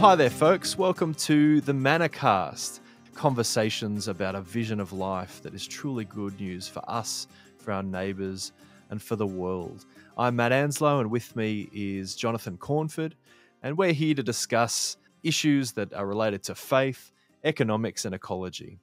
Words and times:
hi 0.00 0.14
there, 0.14 0.30
folks. 0.30 0.78
Welcome 0.78 1.12
to 1.16 1.60
the 1.60 1.72
Manacast 1.72 2.80
conversations 3.14 4.08
about 4.08 4.34
a 4.34 4.40
vision 4.40 4.80
of 4.80 4.94
life 4.94 5.42
that 5.42 5.52
is 5.52 5.66
truly 5.66 6.06
good 6.06 6.40
news 6.40 6.66
for 6.66 6.82
us, 6.88 7.26
for 7.58 7.72
our 7.72 7.82
neighbours, 7.82 8.52
and 8.88 9.02
for 9.02 9.16
the 9.16 9.26
world. 9.26 9.84
I'm 10.16 10.36
Matt 10.36 10.52
Anslow, 10.52 11.02
and 11.02 11.10
with 11.10 11.36
me 11.36 11.68
is 11.74 12.14
Jonathan 12.14 12.56
Cornford, 12.56 13.14
and 13.62 13.76
we're 13.76 13.92
here 13.92 14.14
to 14.14 14.22
discuss 14.22 14.96
issues 15.22 15.72
that 15.72 15.92
are 15.92 16.06
related 16.06 16.44
to 16.44 16.54
faith, 16.54 17.12
economics, 17.44 18.06
and 18.06 18.14
ecology. 18.14 18.78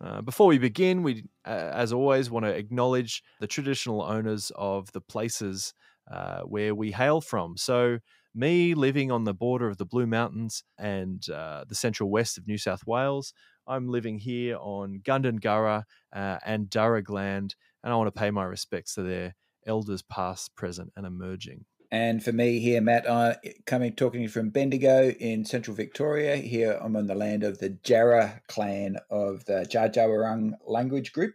Uh, 0.00 0.22
before 0.22 0.46
we 0.46 0.56
begin, 0.56 1.02
we, 1.02 1.24
uh, 1.44 1.72
as 1.74 1.92
always, 1.92 2.30
want 2.30 2.46
to 2.46 2.50
acknowledge 2.50 3.22
the 3.38 3.46
traditional 3.46 4.00
owners 4.00 4.50
of 4.56 4.90
the 4.92 5.00
places 5.02 5.74
uh, 6.10 6.40
where 6.40 6.74
we 6.74 6.90
hail 6.90 7.20
from. 7.20 7.54
So, 7.58 7.98
me 8.34 8.74
living 8.74 9.10
on 9.10 9.24
the 9.24 9.34
border 9.34 9.68
of 9.68 9.78
the 9.78 9.86
Blue 9.86 10.06
Mountains 10.06 10.64
and 10.78 11.28
uh, 11.30 11.64
the 11.68 11.74
central 11.74 12.10
west 12.10 12.36
of 12.36 12.48
New 12.48 12.58
South 12.58 12.86
Wales, 12.86 13.32
I'm 13.66 13.88
living 13.88 14.18
here 14.18 14.56
on 14.60 15.00
Gundungurra 15.04 15.84
uh, 16.12 16.38
and 16.44 16.68
Darug 16.68 17.08
land, 17.08 17.54
and 17.82 17.92
I 17.92 17.96
want 17.96 18.14
to 18.14 18.18
pay 18.18 18.30
my 18.30 18.44
respects 18.44 18.94
to 18.94 19.02
their 19.02 19.34
elders 19.66 20.02
past, 20.02 20.54
present, 20.56 20.92
and 20.96 21.06
emerging. 21.06 21.64
And 21.90 22.24
for 22.24 22.32
me 22.32 22.58
here, 22.58 22.80
Matt, 22.80 23.08
I 23.08 23.36
coming 23.66 23.94
talking 23.94 24.26
from 24.26 24.50
Bendigo 24.50 25.10
in 25.10 25.44
central 25.44 25.76
Victoria. 25.76 26.36
Here 26.36 26.78
I'm 26.82 26.96
on 26.96 27.06
the 27.06 27.14
land 27.14 27.44
of 27.44 27.58
the 27.58 27.68
Jarrah 27.68 28.40
clan 28.48 28.96
of 29.10 29.44
the 29.44 29.66
Dja 29.70 30.52
language 30.66 31.12
group. 31.12 31.34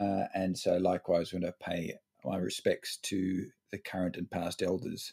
Uh, 0.00 0.24
and 0.34 0.58
so 0.58 0.78
likewise, 0.78 1.32
want 1.32 1.44
to 1.44 1.54
pay 1.60 1.94
my 2.24 2.38
respects 2.38 2.98
to 3.04 3.46
the 3.70 3.78
current 3.78 4.16
and 4.16 4.28
past 4.28 4.62
elders 4.62 5.12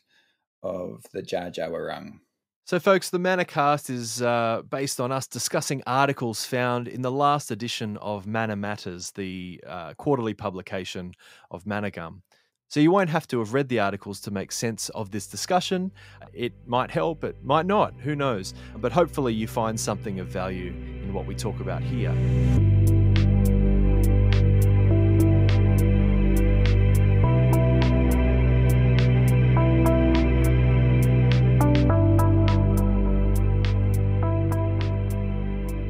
of 0.64 1.04
the 1.14 1.22
Dja 1.22 2.20
So, 2.66 2.80
folks, 2.80 3.10
the 3.10 3.18
Manacast 3.18 3.90
is 3.90 4.22
uh, 4.22 4.62
based 4.70 5.00
on 5.00 5.12
us 5.12 5.28
discussing 5.28 5.82
articles 5.86 6.46
found 6.46 6.88
in 6.88 7.02
the 7.02 7.12
last 7.12 7.52
edition 7.52 7.98
of 7.98 8.28
Manna 8.28 8.56
Matters, 8.56 9.12
the 9.12 9.64
uh, 9.68 9.94
quarterly 9.96 10.34
publication 10.34 11.14
of 11.50 11.66
Manna 11.66 11.92
Gum. 11.92 12.24
So, 12.68 12.80
you 12.80 12.92
won't 12.92 13.10
have 13.10 13.28
to 13.28 13.40
have 13.40 13.54
read 13.54 13.70
the 13.70 13.80
articles 13.80 14.22
to 14.22 14.32
make 14.32 14.52
sense 14.52 14.90
of 14.90 15.12
this 15.12 15.28
discussion. 15.28 15.92
It 16.34 16.54
might 16.66 16.92
help, 16.92 17.24
it 17.24 17.44
might 17.44 17.66
not, 17.66 17.94
who 18.00 18.16
knows. 18.16 18.54
But 18.78 18.92
hopefully, 18.92 19.34
you 19.34 19.48
find 19.48 19.80
something 19.80 20.20
of 20.20 20.28
value 20.28 20.72
in 21.04 21.14
what 21.14 21.26
we 21.26 21.36
talk 21.36 21.60
about 21.60 21.82
here. 21.82 22.71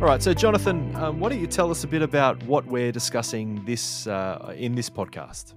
All 0.02 0.08
right, 0.08 0.20
so 0.20 0.34
Jonathan, 0.34 0.96
um, 0.96 1.20
why 1.20 1.30
don't 1.30 1.40
you 1.40 1.46
tell 1.46 1.70
us 1.70 1.84
a 1.84 1.88
bit 1.88 2.02
about 2.02 2.42
what 2.46 2.66
we're 2.66 2.92
discussing 2.92 3.64
this 3.66 4.08
uh, 4.08 4.52
in 4.58 4.74
this 4.74 4.90
podcast? 4.90 5.54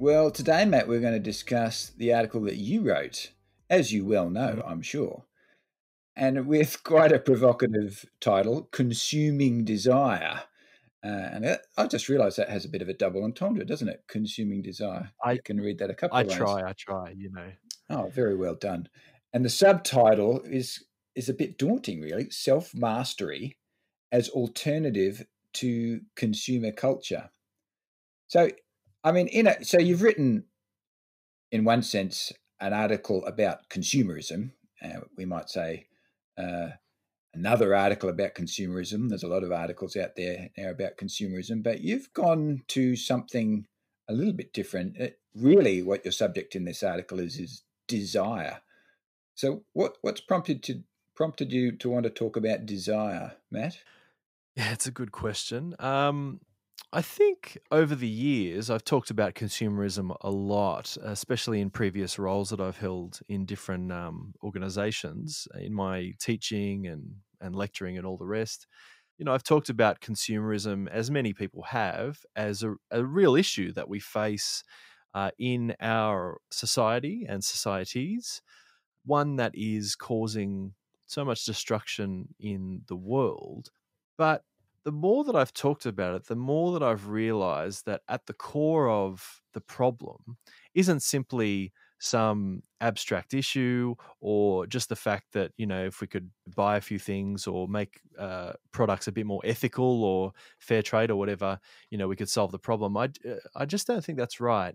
Well, 0.00 0.32
today, 0.32 0.64
Matt, 0.64 0.88
we're 0.88 0.98
going 0.98 1.12
to 1.12 1.20
discuss 1.20 1.92
the 1.96 2.12
article 2.12 2.40
that 2.40 2.56
you 2.56 2.82
wrote, 2.82 3.30
as 3.70 3.92
you 3.92 4.04
well 4.04 4.28
know, 4.28 4.54
mm-hmm. 4.56 4.68
I'm 4.68 4.82
sure, 4.82 5.26
and 6.16 6.48
with 6.48 6.82
quite 6.82 7.12
a 7.12 7.20
provocative 7.20 8.04
title, 8.20 8.62
"Consuming 8.72 9.64
Desire." 9.64 10.42
Uh, 11.04 11.28
and 11.32 11.58
I 11.76 11.86
just 11.86 12.08
realised 12.08 12.38
that 12.38 12.50
has 12.50 12.64
a 12.64 12.68
bit 12.68 12.82
of 12.82 12.88
a 12.88 12.94
double 12.94 13.22
entendre, 13.22 13.64
doesn't 13.64 13.88
it? 13.88 14.02
Consuming 14.08 14.62
desire. 14.62 15.12
I 15.24 15.36
can 15.36 15.60
read 15.60 15.78
that 15.78 15.88
a 15.90 15.94
couple. 15.94 16.18
I 16.18 16.24
try. 16.24 16.68
I 16.68 16.72
try. 16.72 17.14
You 17.16 17.30
know. 17.30 17.52
Oh, 17.90 18.08
very 18.08 18.34
well 18.34 18.56
done. 18.56 18.88
And 19.32 19.44
the 19.44 19.50
subtitle 19.50 20.40
is 20.40 20.82
is 21.14 21.28
a 21.28 21.34
bit 21.34 21.58
daunting, 21.58 22.00
really. 22.00 22.30
Self 22.30 22.74
mastery 22.74 23.56
as 24.10 24.28
alternative 24.28 25.24
to 25.54 26.00
consumer 26.16 26.72
culture. 26.72 27.30
So, 28.28 28.50
I 29.04 29.12
mean, 29.12 29.28
in 29.28 29.46
a, 29.46 29.64
so 29.64 29.78
you've 29.78 30.02
written, 30.02 30.44
in 31.50 31.64
one 31.64 31.82
sense, 31.82 32.32
an 32.60 32.72
article 32.72 33.24
about 33.26 33.68
consumerism. 33.68 34.52
Uh, 34.82 35.00
we 35.16 35.24
might 35.24 35.50
say 35.50 35.86
uh, 36.38 36.68
another 37.34 37.74
article 37.74 38.08
about 38.08 38.34
consumerism. 38.34 39.08
There's 39.08 39.22
a 39.22 39.28
lot 39.28 39.44
of 39.44 39.52
articles 39.52 39.96
out 39.96 40.16
there 40.16 40.50
now 40.56 40.70
about 40.70 40.96
consumerism, 40.96 41.62
but 41.62 41.80
you've 41.80 42.12
gone 42.12 42.62
to 42.68 42.96
something 42.96 43.66
a 44.08 44.12
little 44.12 44.32
bit 44.32 44.52
different. 44.52 44.96
It, 44.96 45.18
uh, 45.36 45.40
really, 45.40 45.82
what 45.82 46.04
your 46.04 46.12
subject 46.12 46.54
in 46.54 46.64
this 46.64 46.82
article 46.82 47.18
is 47.18 47.38
is 47.38 47.62
desire. 47.88 48.60
So, 49.34 49.64
what 49.72 49.96
what's 50.02 50.20
prompted 50.20 50.62
to 50.64 50.82
prompted 51.14 51.52
you 51.52 51.72
to 51.72 51.90
want 51.90 52.04
to 52.04 52.10
talk 52.10 52.36
about 52.36 52.66
desire, 52.66 53.32
Matt? 53.50 53.78
Yeah, 54.56 54.72
it's 54.72 54.86
a 54.86 54.90
good 54.90 55.12
question. 55.12 55.74
Um, 55.78 56.40
I 56.92 57.00
think 57.00 57.56
over 57.70 57.94
the 57.94 58.08
years, 58.08 58.68
I've 58.68 58.84
talked 58.84 59.10
about 59.10 59.34
consumerism 59.34 60.14
a 60.20 60.30
lot, 60.30 60.94
especially 61.02 61.62
in 61.62 61.70
previous 61.70 62.18
roles 62.18 62.50
that 62.50 62.60
I've 62.60 62.76
held 62.76 63.20
in 63.28 63.46
different 63.46 63.90
um, 63.90 64.34
organizations, 64.42 65.48
in 65.58 65.72
my 65.72 66.12
teaching 66.20 66.86
and, 66.86 67.14
and 67.40 67.56
lecturing 67.56 67.96
and 67.96 68.06
all 68.06 68.18
the 68.18 68.26
rest. 68.26 68.66
You 69.16 69.24
know, 69.24 69.32
I've 69.32 69.42
talked 69.42 69.70
about 69.70 70.00
consumerism, 70.00 70.86
as 70.90 71.10
many 71.10 71.32
people 71.32 71.62
have, 71.62 72.18
as 72.36 72.62
a, 72.62 72.74
a 72.90 73.02
real 73.02 73.36
issue 73.36 73.72
that 73.72 73.88
we 73.88 73.98
face 73.98 74.62
uh, 75.14 75.30
in 75.38 75.74
our 75.80 76.40
society 76.50 77.24
and 77.26 77.42
societies, 77.42 78.42
one 79.04 79.36
that 79.36 79.52
is 79.54 79.94
causing 79.94 80.74
so 81.12 81.24
much 81.24 81.44
destruction 81.44 82.34
in 82.40 82.82
the 82.88 82.96
world. 82.96 83.70
But 84.16 84.44
the 84.84 84.92
more 84.92 85.24
that 85.24 85.36
I've 85.36 85.52
talked 85.52 85.86
about 85.86 86.14
it, 86.16 86.26
the 86.26 86.36
more 86.36 86.72
that 86.72 86.82
I've 86.82 87.08
realized 87.08 87.86
that 87.86 88.02
at 88.08 88.26
the 88.26 88.34
core 88.34 88.88
of 88.88 89.40
the 89.54 89.60
problem 89.60 90.38
isn't 90.74 91.00
simply 91.00 91.72
some 92.02 92.62
abstract 92.80 93.32
issue 93.32 93.94
or 94.20 94.66
just 94.66 94.88
the 94.88 94.96
fact 94.96 95.26
that 95.34 95.52
you 95.56 95.64
know 95.64 95.84
if 95.84 96.00
we 96.00 96.06
could 96.08 96.28
buy 96.56 96.76
a 96.76 96.80
few 96.80 96.98
things 96.98 97.46
or 97.46 97.68
make 97.68 98.00
uh, 98.18 98.52
products 98.72 99.06
a 99.06 99.12
bit 99.12 99.24
more 99.24 99.40
ethical 99.44 100.02
or 100.02 100.32
fair 100.58 100.82
trade 100.82 101.12
or 101.12 101.16
whatever 101.16 101.60
you 101.90 101.98
know 101.98 102.08
we 102.08 102.16
could 102.16 102.28
solve 102.28 102.50
the 102.50 102.58
problem 102.58 102.96
i, 102.96 103.04
uh, 103.04 103.36
I 103.54 103.66
just 103.66 103.86
don't 103.86 104.04
think 104.04 104.18
that's 104.18 104.40
right 104.40 104.74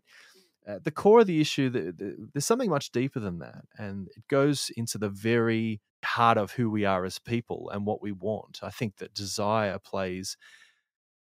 at 0.65 0.85
the 0.85 0.91
core 0.91 1.19
of 1.19 1.27
the 1.27 1.41
issue 1.41 1.69
the, 1.69 1.91
the, 1.91 2.29
there's 2.33 2.45
something 2.45 2.69
much 2.69 2.93
deeper 2.93 3.19
than 3.19 3.39
that 3.39 3.65
and 3.77 4.07
it 4.15 4.23
goes 4.29 4.71
into 4.77 4.97
the 4.97 5.09
very 5.09 5.81
heart 6.17 6.39
of 6.39 6.51
who 6.51 6.67
we 6.67 6.83
are 6.83 7.05
as 7.05 7.19
people 7.19 7.69
and 7.71 7.85
what 7.85 8.01
we 8.01 8.11
want 8.11 8.59
i 8.63 8.71
think 8.71 8.97
that 8.97 9.13
desire 9.13 9.77
plays 9.77 10.35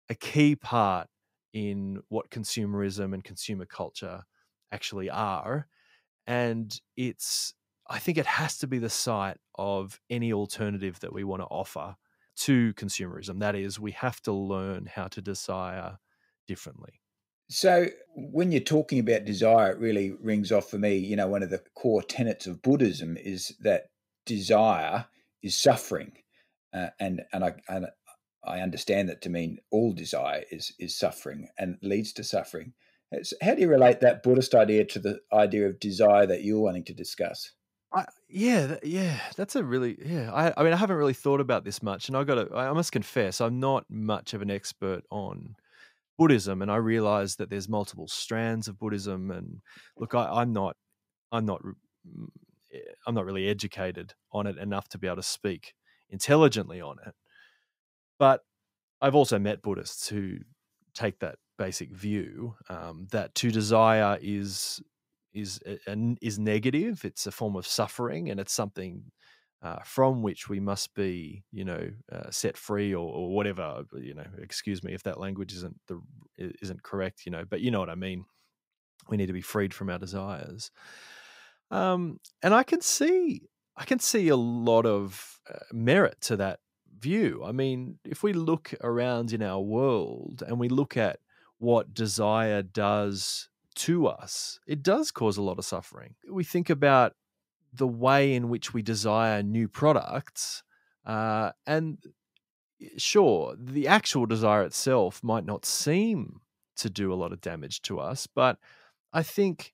a 0.09 0.15
key 0.15 0.57
part 0.57 1.07
in 1.53 2.01
what 2.09 2.29
consumerism 2.29 3.13
and 3.13 3.23
consumer 3.23 3.65
culture 3.65 4.23
actually 4.73 5.09
are 5.09 5.67
and 6.27 6.81
it's 6.97 7.53
i 7.89 7.97
think 7.97 8.17
it 8.17 8.25
has 8.25 8.57
to 8.57 8.67
be 8.67 8.77
the 8.77 8.89
site 8.89 9.37
of 9.55 10.01
any 10.09 10.33
alternative 10.33 10.99
that 10.99 11.13
we 11.13 11.23
want 11.23 11.41
to 11.41 11.47
offer 11.47 11.95
to 12.35 12.73
consumerism 12.73 13.39
that 13.39 13.55
is 13.55 13.79
we 13.79 13.91
have 13.91 14.21
to 14.21 14.33
learn 14.33 14.85
how 14.85 15.07
to 15.07 15.21
desire 15.21 15.97
differently 16.45 16.99
so, 17.49 17.87
when 18.15 18.51
you're 18.51 18.61
talking 18.61 18.99
about 18.99 19.25
desire, 19.25 19.73
it 19.73 19.77
really 19.77 20.11
rings 20.11 20.51
off 20.51 20.69
for 20.69 20.79
me. 20.79 20.95
You 20.95 21.17
know, 21.17 21.27
one 21.27 21.43
of 21.43 21.49
the 21.49 21.61
core 21.75 22.01
tenets 22.01 22.47
of 22.47 22.61
Buddhism 22.61 23.17
is 23.17 23.53
that 23.59 23.89
desire 24.25 25.05
is 25.41 25.57
suffering, 25.57 26.13
uh, 26.73 26.87
and 26.99 27.21
and 27.31 27.43
I 27.43 27.53
and 27.67 27.87
I 28.43 28.59
understand 28.59 29.09
that 29.09 29.21
to 29.23 29.29
mean 29.29 29.59
all 29.71 29.93
desire 29.93 30.43
is 30.51 30.73
is 30.79 30.97
suffering 30.97 31.49
and 31.57 31.77
leads 31.81 32.13
to 32.13 32.23
suffering. 32.23 32.73
So 33.21 33.35
how 33.41 33.53
do 33.53 33.61
you 33.61 33.67
relate 33.67 33.99
that 33.99 34.23
Buddhist 34.23 34.55
idea 34.55 34.85
to 34.85 34.99
the 34.99 35.19
idea 35.31 35.67
of 35.67 35.79
desire 35.79 36.25
that 36.25 36.43
you're 36.43 36.59
wanting 36.59 36.85
to 36.85 36.93
discuss? 36.93 37.51
I, 37.93 38.05
yeah, 38.27 38.77
yeah, 38.81 39.19
that's 39.35 39.55
a 39.55 39.63
really 39.63 39.97
yeah. 40.03 40.33
I, 40.33 40.53
I 40.57 40.63
mean, 40.63 40.73
I 40.73 40.77
haven't 40.77 40.97
really 40.97 41.13
thought 41.13 41.39
about 41.39 41.63
this 41.63 41.83
much, 41.83 42.07
and 42.07 42.17
I 42.17 42.23
got 42.23 42.35
to. 42.35 42.55
I 42.55 42.73
must 42.73 42.91
confess, 42.91 43.39
I'm 43.39 43.59
not 43.59 43.85
much 43.89 44.33
of 44.33 44.41
an 44.41 44.49
expert 44.49 45.03
on 45.11 45.55
Buddhism, 46.17 46.63
and 46.63 46.71
I 46.71 46.77
realize 46.77 47.35
that 47.35 47.51
there's 47.51 47.69
multiple 47.69 48.07
strands 48.07 48.67
of 48.67 48.79
Buddhism. 48.79 49.29
And 49.29 49.61
look, 49.97 50.15
I, 50.15 50.27
I'm 50.41 50.53
not, 50.53 50.75
I'm 51.31 51.45
not, 51.45 51.61
I'm 53.05 53.15
not 53.15 53.25
really 53.25 53.47
educated 53.47 54.13
on 54.31 54.47
it 54.47 54.57
enough 54.57 54.89
to 54.89 54.97
be 54.97 55.07
able 55.07 55.17
to 55.17 55.23
speak 55.23 55.73
intelligently 56.09 56.81
on 56.81 56.97
it. 57.05 57.13
But 58.19 58.41
I've 59.01 59.15
also 59.15 59.39
met 59.39 59.61
Buddhists 59.61 60.07
who 60.07 60.37
take 60.93 61.19
that 61.19 61.35
basic 61.57 61.91
view 61.91 62.55
um, 62.69 63.07
that 63.11 63.35
to 63.35 63.51
desire 63.51 64.17
is 64.21 64.81
is 65.33 65.59
eh, 65.65 65.95
is 66.21 66.39
negative. 66.39 67.03
It's 67.03 67.25
a 67.25 67.31
form 67.31 67.55
of 67.55 67.67
suffering, 67.67 68.29
and 68.29 68.39
it's 68.39 68.53
something 68.53 69.11
uh, 69.61 69.79
from 69.83 70.21
which 70.21 70.49
we 70.49 70.59
must 70.59 70.93
be, 70.93 71.43
you 71.51 71.63
know, 71.63 71.89
uh, 72.11 72.29
set 72.29 72.57
free 72.57 72.93
or, 72.93 73.09
or, 73.09 73.33
whatever. 73.33 73.83
You 73.93 74.13
know, 74.13 74.25
excuse 74.41 74.83
me 74.83 74.93
if 74.93 75.03
that 75.03 75.19
language 75.19 75.53
isn't 75.53 75.79
the 75.87 76.01
isn't 76.37 76.83
correct. 76.83 77.25
You 77.25 77.31
know, 77.31 77.45
but 77.49 77.61
you 77.61 77.71
know 77.71 77.79
what 77.79 77.89
I 77.89 77.95
mean. 77.95 78.25
We 79.09 79.17
need 79.17 79.27
to 79.27 79.33
be 79.33 79.41
freed 79.41 79.73
from 79.73 79.89
our 79.89 79.99
desires. 79.99 80.71
Um, 81.73 82.19
and 82.43 82.53
I 82.53 82.61
can 82.61 82.81
see 82.81 83.49
I 83.75 83.83
can 83.85 83.97
see 83.97 84.27
a 84.27 84.35
lot 84.35 84.85
of 84.85 85.39
uh, 85.51 85.57
merit 85.71 86.21
to 86.21 86.37
that 86.37 86.59
view. 86.99 87.41
I 87.43 87.51
mean, 87.51 87.97
if 88.05 88.21
we 88.21 88.31
look 88.31 88.75
around 88.83 89.33
in 89.33 89.41
our 89.41 89.59
world 89.59 90.43
and 90.45 90.59
we 90.59 90.69
look 90.69 90.95
at 90.95 91.19
what 91.57 91.95
desire 91.95 92.61
does 92.61 93.49
to 93.75 94.05
us, 94.05 94.59
it 94.67 94.83
does 94.83 95.09
cause 95.09 95.37
a 95.37 95.41
lot 95.41 95.57
of 95.57 95.65
suffering. 95.65 96.13
We 96.31 96.43
think 96.43 96.69
about 96.69 97.13
the 97.73 97.87
way 97.87 98.35
in 98.35 98.49
which 98.49 98.71
we 98.75 98.83
desire 98.83 99.41
new 99.41 99.67
products, 99.67 100.61
uh, 101.07 101.53
and 101.65 101.97
sure, 102.97 103.55
the 103.57 103.87
actual 103.87 104.27
desire 104.27 104.61
itself 104.63 105.23
might 105.23 105.45
not 105.45 105.65
seem 105.65 106.41
to 106.75 106.89
do 106.91 107.11
a 107.11 107.15
lot 107.15 107.33
of 107.33 107.41
damage 107.41 107.81
to 107.83 107.99
us, 107.99 108.27
but 108.27 108.59
I 109.11 109.23
think 109.23 109.73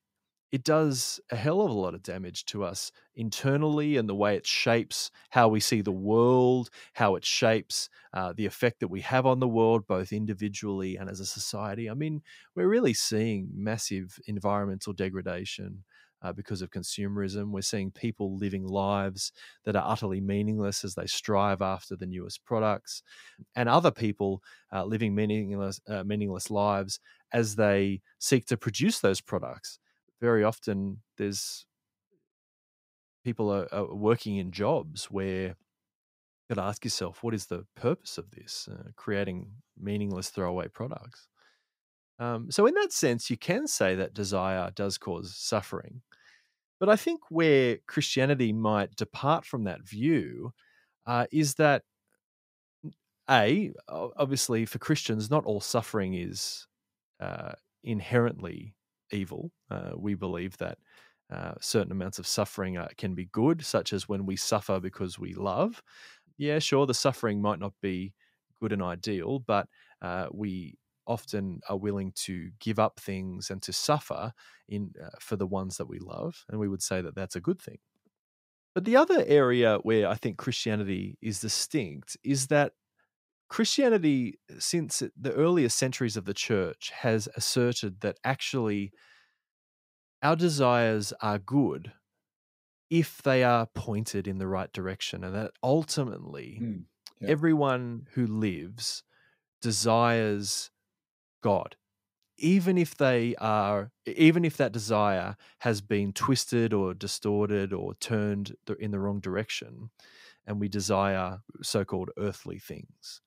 it 0.51 0.63
does 0.63 1.19
a 1.31 1.35
hell 1.35 1.61
of 1.61 1.69
a 1.69 1.73
lot 1.73 1.93
of 1.93 2.01
damage 2.01 2.45
to 2.45 2.63
us 2.63 2.91
internally 3.15 3.97
and 3.97 4.09
the 4.09 4.15
way 4.15 4.35
it 4.35 4.47
shapes 4.47 5.11
how 5.29 5.47
we 5.47 5.59
see 5.59 5.81
the 5.81 5.91
world, 5.91 6.69
how 6.93 7.15
it 7.15 7.25
shapes 7.25 7.89
uh, 8.13 8.33
the 8.35 8.45
effect 8.45 8.79
that 8.79 8.87
we 8.87 9.01
have 9.01 9.25
on 9.25 9.39
the 9.39 9.47
world, 9.47 9.85
both 9.85 10.11
individually 10.11 10.97
and 10.97 11.09
as 11.09 11.19
a 11.19 11.25
society. 11.25 11.89
I 11.89 11.93
mean, 11.93 12.21
we're 12.55 12.67
really 12.67 12.93
seeing 12.93 13.49
massive 13.53 14.19
environmental 14.27 14.93
degradation. 14.93 15.83
Uh, 16.21 16.33
because 16.33 16.61
of 16.61 16.69
consumerism, 16.69 17.51
we're 17.51 17.61
seeing 17.61 17.91
people 17.91 18.35
living 18.35 18.67
lives 18.67 19.31
that 19.63 19.77
are 19.77 19.89
utterly 19.89 20.19
meaningless 20.19 20.83
as 20.83 20.93
they 20.93 21.05
strive 21.07 21.61
after 21.61 21.95
the 21.95 22.05
newest 22.05 22.43
products, 22.43 23.03
and 23.55 23.69
other 23.69 23.89
people 23.89 24.43
uh, 24.73 24.83
living 24.83 25.15
meaningless, 25.15 25.79
uh, 25.87 26.03
meaningless 26.03 26.51
lives 26.51 26.99
as 27.31 27.55
they 27.55 28.01
seek 28.17 28.45
to 28.45 28.57
produce 28.57 28.99
those 28.99 29.21
products 29.21 29.79
very 30.21 30.43
often 30.43 31.01
there's 31.17 31.65
people 33.23 33.51
are, 33.51 33.67
are 33.73 33.93
working 33.93 34.37
in 34.37 34.51
jobs 34.51 35.05
where 35.05 35.47
you 35.47 36.55
got 36.55 36.61
to 36.61 36.67
ask 36.67 36.83
yourself, 36.83 37.23
what 37.23 37.33
is 37.33 37.45
the 37.45 37.65
purpose 37.75 38.17
of 38.17 38.31
this? 38.31 38.67
Uh, 38.71 38.89
creating 38.95 39.51
meaningless 39.79 40.29
throwaway 40.29 40.67
products. 40.67 41.27
Um, 42.17 42.51
so, 42.51 42.65
in 42.65 42.73
that 42.73 42.91
sense, 42.91 43.29
you 43.29 43.37
can 43.37 43.67
say 43.67 43.95
that 43.95 44.13
desire 44.13 44.71
does 44.75 44.97
cause 44.97 45.35
suffering. 45.35 46.01
But 46.79 46.89
I 46.89 46.95
think 46.95 47.21
where 47.29 47.77
Christianity 47.87 48.51
might 48.51 48.95
depart 48.95 49.45
from 49.45 49.65
that 49.65 49.87
view 49.87 50.53
uh, 51.05 51.27
is 51.31 51.55
that, 51.55 51.83
A, 53.29 53.73
obviously 53.87 54.65
for 54.65 54.79
Christians, 54.79 55.29
not 55.29 55.45
all 55.45 55.61
suffering 55.61 56.13
is 56.13 56.67
uh, 57.19 57.51
inherently 57.83 58.75
evil. 59.11 59.51
Uh, 59.69 59.91
we 59.97 60.15
believe 60.15 60.57
that 60.57 60.77
uh, 61.31 61.53
certain 61.61 61.91
amounts 61.91 62.19
of 62.19 62.27
suffering 62.27 62.77
uh, 62.77 62.87
can 62.97 63.13
be 63.15 63.25
good, 63.25 63.63
such 63.65 63.93
as 63.93 64.09
when 64.09 64.25
we 64.25 64.35
suffer 64.35 64.79
because 64.79 65.19
we 65.19 65.33
love. 65.33 65.81
Yeah, 66.37 66.59
sure, 66.59 66.85
the 66.85 66.93
suffering 66.93 67.41
might 67.41 67.59
not 67.59 67.73
be 67.81 68.13
good 68.61 68.71
and 68.73 68.81
ideal, 68.81 69.39
but 69.39 69.67
uh, 70.01 70.27
we 70.31 70.77
often 71.05 71.59
are 71.69 71.77
willing 71.77 72.11
to 72.13 72.51
give 72.59 72.79
up 72.79 72.99
things 72.99 73.49
and 73.49 73.61
to 73.63 73.73
suffer 73.73 74.33
in 74.67 74.93
uh, 75.03 75.09
for 75.19 75.35
the 75.35 75.47
ones 75.47 75.77
that 75.77 75.87
we 75.87 75.99
love, 75.99 76.45
and 76.49 76.59
we 76.59 76.67
would 76.67 76.81
say 76.83 77.01
that 77.01 77.15
that's 77.15 77.35
a 77.35 77.41
good 77.41 77.61
thing. 77.61 77.79
But 78.75 78.85
the 78.85 78.95
other 78.95 79.23
area 79.25 79.79
where 79.83 80.07
I 80.07 80.15
think 80.15 80.37
Christianity 80.37 81.17
is 81.21 81.39
distinct 81.41 82.17
is 82.23 82.47
that 82.47 82.73
Christianity, 83.49 84.39
since 84.59 85.01
the 85.19 85.33
earliest 85.33 85.77
centuries 85.77 86.15
of 86.15 86.25
the 86.25 86.33
church, 86.33 86.91
has 87.01 87.27
asserted 87.35 88.01
that 88.01 88.19
actually 88.23 88.91
our 90.21 90.35
desires 90.35 91.13
are 91.21 91.39
good 91.39 91.91
if 92.89 93.21
they 93.21 93.43
are 93.43 93.67
pointed 93.67 94.27
in 94.27 94.37
the 94.37 94.47
right 94.47 94.71
direction, 94.71 95.23
and 95.23 95.35
that 95.35 95.51
ultimately 95.63 96.59
mm, 96.61 96.83
yeah. 97.21 97.29
everyone 97.29 98.07
who 98.13 98.25
lives 98.27 99.03
desires 99.61 100.71
God. 101.41 101.75
Even 102.37 102.77
if 102.77 102.95
they 102.95 103.35
are, 103.35 103.91
even 104.05 104.45
if 104.45 104.57
that 104.57 104.71
desire 104.71 105.35
has 105.59 105.81
been 105.81 106.13
twisted 106.13 106.73
or 106.73 106.93
distorted 106.93 107.73
or 107.73 107.95
turned 107.95 108.55
in 108.79 108.91
the 108.91 108.99
wrong 108.99 109.19
direction, 109.19 109.89
and 110.47 110.59
we 110.59 110.69
desire 110.69 111.39
so 111.61 111.83
called 111.83 112.11
earthly 112.17 112.57
things. 112.57 113.21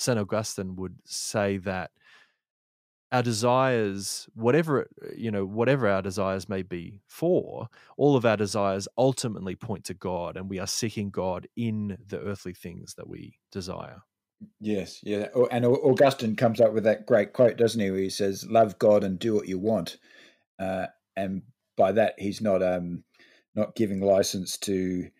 St. 0.00 0.18
Augustine 0.18 0.76
would 0.76 0.96
say 1.04 1.58
that 1.58 1.90
our 3.12 3.22
desires, 3.22 4.28
whatever 4.34 4.88
you 5.14 5.30
know, 5.30 5.44
whatever 5.44 5.88
our 5.88 6.00
desires 6.00 6.48
may 6.48 6.62
be 6.62 7.00
for, 7.06 7.68
all 7.96 8.16
of 8.16 8.24
our 8.24 8.36
desires 8.36 8.88
ultimately 8.96 9.56
point 9.56 9.84
to 9.84 9.94
God, 9.94 10.36
and 10.36 10.48
we 10.48 10.58
are 10.58 10.66
seeking 10.66 11.10
God 11.10 11.48
in 11.56 11.98
the 12.06 12.20
earthly 12.20 12.54
things 12.54 12.94
that 12.94 13.08
we 13.08 13.34
desire. 13.52 14.02
Yes, 14.58 15.00
yeah, 15.02 15.26
and 15.50 15.66
Augustine 15.66 16.34
comes 16.34 16.62
up 16.62 16.72
with 16.72 16.84
that 16.84 17.04
great 17.04 17.34
quote, 17.34 17.58
doesn't 17.58 17.80
he? 17.80 17.90
Where 17.90 18.00
he 18.00 18.10
says, 18.10 18.46
"Love 18.48 18.78
God 18.78 19.04
and 19.04 19.18
do 19.18 19.34
what 19.34 19.48
you 19.48 19.58
want," 19.58 19.98
uh, 20.58 20.86
and 21.14 21.42
by 21.76 21.92
that 21.92 22.14
he's 22.16 22.40
not 22.40 22.62
um, 22.62 23.04
not 23.54 23.74
giving 23.74 24.00
license 24.00 24.56
to 24.58 25.10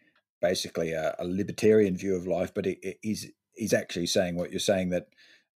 basically 0.41 0.93
a, 0.93 1.15
a 1.19 1.27
libertarian 1.27 1.99
view 1.99 2.17
of 2.17 2.27
life, 2.27 2.55
but 2.55 2.67
he's 3.03 3.31
he's 3.61 3.75
actually 3.75 4.07
saying 4.07 4.37
what 4.37 4.51
you're 4.51 4.59
saying 4.59 4.89
that 4.91 5.09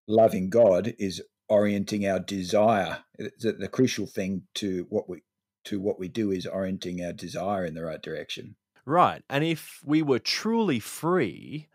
loving 0.09 0.51
God 0.51 0.95
is 0.99 1.23
orienting 1.49 2.07
our 2.07 2.19
desire. 2.19 2.99
The, 3.17 3.53
the 3.53 3.69
crucial 3.69 4.07
thing 4.07 4.43
to 4.55 4.87
what 4.91 5.09
we 5.09 5.23
to 5.65 5.81
what 5.81 5.99
we 5.99 6.09
do 6.09 6.33
is 6.33 6.45
orienting 6.45 7.05
our 7.05 7.13
desire 7.13 7.65
in 7.65 7.75
the 7.75 7.85
right 7.85 8.03
direction. 8.03 8.57
Right. 8.85 9.23
And 9.31 9.45
if 9.45 9.81
we 9.85 10.03
were 10.03 10.19
truly 10.19 10.81
free, 10.81 11.69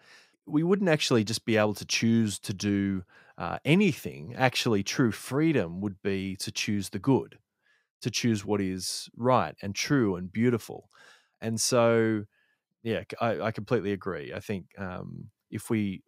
we 0.46 0.62
wouldn't 0.62 0.90
actually 0.90 1.24
just 1.24 1.46
be 1.46 1.56
able 1.56 1.76
to 1.76 1.86
choose 1.86 2.38
to 2.40 2.54
do 2.54 3.04
uh, 3.38 3.60
anything. 3.64 4.36
Actually, 4.36 4.84
true 4.84 5.14
freedom 5.14 5.80
would 5.80 6.02
be 6.02 6.36
to 6.42 6.52
choose 6.52 6.90
the 6.90 7.00
good, 7.00 7.38
to 8.02 8.12
choose 8.12 8.44
what 8.44 8.60
is 8.60 9.10
right 9.16 9.56
and 9.62 9.74
true 9.74 10.18
and 10.18 10.34
beautiful. 10.34 10.90
And 11.40 11.62
so, 11.62 12.26
yeah, 12.84 13.04
I, 13.22 13.40
I 13.40 13.52
completely 13.52 13.94
agree. 13.94 14.34
I 14.34 14.42
think 14.42 14.66
um, 14.78 15.30
if 15.50 15.70
we 15.70 16.04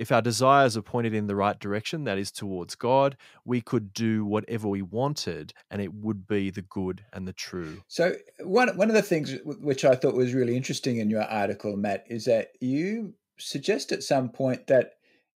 if 0.00 0.10
our 0.10 0.22
desires 0.22 0.78
are 0.78 0.82
pointed 0.82 1.12
in 1.12 1.26
the 1.26 1.36
right 1.36 1.60
direction, 1.60 2.04
that 2.04 2.16
is 2.16 2.32
towards 2.32 2.74
God, 2.74 3.18
we 3.44 3.60
could 3.60 3.92
do 3.92 4.24
whatever 4.24 4.66
we 4.66 4.80
wanted 4.80 5.52
and 5.70 5.82
it 5.82 5.92
would 5.92 6.26
be 6.26 6.48
the 6.48 6.62
good 6.62 7.04
and 7.12 7.28
the 7.28 7.34
true. 7.34 7.82
So, 7.86 8.14
one, 8.42 8.74
one 8.78 8.88
of 8.88 8.94
the 8.94 9.02
things 9.02 9.36
which 9.44 9.84
I 9.84 9.94
thought 9.94 10.14
was 10.14 10.32
really 10.32 10.56
interesting 10.56 10.96
in 10.96 11.10
your 11.10 11.24
article, 11.24 11.76
Matt, 11.76 12.06
is 12.08 12.24
that 12.24 12.52
you 12.62 13.12
suggest 13.38 13.92
at 13.92 14.02
some 14.02 14.30
point 14.30 14.68
that 14.68 14.94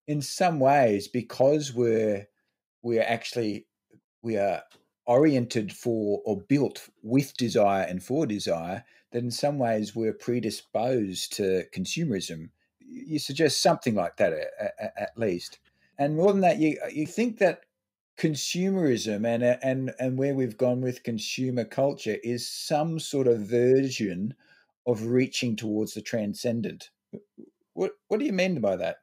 in 0.08 0.22
some 0.22 0.58
ways, 0.60 1.08
because 1.08 1.74
we're 1.74 2.26
we're 2.82 3.02
actually 3.02 3.66
we 4.22 4.38
are 4.38 4.62
oriented 5.04 5.74
for 5.74 6.22
or 6.24 6.40
built 6.40 6.88
with 7.02 7.36
desire 7.36 7.82
and 7.82 8.02
for 8.02 8.24
desire, 8.24 8.82
that 9.12 9.22
in 9.22 9.30
some 9.30 9.58
ways 9.58 9.94
we're 9.94 10.14
predisposed 10.14 11.34
to 11.36 11.64
consumerism 11.74 12.48
you 12.94 13.18
suggest 13.18 13.62
something 13.62 13.94
like 13.94 14.16
that 14.16 14.32
at, 14.32 14.92
at, 14.96 15.10
least. 15.16 15.58
And 15.98 16.16
more 16.16 16.32
than 16.32 16.40
that, 16.42 16.58
you 16.58 16.78
you 16.92 17.06
think 17.06 17.38
that 17.38 17.60
consumerism 18.18 19.26
and 19.26 19.42
and 19.42 19.92
and 19.98 20.18
where 20.18 20.34
we've 20.34 20.56
gone 20.56 20.80
with 20.80 21.02
consumer 21.02 21.64
culture 21.64 22.16
is 22.22 22.48
some 22.48 22.98
sort 22.98 23.26
of 23.26 23.40
version 23.40 24.34
of 24.86 25.06
reaching 25.06 25.56
towards 25.56 25.94
the 25.94 26.02
transcendent. 26.02 26.90
What 27.74 27.92
what 28.08 28.20
do 28.20 28.26
you 28.26 28.32
mean 28.32 28.60
by 28.60 28.76
that? 28.76 28.98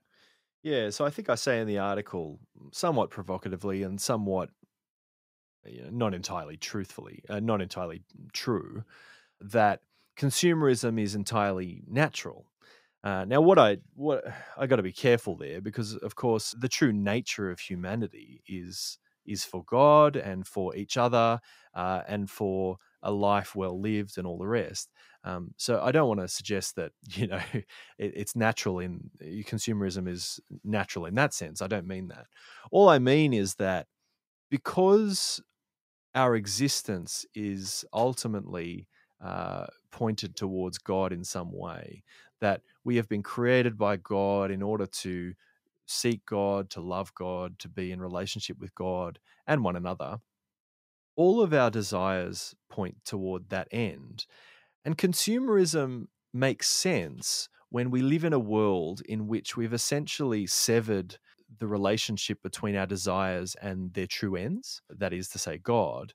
Yeah, 0.64 0.92
so 0.92 1.06
I 1.06 1.10
think 1.10 1.30
I 1.30 1.36
say 1.36 1.60
in 1.60 1.68
the 1.68 1.80
article, 1.80 2.40
somewhat 2.72 3.10
provocatively 3.10 3.82
and 3.82 4.00
somewhat 4.00 4.52
you 5.66 5.84
know, 5.84 5.90
not 5.92 6.14
entirely 6.14 6.58
truthfully, 6.58 7.24
uh, 7.30 7.40
not 7.40 7.62
entirely 7.62 8.04
true, 8.34 8.84
that 9.40 9.82
consumerism 10.18 11.00
is 11.00 11.16
entirely 11.16 11.84
natural. 11.88 12.46
Uh, 13.04 13.26
now, 13.26 13.42
what 13.42 13.58
I 13.58 13.78
what 13.96 14.24
I 14.58 14.68
got 14.68 14.78
to 14.78 14.84
be 14.84 14.94
careful 14.94 15.36
there 15.36 15.62
because, 15.62 15.96
of 15.96 16.16
course, 16.16 16.56
the 16.58 16.70
true 16.70 16.94
nature 16.94 17.50
of 17.52 17.60
humanity 17.60 18.42
is 18.48 18.98
is 19.26 19.44
for 19.46 19.64
God 19.64 20.16
and 20.16 20.48
for 20.48 20.76
each 20.76 20.98
other 20.98 21.40
uh, 21.76 22.02
and 22.08 22.30
for 22.30 22.78
a 23.04 23.12
life 23.12 23.56
well 23.56 23.80
lived 23.80 24.18
and 24.18 24.26
all 24.26 24.38
the 24.38 24.48
rest. 24.48 24.90
Um, 25.24 25.54
so 25.58 25.80
I 25.80 25.92
don't 25.92 26.08
want 26.08 26.20
to 26.20 26.28
suggest 26.28 26.76
that 26.76 26.92
you 27.10 27.28
know 27.28 27.42
it, 27.54 27.66
it's 27.98 28.36
natural 28.36 28.80
in 28.80 29.10
consumerism 29.22 30.08
is 30.08 30.40
natural 30.64 31.06
in 31.06 31.16
that 31.16 31.34
sense. 31.34 31.62
I 31.62 31.68
don't 31.68 31.88
mean 31.88 32.08
that. 32.10 32.26
All 32.72 32.90
I 32.90 33.00
mean 33.00 33.34
is 33.34 33.56
that 33.56 33.88
because 34.50 35.42
our 36.14 36.36
existence 36.36 37.26
is 37.34 37.86
ultimately 37.94 38.88
uh, 39.24 39.68
pointed 39.92 40.36
towards 40.36 40.78
God 40.78 41.14
in 41.14 41.24
some 41.24 41.52
way, 41.52 42.04
that 42.42 42.62
we 42.84 42.98
have 42.98 43.08
been 43.08 43.24
created 43.24 43.78
by 43.78 43.98
God 43.98 44.52
in 44.52 44.62
order 44.62 44.86
to 44.86 45.34
seek 45.86 46.26
God, 46.26 46.70
to 46.72 46.82
love 46.82 47.14
God, 47.16 47.60
to 47.60 47.70
be 47.70 47.92
in 47.92 48.02
relationship 48.02 48.58
with 48.60 48.74
God 48.76 49.20
and 49.48 49.64
one 49.64 49.76
another. 49.76 50.18
All 51.16 51.42
of 51.42 51.54
our 51.54 51.70
desires 51.70 52.56
point 52.70 52.98
toward 53.06 53.50
that 53.50 53.68
end. 53.72 54.26
And 54.84 54.98
consumerism 54.98 56.08
makes 56.34 56.68
sense 56.68 57.50
when 57.70 57.92
we 57.92 58.02
live 58.02 58.26
in 58.26 58.34
a 58.34 58.40
world 58.40 59.02
in 59.08 59.28
which 59.28 59.56
we've 59.56 59.74
essentially 59.74 60.48
severed 60.48 61.18
the 61.60 61.68
relationship 61.68 62.42
between 62.42 62.76
our 62.76 62.86
desires 62.86 63.56
and 63.62 63.94
their 63.94 64.08
true 64.08 64.36
ends, 64.36 64.82
that 64.90 65.14
is 65.14 65.28
to 65.30 65.40
say, 65.40 65.58
God. 65.58 66.14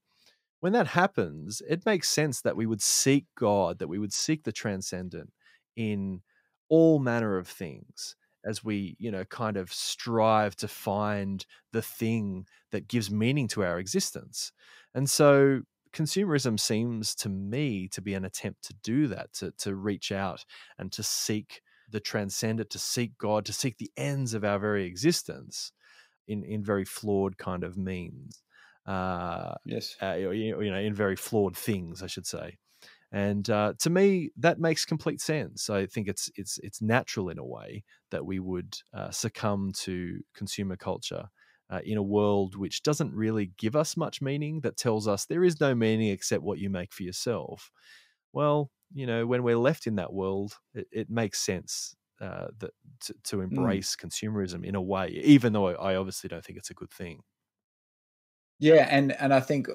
When 0.61 0.73
that 0.73 0.89
happens, 0.89 1.63
it 1.69 1.85
makes 1.87 2.09
sense 2.09 2.41
that 2.41 2.57
we 2.57 2.67
would 2.67 2.83
seek 2.83 3.27
God, 3.39 3.79
that 3.79 3.89
we 3.89 3.99
would 3.99 4.13
seek 4.13 4.45
the 4.45 4.53
transcendent 4.53 5.31
in 5.77 6.23
all 6.69 6.99
manner 6.99 7.39
of 7.39 7.47
things 7.47 8.17
as 8.45 8.65
we, 8.65 8.97
you 8.99 9.11
know, 9.11 9.25
kind 9.25 9.57
of 9.57 9.73
strive 9.73 10.55
to 10.57 10.69
find 10.69 11.45
the 11.73 11.83
thing 11.83 12.47
that 12.71 12.89
gives 12.89 13.11
meaning 13.11 13.49
to 13.49 13.65
our 13.65 13.79
existence. 13.79 14.53
And 14.95 15.11
so 15.11 15.63
consumerism 15.93 16.59
seems 16.59 17.15
to 17.17 17.29
me 17.29 17.89
to 17.89 18.01
be 18.01 18.15
an 18.15 18.25
attempt 18.25 18.65
to 18.65 18.75
do 18.83 19.09
that, 19.09 19.33
to, 19.35 19.51
to 19.59 19.75
reach 19.75 20.13
out 20.13 20.45
and 20.79 20.93
to 20.93 21.03
seek 21.03 21.61
the 21.91 22.01
transcendent, 22.01 22.71
to 22.71 22.79
seek 22.79 23.19
God, 23.19 23.45
to 23.47 23.53
seek 23.53 23.79
the 23.79 23.91
ends 23.97 24.35
of 24.35 24.45
our 24.45 24.59
very 24.59 24.85
existence 24.85 25.73
in, 26.29 26.45
in 26.45 26.63
very 26.63 26.85
flawed 26.85 27.39
kind 27.39 27.65
of 27.65 27.77
means. 27.77 28.43
Uh, 28.87 29.55
yes. 29.65 29.97
Uh, 30.01 30.15
you, 30.15 30.33
you 30.33 30.71
know, 30.71 30.79
in 30.79 30.95
very 30.95 31.17
flawed 31.17 31.57
things, 31.57 32.03
I 32.03 32.07
should 32.07 32.27
say. 32.27 32.59
And 33.13 33.49
uh, 33.49 33.75
to 33.81 33.91
me, 33.91 34.31
that 34.37 34.59
makes 34.59 34.85
complete 34.85 35.21
sense. 35.21 35.71
I 35.71 35.87
think 35.87 36.09
it's 36.09 36.31
it's 36.35 36.59
it's 36.63 36.83
natural 36.83 37.29
in 37.29 37.39
a 37.39 37.45
way 37.45 37.85
that 38.11 38.27
we 38.27 38.41
would 38.41 38.77
uh, 38.93 39.11
succumb 39.11 39.73
to 39.85 40.21
consumer 40.35 40.77
culture 40.77 41.29
uh, 41.71 41.81
in 41.85 41.99
a 41.99 42.03
world 42.03 42.57
which 42.57 42.83
doesn't 42.83 43.15
really 43.15 43.53
give 43.59 43.77
us 43.77 43.97
much 43.97 44.23
meaning, 44.23 44.61
that 44.61 44.77
tells 44.77 45.09
us 45.09 45.25
there 45.25 45.45
is 45.45 45.61
no 45.61 45.75
meaning 45.75 46.09
except 46.09 46.43
what 46.43 46.59
you 46.59 46.71
make 46.71 46.93
for 46.93 47.03
yourself. 47.03 47.71
Well, 48.33 48.71
you 48.93 49.07
know, 49.07 49.27
when 49.27 49.43
we're 49.43 49.59
left 49.59 49.87
in 49.87 49.97
that 49.97 50.13
world, 50.13 50.55
it, 50.75 50.87
it 50.93 51.11
makes 51.11 51.41
sense 51.41 51.97
uh, 52.21 52.49
that 52.59 52.71
to, 53.01 53.15
to 53.25 53.37
mm. 53.37 53.45
embrace 53.45 53.97
mm. 53.97 54.07
consumerism 54.07 54.65
in 54.65 54.75
a 54.75 54.83
way, 54.83 55.21
even 55.25 55.53
though 55.53 55.69
I 55.69 55.97
obviously 55.97 56.29
don't 56.29 56.45
think 56.45 56.59
it's 56.59 56.71
a 56.71 56.75
good 56.75 56.91
thing. 56.91 57.23
Yeah, 58.59 58.87
and 58.91 59.13
and 59.13 59.35
I 59.35 59.41
think 59.41 59.69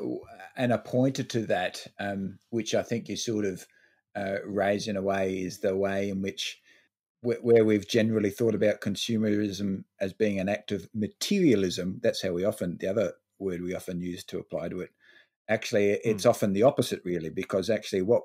and 0.57 0.73
a 0.73 0.77
pointer 0.77 1.23
to 1.23 1.45
that, 1.47 1.85
um, 1.99 2.39
which 2.49 2.73
I 2.75 2.83
think 2.83 3.09
you 3.09 3.15
sort 3.15 3.45
of 3.45 3.65
uh, 4.15 4.37
raise 4.45 4.87
in 4.87 4.97
a 4.97 5.01
way, 5.01 5.39
is 5.39 5.59
the 5.59 5.75
way 5.75 6.09
in 6.09 6.21
which 6.21 6.59
where 7.23 7.63
we've 7.63 7.87
generally 7.87 8.31
thought 8.31 8.55
about 8.55 8.81
consumerism 8.81 9.83
as 9.99 10.11
being 10.11 10.39
an 10.39 10.49
act 10.49 10.71
of 10.71 10.89
materialism. 10.95 11.99
That's 12.01 12.21
how 12.21 12.31
we 12.31 12.43
often 12.43 12.77
the 12.79 12.87
other 12.87 13.13
word 13.37 13.61
we 13.61 13.75
often 13.75 14.01
use 14.01 14.23
to 14.25 14.39
apply 14.39 14.69
to 14.69 14.79
it. 14.79 14.89
Actually, 15.47 15.99
it's 16.03 16.25
mm. 16.25 16.29
often 16.29 16.53
the 16.53 16.63
opposite, 16.63 17.01
really, 17.05 17.29
because 17.29 17.69
actually, 17.69 18.01
what 18.01 18.23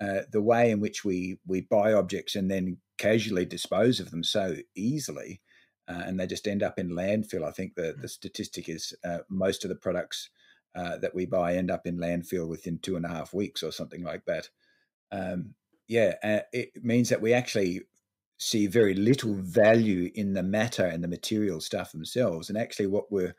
uh, 0.00 0.20
the 0.30 0.42
way 0.42 0.70
in 0.70 0.80
which 0.80 1.04
we 1.04 1.38
we 1.46 1.62
buy 1.62 1.94
objects 1.94 2.34
and 2.34 2.50
then 2.50 2.76
casually 2.98 3.46
dispose 3.46 4.00
of 4.00 4.10
them 4.10 4.22
so 4.22 4.56
easily 4.76 5.40
uh, 5.88 6.02
and 6.06 6.18
they 6.18 6.26
just 6.26 6.48
end 6.48 6.62
up 6.62 6.78
in 6.78 6.90
landfill. 6.90 7.44
I 7.44 7.50
think 7.50 7.74
the, 7.74 7.94
the 7.98 8.08
statistic 8.08 8.68
is 8.68 8.94
uh, 9.04 9.18
most 9.28 9.64
of 9.64 9.68
the 9.68 9.76
products 9.76 10.30
uh, 10.74 10.96
that 10.98 11.14
we 11.14 11.26
buy 11.26 11.54
end 11.54 11.70
up 11.70 11.86
in 11.86 11.98
landfill 11.98 12.48
within 12.48 12.78
two 12.78 12.96
and 12.96 13.04
a 13.04 13.08
half 13.08 13.32
weeks 13.32 13.62
or 13.62 13.70
something 13.70 14.02
like 14.02 14.24
that. 14.24 14.48
Um, 15.12 15.54
yeah, 15.86 16.14
uh, 16.22 16.40
it 16.52 16.84
means 16.84 17.10
that 17.10 17.20
we 17.20 17.32
actually 17.32 17.82
see 18.38 18.66
very 18.66 18.94
little 18.94 19.34
value 19.34 20.10
in 20.14 20.32
the 20.32 20.42
matter 20.42 20.84
and 20.84 21.04
the 21.04 21.08
material 21.08 21.60
stuff 21.60 21.92
themselves, 21.92 22.48
and 22.48 22.58
actually 22.58 22.86
what 22.86 23.12
we're 23.12 23.34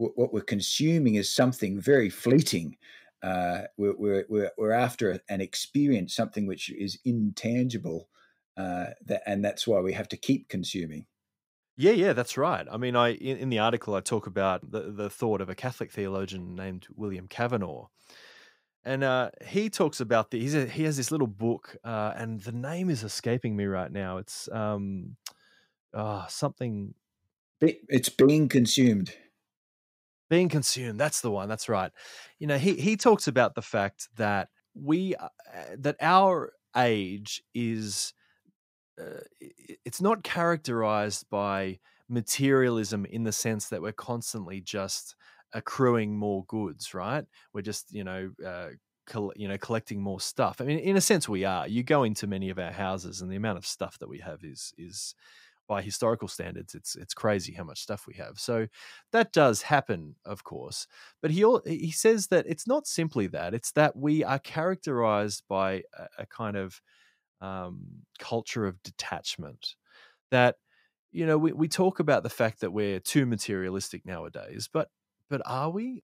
what 0.00 0.32
we're 0.32 0.40
consuming 0.40 1.16
is 1.16 1.30
something 1.30 1.78
very 1.78 2.08
fleeting. 2.08 2.76
Uh, 3.22 3.62
we're, 3.76 4.24
we're, 4.30 4.50
we're 4.56 4.72
after 4.72 5.20
an 5.28 5.42
experience, 5.42 6.14
something 6.14 6.46
which 6.46 6.70
is 6.70 6.98
intangible, 7.04 8.08
uh, 8.56 8.86
that, 9.04 9.22
and 9.26 9.44
that's 9.44 9.66
why 9.66 9.78
we 9.78 9.92
have 9.92 10.08
to 10.08 10.16
keep 10.16 10.48
consuming. 10.48 11.04
Yeah, 11.80 11.92
yeah, 11.92 12.12
that's 12.12 12.36
right. 12.36 12.66
I 12.70 12.76
mean, 12.76 12.94
I 12.94 13.14
in, 13.14 13.38
in, 13.38 13.48
the 13.48 13.58
article 13.58 13.94
I 13.94 14.00
talk 14.00 14.26
about 14.26 14.70
the, 14.70 14.92
the 14.92 15.08
thought 15.08 15.40
of 15.40 15.48
a 15.48 15.54
Catholic 15.54 15.90
theologian 15.90 16.54
named 16.54 16.86
William 16.94 17.26
Cavanaugh, 17.26 17.86
and 18.84 19.02
uh, 19.02 19.30
he 19.46 19.70
talks 19.70 19.98
about 19.98 20.30
the 20.30 20.38
he's 20.38 20.54
a, 20.54 20.66
he 20.66 20.82
has 20.82 20.98
this 20.98 21.10
little 21.10 21.26
book, 21.26 21.78
uh, 21.82 22.12
and 22.16 22.42
the 22.42 22.52
name 22.52 22.90
is 22.90 23.02
escaping 23.02 23.56
me 23.56 23.64
right 23.64 23.90
now. 23.90 24.18
It's 24.18 24.46
um, 24.52 25.16
uh, 25.94 26.26
something. 26.26 26.92
It's 27.62 28.10
being 28.10 28.50
consumed. 28.50 29.14
Being 30.28 30.50
consumed. 30.50 31.00
That's 31.00 31.22
the 31.22 31.30
one. 31.30 31.48
That's 31.48 31.70
right. 31.70 31.92
You 32.38 32.46
know, 32.46 32.58
he 32.58 32.74
he 32.74 32.98
talks 32.98 33.26
about 33.26 33.54
the 33.54 33.62
fact 33.62 34.06
that 34.16 34.48
we 34.74 35.14
uh, 35.14 35.28
that 35.78 35.96
our 36.02 36.52
age 36.76 37.42
is 37.54 38.12
uh, 39.00 39.20
it's 39.84 40.00
not 40.00 40.22
characterized 40.22 41.26
by 41.30 41.78
materialism 42.08 43.06
in 43.06 43.24
the 43.24 43.32
sense 43.32 43.68
that 43.68 43.82
we're 43.82 43.92
constantly 43.92 44.60
just 44.60 45.14
accruing 45.52 46.16
more 46.16 46.44
goods, 46.46 46.94
right? 46.94 47.24
We're 47.52 47.62
just, 47.62 47.92
you 47.92 48.04
know, 48.04 48.30
uh, 48.44 48.68
you 49.34 49.48
know, 49.48 49.58
collecting 49.58 50.00
more 50.00 50.20
stuff. 50.20 50.60
I 50.60 50.64
mean, 50.64 50.78
in 50.78 50.96
a 50.96 51.00
sense, 51.00 51.28
we 51.28 51.44
are. 51.44 51.66
You 51.66 51.82
go 51.82 52.04
into 52.04 52.28
many 52.28 52.50
of 52.50 52.58
our 52.60 52.70
houses, 52.70 53.20
and 53.20 53.30
the 53.30 53.36
amount 53.36 53.58
of 53.58 53.66
stuff 53.66 53.98
that 53.98 54.08
we 54.08 54.18
have 54.18 54.44
is 54.44 54.72
is 54.78 55.14
by 55.70 55.82
historical 55.82 56.26
standards, 56.26 56.74
it's 56.74 56.96
it's 56.96 57.14
crazy 57.14 57.52
how 57.52 57.62
much 57.62 57.80
stuff 57.80 58.06
we 58.08 58.14
have. 58.14 58.40
So 58.40 58.66
that 59.12 59.32
does 59.32 59.62
happen, 59.62 60.16
of 60.24 60.42
course. 60.42 60.88
But 61.22 61.30
he 61.30 61.44
he 61.64 61.92
says 61.92 62.26
that 62.26 62.44
it's 62.48 62.66
not 62.66 62.88
simply 62.88 63.28
that; 63.28 63.54
it's 63.54 63.70
that 63.72 63.96
we 63.96 64.24
are 64.24 64.40
characterized 64.40 65.44
by 65.48 65.84
a, 65.96 66.06
a 66.18 66.26
kind 66.26 66.56
of 66.56 66.82
um, 67.40 68.04
culture 68.18 68.66
of 68.66 68.82
detachment 68.82 69.74
that 70.30 70.56
you 71.12 71.26
know 71.26 71.38
we, 71.38 71.52
we 71.52 71.68
talk 71.68 72.00
about 72.00 72.22
the 72.22 72.30
fact 72.30 72.60
that 72.60 72.72
we're 72.72 73.00
too 73.00 73.26
materialistic 73.26 74.04
nowadays 74.06 74.68
but 74.72 74.88
but 75.30 75.40
are 75.46 75.70
we? 75.70 76.02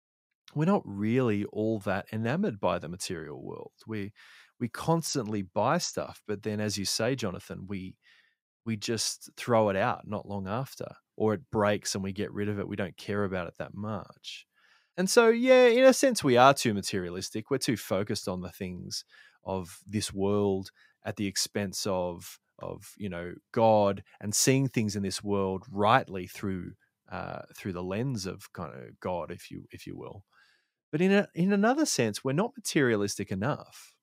We're 0.53 0.65
not 0.65 0.81
really 0.83 1.45
all 1.45 1.79
that 1.81 2.07
enamored 2.11 2.59
by 2.59 2.79
the 2.79 2.89
material 2.89 3.41
world. 3.41 3.71
We 3.87 4.11
we 4.59 4.67
constantly 4.67 5.43
buy 5.43 5.77
stuff 5.77 6.21
but 6.27 6.43
then 6.43 6.59
as 6.59 6.77
you 6.77 6.85
say 6.85 7.15
jonathan 7.15 7.65
we 7.67 7.95
we 8.63 8.77
just 8.77 9.31
throw 9.35 9.69
it 9.69 9.75
out 9.75 10.07
not 10.07 10.27
long 10.27 10.47
after 10.47 10.85
or 11.17 11.33
it 11.33 11.41
breaks 11.51 11.95
and 11.95 12.03
we 12.03 12.11
get 12.13 12.31
rid 12.31 12.47
of 12.47 12.59
it. 12.59 12.67
We 12.67 12.75
don't 12.75 12.95
care 12.95 13.23
about 13.23 13.47
it 13.47 13.55
that 13.57 13.73
much. 13.73 14.45
And 14.97 15.09
so 15.09 15.29
yeah 15.29 15.65
in 15.65 15.83
a 15.83 15.93
sense 15.93 16.23
we 16.23 16.37
are 16.37 16.53
too 16.53 16.75
materialistic. 16.75 17.49
We're 17.49 17.57
too 17.57 17.75
focused 17.75 18.27
on 18.27 18.41
the 18.41 18.51
things 18.51 19.03
of 19.43 19.79
this 19.87 20.13
world 20.13 20.69
at 21.05 21.15
the 21.15 21.27
expense 21.27 21.85
of 21.87 22.39
of 22.59 22.93
you 22.97 23.09
know 23.09 23.33
God 23.51 24.03
and 24.19 24.35
seeing 24.35 24.67
things 24.67 24.95
in 24.95 25.03
this 25.03 25.23
world 25.23 25.65
rightly 25.71 26.27
through 26.27 26.73
uh, 27.11 27.41
through 27.57 27.73
the 27.73 27.83
lens 27.83 28.25
of 28.25 28.51
kind 28.53 28.73
of 28.73 28.99
God, 28.99 29.31
if 29.31 29.51
you 29.51 29.65
if 29.71 29.85
you 29.85 29.97
will. 29.97 30.23
But 30.91 31.01
in 31.01 31.11
a, 31.11 31.27
in 31.33 31.53
another 31.53 31.85
sense, 31.85 32.23
we're 32.23 32.33
not 32.33 32.51
materialistic 32.55 33.31
enough. 33.31 33.93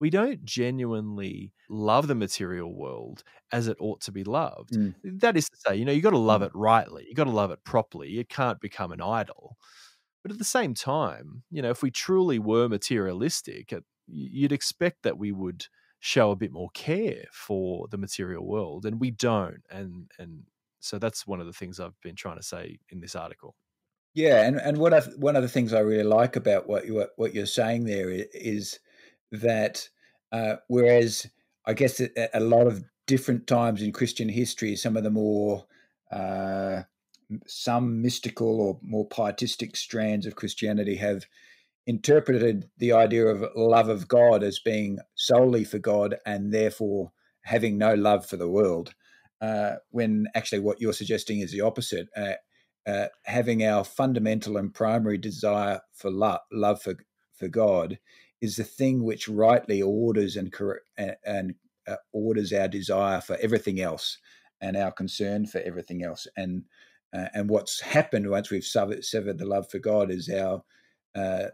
We 0.00 0.10
don't 0.10 0.44
genuinely 0.44 1.52
love 1.70 2.08
the 2.08 2.14
material 2.14 2.74
world 2.74 3.22
as 3.52 3.68
it 3.68 3.76
ought 3.78 4.00
to 4.02 4.12
be 4.12 4.24
loved. 4.24 4.72
Mm. 4.72 4.94
That 5.04 5.36
is 5.36 5.48
to 5.48 5.56
say, 5.56 5.76
you 5.76 5.84
know, 5.84 5.92
you 5.92 6.00
got 6.00 6.10
to 6.10 6.18
love 6.18 6.40
mm. 6.40 6.46
it 6.46 6.52
rightly. 6.54 7.04
You 7.08 7.14
got 7.14 7.24
to 7.24 7.30
love 7.30 7.52
it 7.52 7.62
properly. 7.64 8.18
It 8.18 8.28
can't 8.28 8.60
become 8.60 8.90
an 8.90 9.00
idol. 9.00 9.56
But 10.22 10.32
at 10.32 10.38
the 10.38 10.44
same 10.44 10.74
time, 10.74 11.44
you 11.50 11.62
know, 11.62 11.70
if 11.70 11.82
we 11.82 11.90
truly 11.90 12.38
were 12.38 12.68
materialistic, 12.68 13.72
you'd 14.06 14.52
expect 14.52 15.02
that 15.02 15.18
we 15.18 15.32
would 15.32 15.66
show 16.04 16.32
a 16.32 16.36
bit 16.36 16.50
more 16.50 16.68
care 16.74 17.24
for 17.32 17.86
the 17.92 17.96
material 17.96 18.44
world 18.44 18.84
and 18.84 19.00
we 19.00 19.08
don't 19.08 19.62
and 19.70 20.10
and 20.18 20.42
so 20.80 20.98
that's 20.98 21.28
one 21.28 21.40
of 21.40 21.46
the 21.46 21.52
things 21.52 21.78
I've 21.78 22.00
been 22.02 22.16
trying 22.16 22.38
to 22.38 22.42
say 22.42 22.80
in 22.90 23.00
this 23.00 23.14
article. 23.14 23.54
Yeah, 24.14 24.44
and 24.44 24.56
and 24.56 24.78
what 24.78 24.92
I, 24.92 25.00
one 25.16 25.36
of 25.36 25.42
the 25.42 25.48
things 25.48 25.72
I 25.72 25.78
really 25.78 26.02
like 26.02 26.34
about 26.34 26.68
what 26.68 26.86
you 26.86 27.06
what 27.16 27.34
you're 27.34 27.46
saying 27.46 27.84
there 27.84 28.10
is 28.10 28.80
that 29.30 29.88
uh, 30.32 30.56
whereas 30.66 31.26
I 31.64 31.74
guess 31.74 32.00
at 32.00 32.30
a 32.34 32.40
lot 32.40 32.66
of 32.66 32.84
different 33.06 33.46
times 33.46 33.80
in 33.80 33.92
Christian 33.92 34.28
history, 34.28 34.74
some 34.74 34.96
of 34.96 35.04
the 35.04 35.10
more 35.10 35.66
uh, 36.10 36.82
some 37.46 38.02
mystical 38.02 38.60
or 38.60 38.78
more 38.82 39.06
pietistic 39.06 39.76
strands 39.76 40.26
of 40.26 40.36
Christianity 40.36 40.96
have 40.96 41.26
interpreted 41.86 42.68
the 42.78 42.92
idea 42.92 43.26
of 43.26 43.44
love 43.56 43.88
of 43.88 44.08
God 44.08 44.42
as 44.42 44.58
being 44.58 44.98
solely 45.14 45.64
for 45.64 45.78
God 45.78 46.16
and 46.24 46.52
therefore 46.52 47.12
having 47.42 47.76
no 47.76 47.94
love 47.94 48.26
for 48.26 48.36
the 48.36 48.48
world, 48.48 48.94
uh, 49.40 49.76
when 49.90 50.26
actually 50.34 50.60
what 50.60 50.80
you're 50.80 50.92
suggesting 50.92 51.40
is 51.40 51.52
the 51.52 51.60
opposite. 51.60 52.08
Uh, 52.16 52.34
uh, 52.86 53.06
having 53.24 53.64
our 53.64 53.84
fundamental 53.84 54.56
and 54.56 54.74
primary 54.74 55.18
desire 55.18 55.80
for 55.94 56.10
love, 56.10 56.40
love 56.52 56.82
for 56.82 56.94
for 57.34 57.48
God, 57.48 57.98
is 58.40 58.56
the 58.56 58.64
thing 58.64 59.04
which 59.04 59.28
rightly 59.28 59.82
orders 59.82 60.36
and 60.36 60.52
and, 61.24 61.54
uh, 61.88 61.96
orders 62.12 62.52
our 62.52 62.68
desire 62.68 63.20
for 63.20 63.36
everything 63.40 63.80
else, 63.80 64.18
and 64.60 64.76
our 64.76 64.92
concern 64.92 65.46
for 65.46 65.60
everything 65.60 66.02
else. 66.02 66.26
And 66.36 66.64
uh, 67.12 67.28
and 67.34 67.50
what's 67.50 67.80
happened 67.80 68.30
once 68.30 68.50
we've 68.50 68.64
severed, 68.64 69.04
severed 69.04 69.38
the 69.38 69.46
love 69.46 69.70
for 69.70 69.78
God 69.78 70.10
is 70.10 70.28
our 70.28 70.62
uh, 71.14 71.48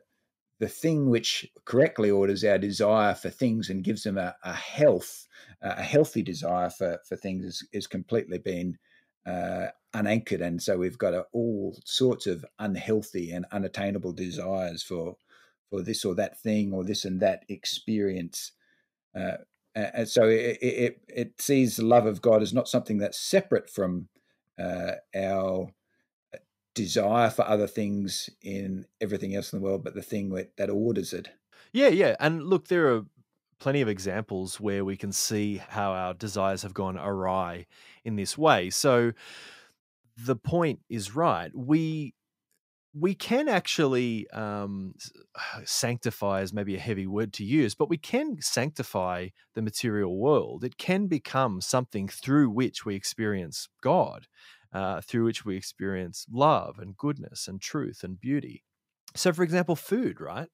the 0.58 0.68
thing 0.68 1.08
which 1.08 1.46
correctly 1.64 2.10
orders 2.10 2.44
our 2.44 2.58
desire 2.58 3.14
for 3.14 3.30
things 3.30 3.70
and 3.70 3.84
gives 3.84 4.02
them 4.02 4.18
a, 4.18 4.34
a 4.44 4.52
health, 4.52 5.26
a 5.62 5.82
healthy 5.82 6.22
desire 6.22 6.70
for, 6.70 6.98
for 7.08 7.16
things 7.16 7.44
is, 7.44 7.68
is 7.72 7.86
completely 7.86 8.38
been 8.38 8.76
uh, 9.26 9.66
unanchored. 9.94 10.40
And 10.40 10.60
so 10.60 10.76
we've 10.76 10.98
got 10.98 11.14
a, 11.14 11.26
all 11.32 11.78
sorts 11.84 12.26
of 12.26 12.44
unhealthy 12.58 13.30
and 13.30 13.46
unattainable 13.52 14.12
desires 14.12 14.82
for, 14.82 15.16
for 15.70 15.82
this 15.82 16.04
or 16.04 16.14
that 16.16 16.40
thing 16.40 16.72
or 16.72 16.82
this 16.82 17.04
and 17.04 17.20
that 17.20 17.44
experience. 17.48 18.52
Uh, 19.14 19.38
and 19.74 20.08
so 20.08 20.24
it, 20.24 20.58
it, 20.60 21.00
it 21.08 21.40
sees 21.40 21.76
the 21.76 21.84
love 21.84 22.06
of 22.06 22.20
God 22.20 22.42
as 22.42 22.52
not 22.52 22.68
something 22.68 22.98
that's 22.98 23.20
separate 23.20 23.70
from 23.70 24.08
uh, 24.58 24.92
our 25.14 25.72
desire 26.82 27.30
for 27.30 27.46
other 27.46 27.66
things 27.66 28.30
in 28.42 28.86
everything 29.00 29.34
else 29.34 29.52
in 29.52 29.58
the 29.58 29.64
world, 29.64 29.84
but 29.84 29.94
the 29.94 30.02
thing 30.02 30.30
that 30.30 30.56
that 30.56 30.70
orders 30.70 31.12
it. 31.12 31.28
Yeah, 31.72 31.88
yeah. 31.88 32.16
And 32.20 32.44
look, 32.44 32.68
there 32.68 32.94
are 32.94 33.02
plenty 33.58 33.80
of 33.80 33.88
examples 33.88 34.60
where 34.60 34.84
we 34.84 34.96
can 34.96 35.12
see 35.12 35.56
how 35.56 35.92
our 35.92 36.14
desires 36.14 36.62
have 36.62 36.74
gone 36.74 36.96
awry 36.96 37.66
in 38.04 38.16
this 38.16 38.38
way. 38.38 38.70
So 38.70 39.12
the 40.16 40.36
point 40.36 40.80
is 40.88 41.14
right. 41.14 41.50
We 41.54 42.14
we 42.94 43.14
can 43.14 43.48
actually 43.48 44.28
um, 44.30 44.94
sanctify 45.64 46.40
is 46.40 46.52
maybe 46.52 46.74
a 46.74 46.80
heavy 46.80 47.06
word 47.06 47.32
to 47.34 47.44
use, 47.44 47.74
but 47.74 47.90
we 47.90 47.98
can 47.98 48.38
sanctify 48.40 49.28
the 49.54 49.62
material 49.62 50.16
world. 50.16 50.64
It 50.64 50.78
can 50.78 51.06
become 51.06 51.60
something 51.60 52.08
through 52.08 52.50
which 52.50 52.84
we 52.84 52.94
experience 52.94 53.68
God 53.82 54.26
uh, 54.72 55.00
through 55.00 55.24
which 55.24 55.44
we 55.44 55.56
experience 55.56 56.26
love 56.30 56.78
and 56.78 56.96
goodness 56.96 57.48
and 57.48 57.60
truth 57.60 58.02
and 58.02 58.20
beauty. 58.20 58.64
So, 59.14 59.32
for 59.32 59.42
example, 59.42 59.76
food, 59.76 60.20
right? 60.20 60.48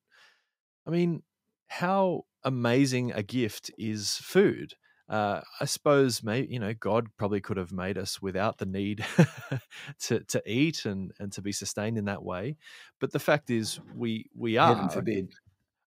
I 0.86 0.90
mean, 0.90 1.22
how 1.68 2.22
amazing 2.44 3.12
a 3.12 3.22
gift 3.22 3.70
is 3.78 4.16
food? 4.18 4.74
Uh, 5.06 5.42
I 5.60 5.66
suppose 5.66 6.22
maybe 6.22 6.50
you 6.50 6.58
know 6.58 6.72
God 6.72 7.08
probably 7.18 7.40
could 7.40 7.58
have 7.58 7.72
made 7.72 7.98
us 7.98 8.22
without 8.22 8.56
the 8.56 8.64
need 8.64 9.04
to 10.00 10.20
to 10.20 10.42
eat 10.50 10.86
and 10.86 11.12
and 11.18 11.30
to 11.32 11.42
be 11.42 11.52
sustained 11.52 11.98
in 11.98 12.06
that 12.06 12.22
way, 12.22 12.56
but 13.00 13.12
the 13.12 13.18
fact 13.18 13.50
is 13.50 13.78
we 13.94 14.30
we 14.34 14.56
are. 14.56 14.74
Heaven 14.74 14.88
forbid. 14.88 15.34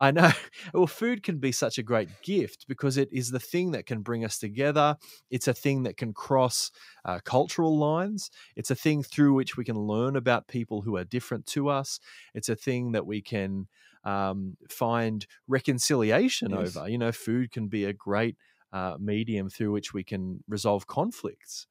I 0.04 0.12
know. 0.12 0.32
Well, 0.74 0.88
food 0.88 1.24
can 1.24 1.38
be 1.38 1.52
such 1.52 1.78
a 1.78 1.84
great 1.84 2.10
gift 2.24 2.66
because 2.68 2.98
it 2.98 3.10
is 3.12 3.30
the 3.30 3.40
thing 3.40 3.72
that 3.72 3.86
can 3.86 4.02
bring 4.02 4.26
us 4.26 4.38
together. 4.40 4.98
It's 5.30 5.48
a 5.48 5.54
thing 5.54 5.84
that 5.84 5.98
can 5.98 6.14
cross 6.14 6.72
uh, 7.06 7.20
cultural 7.24 7.78
lines. 7.78 8.32
It's 8.56 8.72
a 8.72 8.76
thing 8.76 9.04
through 9.04 9.34
which 9.34 9.56
we 9.56 9.64
can 9.64 9.78
learn 9.78 10.16
about 10.16 10.48
people 10.48 10.82
who 10.82 10.96
are 10.96 11.04
different 11.04 11.46
to 11.48 11.70
us. 11.70 12.00
It's 12.34 12.50
a 12.50 12.56
thing 12.56 12.94
that 12.94 13.06
we 13.06 13.22
can 13.22 13.68
um, 14.04 14.58
find 14.70 15.28
reconciliation 15.48 16.52
yes. 16.52 16.76
over. 16.76 16.90
You 16.90 16.98
know, 16.98 17.12
food 17.12 17.52
can 17.52 17.68
be 17.68 17.86
a 17.86 17.94
great 17.94 18.36
uh, 18.72 18.96
medium 19.00 19.50
through 19.50 19.72
which 19.72 19.94
we 19.94 20.04
can 20.04 20.44
resolve 20.48 20.88
conflicts, 20.88 21.68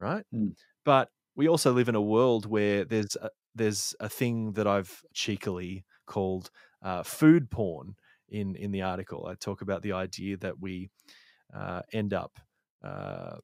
right? 0.00 0.24
Mm. 0.34 0.54
But 0.84 1.08
we 1.36 1.46
also 1.46 1.72
live 1.72 1.88
in 1.88 1.94
a 1.94 2.02
world 2.02 2.46
where 2.46 2.84
there's 2.84 3.16
a, 3.16 3.30
there's 3.54 3.94
a 4.00 4.08
thing 4.08 4.52
that 4.52 4.66
I've 4.66 5.02
cheekily 5.14 5.84
called 6.06 6.50
uh, 6.82 7.02
food 7.02 7.50
porn 7.50 7.96
in 8.28 8.56
in 8.56 8.70
the 8.70 8.82
article. 8.82 9.26
I 9.26 9.34
talk 9.34 9.62
about 9.62 9.82
the 9.82 9.92
idea 9.92 10.36
that 10.38 10.60
we 10.60 10.90
uh, 11.54 11.82
end 11.92 12.14
up 12.14 12.38
uh, 12.82 13.36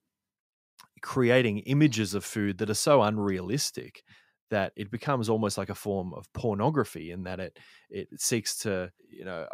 creating 1.03 1.59
images 1.61 2.15
of 2.15 2.25
food 2.25 2.59
that 2.59 2.71
are 2.71 2.75
so 2.75 3.03
unrealistic 3.03 4.03
that 4.51 4.73
it 4.77 4.91
becomes 4.91 5.29
almost 5.29 5.59
like 5.59 5.71
a 5.71 5.75
form 5.75 6.15
of 6.15 6.33
pornography 6.33 7.11
in 7.11 7.25
that 7.25 7.41
it 7.41 7.59
it 7.91 8.09
seeks 8.19 8.59
to 8.59 8.91
you 9.11 9.25
know 9.25 9.47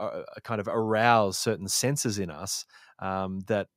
kind 0.44 0.60
of 0.60 0.68
arouse 0.68 1.38
certain 1.38 1.68
senses 1.68 2.18
in 2.18 2.30
us 2.30 2.64
um, 2.98 3.40
that 3.46 3.68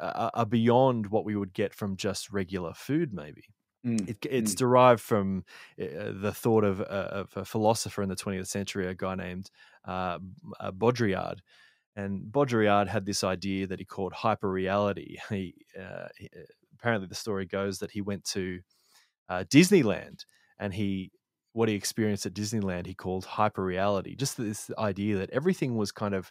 uh, 0.00 0.30
are 0.34 0.46
beyond 0.46 1.06
what 1.06 1.24
we 1.24 1.36
would 1.36 1.52
get 1.52 1.74
from 1.74 1.96
just 1.96 2.30
regular 2.30 2.72
food 2.74 3.12
maybe 3.12 3.44
Mm, 3.88 4.08
it, 4.08 4.26
it's 4.28 4.54
mm. 4.54 4.58
derived 4.58 5.00
from 5.00 5.44
uh, 5.80 6.12
the 6.12 6.32
thought 6.32 6.64
of, 6.64 6.80
uh, 6.80 6.84
of, 6.84 7.36
a 7.36 7.44
philosopher 7.44 8.02
in 8.02 8.08
the 8.08 8.16
20th 8.16 8.46
century, 8.46 8.86
a 8.86 8.94
guy 8.94 9.14
named 9.14 9.50
uh, 9.86 10.18
uh, 10.60 10.70
Baudrillard. 10.70 11.40
And 11.96 12.22
Baudrillard 12.30 12.88
had 12.88 13.06
this 13.06 13.24
idea 13.24 13.66
that 13.66 13.78
he 13.78 13.84
called 13.84 14.12
hyperreality. 14.12 15.16
He, 15.30 15.54
uh, 15.78 16.08
he, 16.16 16.28
apparently, 16.74 17.08
the 17.08 17.14
story 17.14 17.46
goes 17.46 17.78
that 17.78 17.90
he 17.90 18.00
went 18.00 18.24
to 18.26 18.60
Disneyland 19.30 20.24
and 20.58 20.72
he 20.72 21.10
what 21.52 21.68
he 21.68 21.74
experienced 21.74 22.24
at 22.24 22.34
Disneyland 22.34 22.86
he 22.86 22.94
called 22.94 23.24
hyperreality. 23.24 24.16
Just 24.16 24.36
this 24.36 24.70
idea 24.78 25.16
that 25.16 25.30
everything 25.30 25.76
was 25.76 25.90
kind 25.90 26.14
of 26.14 26.30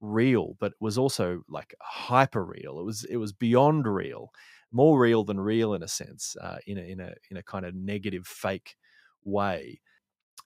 real, 0.00 0.56
but 0.60 0.72
was 0.80 0.98
also 0.98 1.42
like 1.48 1.74
hyper 1.80 2.44
real. 2.44 2.78
It 2.80 2.84
was 2.84 3.04
it 3.04 3.16
was 3.16 3.32
beyond 3.32 3.86
real, 3.86 4.30
more 4.72 4.98
real 4.98 5.24
than 5.24 5.40
real 5.40 5.74
in 5.74 5.82
a 5.82 5.88
sense, 5.88 6.36
uh, 6.40 6.58
in 6.66 6.78
a 6.78 6.82
in 6.82 7.00
a 7.00 7.14
in 7.30 7.36
a 7.36 7.42
kind 7.42 7.64
of 7.66 7.74
negative, 7.74 8.26
fake 8.26 8.76
way. 9.24 9.80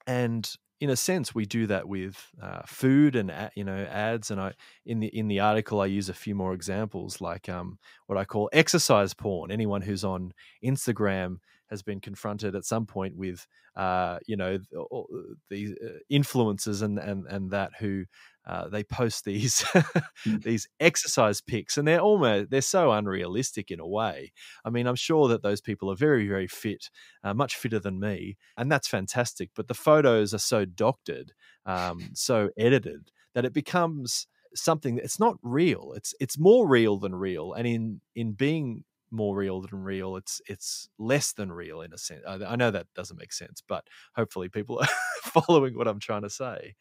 And 0.07 0.49
in 0.81 0.91
a 0.91 0.97
sense, 0.97 1.35
we 1.35 1.47
do 1.47 1.67
that 1.69 1.89
with 1.89 2.23
uh, 2.41 2.63
food 2.67 3.17
and 3.17 3.33
you 3.55 3.65
know 3.65 3.77
ads. 3.91 4.31
And 4.31 4.41
I 4.41 4.53
in 4.85 5.01
the 5.01 5.09
in 5.09 5.29
the 5.29 5.41
article, 5.41 5.81
I 5.81 5.87
use 5.87 6.09
a 6.09 6.15
few 6.15 6.35
more 6.35 6.53
examples, 6.53 7.21
like 7.21 7.49
um, 7.49 7.79
what 8.07 8.19
I 8.19 8.25
call 8.25 8.51
exercise 8.53 9.15
porn. 9.15 9.51
Anyone 9.51 9.83
who's 9.83 10.05
on 10.05 10.33
Instagram 10.65 11.39
has 11.71 11.83
been 11.83 12.01
confronted 12.01 12.55
at 12.55 12.65
some 12.65 12.87
point 12.87 13.17
with 13.17 13.47
uh, 13.75 14.19
you 14.27 14.37
know 14.37 14.59
the 15.51 15.77
uh, 15.83 15.99
influencers 16.13 16.83
and 16.83 16.99
and 16.99 17.27
and 17.27 17.51
that 17.51 17.73
who 17.79 18.05
uh, 18.47 18.69
they 18.69 18.85
post 18.85 19.25
these 19.25 19.63
mm. 19.63 20.43
these 20.43 20.69
exercise 20.81 21.41
pics 21.41 21.77
and 21.77 21.87
they're 21.87 22.01
almost 22.01 22.51
they're 22.51 22.61
so 22.61 22.93
unrealistic 22.93 23.71
in 23.71 23.81
a 23.81 23.87
way 23.87 24.33
i 24.65 24.71
mean 24.71 24.87
i'm 24.87 24.97
sure 24.97 25.29
that 25.29 25.43
those 25.43 25.61
people 25.61 25.91
are 25.91 25.97
very 25.97 26.29
very 26.29 26.47
fit 26.47 26.91
uh, 27.25 27.35
much 27.35 27.57
fitter 27.57 27.79
than 27.79 27.99
me 27.99 28.37
and 28.57 28.71
that's 28.71 28.89
fantastic 28.89 29.51
but 29.55 29.69
the 29.69 29.75
photos 29.75 30.33
are 30.33 30.39
so 30.39 30.65
doctored 30.65 31.33
um, 31.65 32.11
so 32.15 32.51
edited 32.57 33.11
that 33.35 33.45
it 33.45 33.53
becomes 33.53 34.27
something 34.55 34.99
it's 34.99 35.21
not 35.21 35.37
real 35.43 35.93
it's 35.97 36.15
it's 36.21 36.39
more 36.39 36.67
real 36.67 36.99
than 36.99 37.15
real 37.15 37.53
and 37.53 37.67
in 37.67 38.01
in 38.15 38.33
being 38.33 38.85
more 39.11 39.37
real 39.37 39.61
than 39.61 39.83
real 39.83 40.17
it's 40.17 40.41
it's 40.47 40.89
less 40.99 41.33
than 41.33 41.53
real 41.53 41.81
in 41.81 41.93
a 41.93 41.99
sense 41.99 42.23
i 42.27 42.57
know 42.57 42.71
that 42.71 42.87
doesn't 42.95 43.19
make 43.19 43.33
sense 43.33 43.63
but 43.67 43.87
hopefully 44.15 44.49
people 44.49 44.79
are 44.79 44.89
following 45.23 45.77
what 45.77 45.87
i'm 45.87 46.01
trying 46.01 46.23
to 46.23 46.31
say 46.31 46.75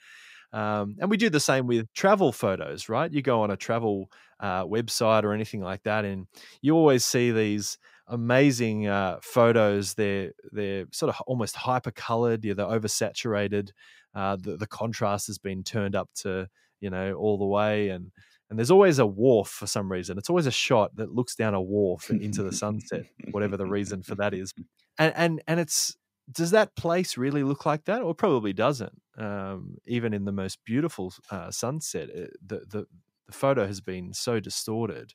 um, 0.55 0.95
and 0.99 1.09
we 1.09 1.17
do 1.17 1.29
the 1.29 1.41
same 1.41 1.67
with 1.67 1.91
travel 1.93 2.31
photos, 2.31 2.87
right? 2.87 3.11
You 3.11 3.21
go 3.21 3.41
on 3.41 3.51
a 3.51 3.57
travel 3.57 4.09
uh, 4.39 4.63
website 4.63 5.23
or 5.23 5.33
anything 5.33 5.59
like 5.59 5.83
that, 5.83 6.05
and 6.05 6.27
you 6.61 6.75
always 6.75 7.03
see 7.03 7.31
these 7.31 7.77
amazing 8.07 8.87
uh, 8.87 9.19
photos. 9.21 9.95
They're 9.95 10.31
they're 10.53 10.85
sort 10.93 11.13
of 11.13 11.21
almost 11.27 11.57
hyper 11.57 11.91
colored. 11.91 12.45
Yeah, 12.45 12.53
they're 12.53 12.65
oversaturated. 12.67 13.71
Uh, 14.15 14.37
the 14.37 14.55
the 14.55 14.65
contrast 14.65 15.27
has 15.27 15.37
been 15.37 15.61
turned 15.61 15.93
up 15.93 16.09
to 16.21 16.47
you 16.79 16.89
know 16.89 17.15
all 17.15 17.37
the 17.37 17.45
way, 17.45 17.89
and 17.89 18.13
and 18.49 18.57
there's 18.57 18.71
always 18.71 18.97
a 18.97 19.05
wharf 19.05 19.49
for 19.49 19.67
some 19.67 19.91
reason. 19.91 20.17
It's 20.17 20.29
always 20.29 20.47
a 20.47 20.51
shot 20.51 20.95
that 20.95 21.11
looks 21.13 21.35
down 21.35 21.53
a 21.53 21.61
wharf 21.61 22.09
into 22.09 22.43
the 22.43 22.53
sunset, 22.53 23.03
whatever 23.31 23.57
the 23.57 23.65
reason 23.65 24.03
for 24.03 24.15
that 24.15 24.33
is. 24.33 24.53
And 24.97 25.13
and 25.17 25.41
and 25.45 25.59
it's 25.59 25.97
does 26.31 26.51
that 26.51 26.75
place 26.75 27.17
really 27.17 27.43
look 27.43 27.65
like 27.65 27.85
that? 27.85 28.01
Or 28.01 28.13
probably 28.15 28.53
doesn't. 28.53 29.01
Um, 29.17 29.77
even 29.85 30.13
in 30.13 30.25
the 30.25 30.31
most 30.31 30.59
beautiful 30.65 31.13
uh, 31.31 31.51
sunset, 31.51 32.09
it, 32.09 32.29
uh, 32.31 32.33
the, 32.45 32.59
the 32.69 32.85
the 33.27 33.33
photo 33.33 33.65
has 33.65 33.81
been 33.81 34.13
so 34.13 34.39
distorted 34.39 35.13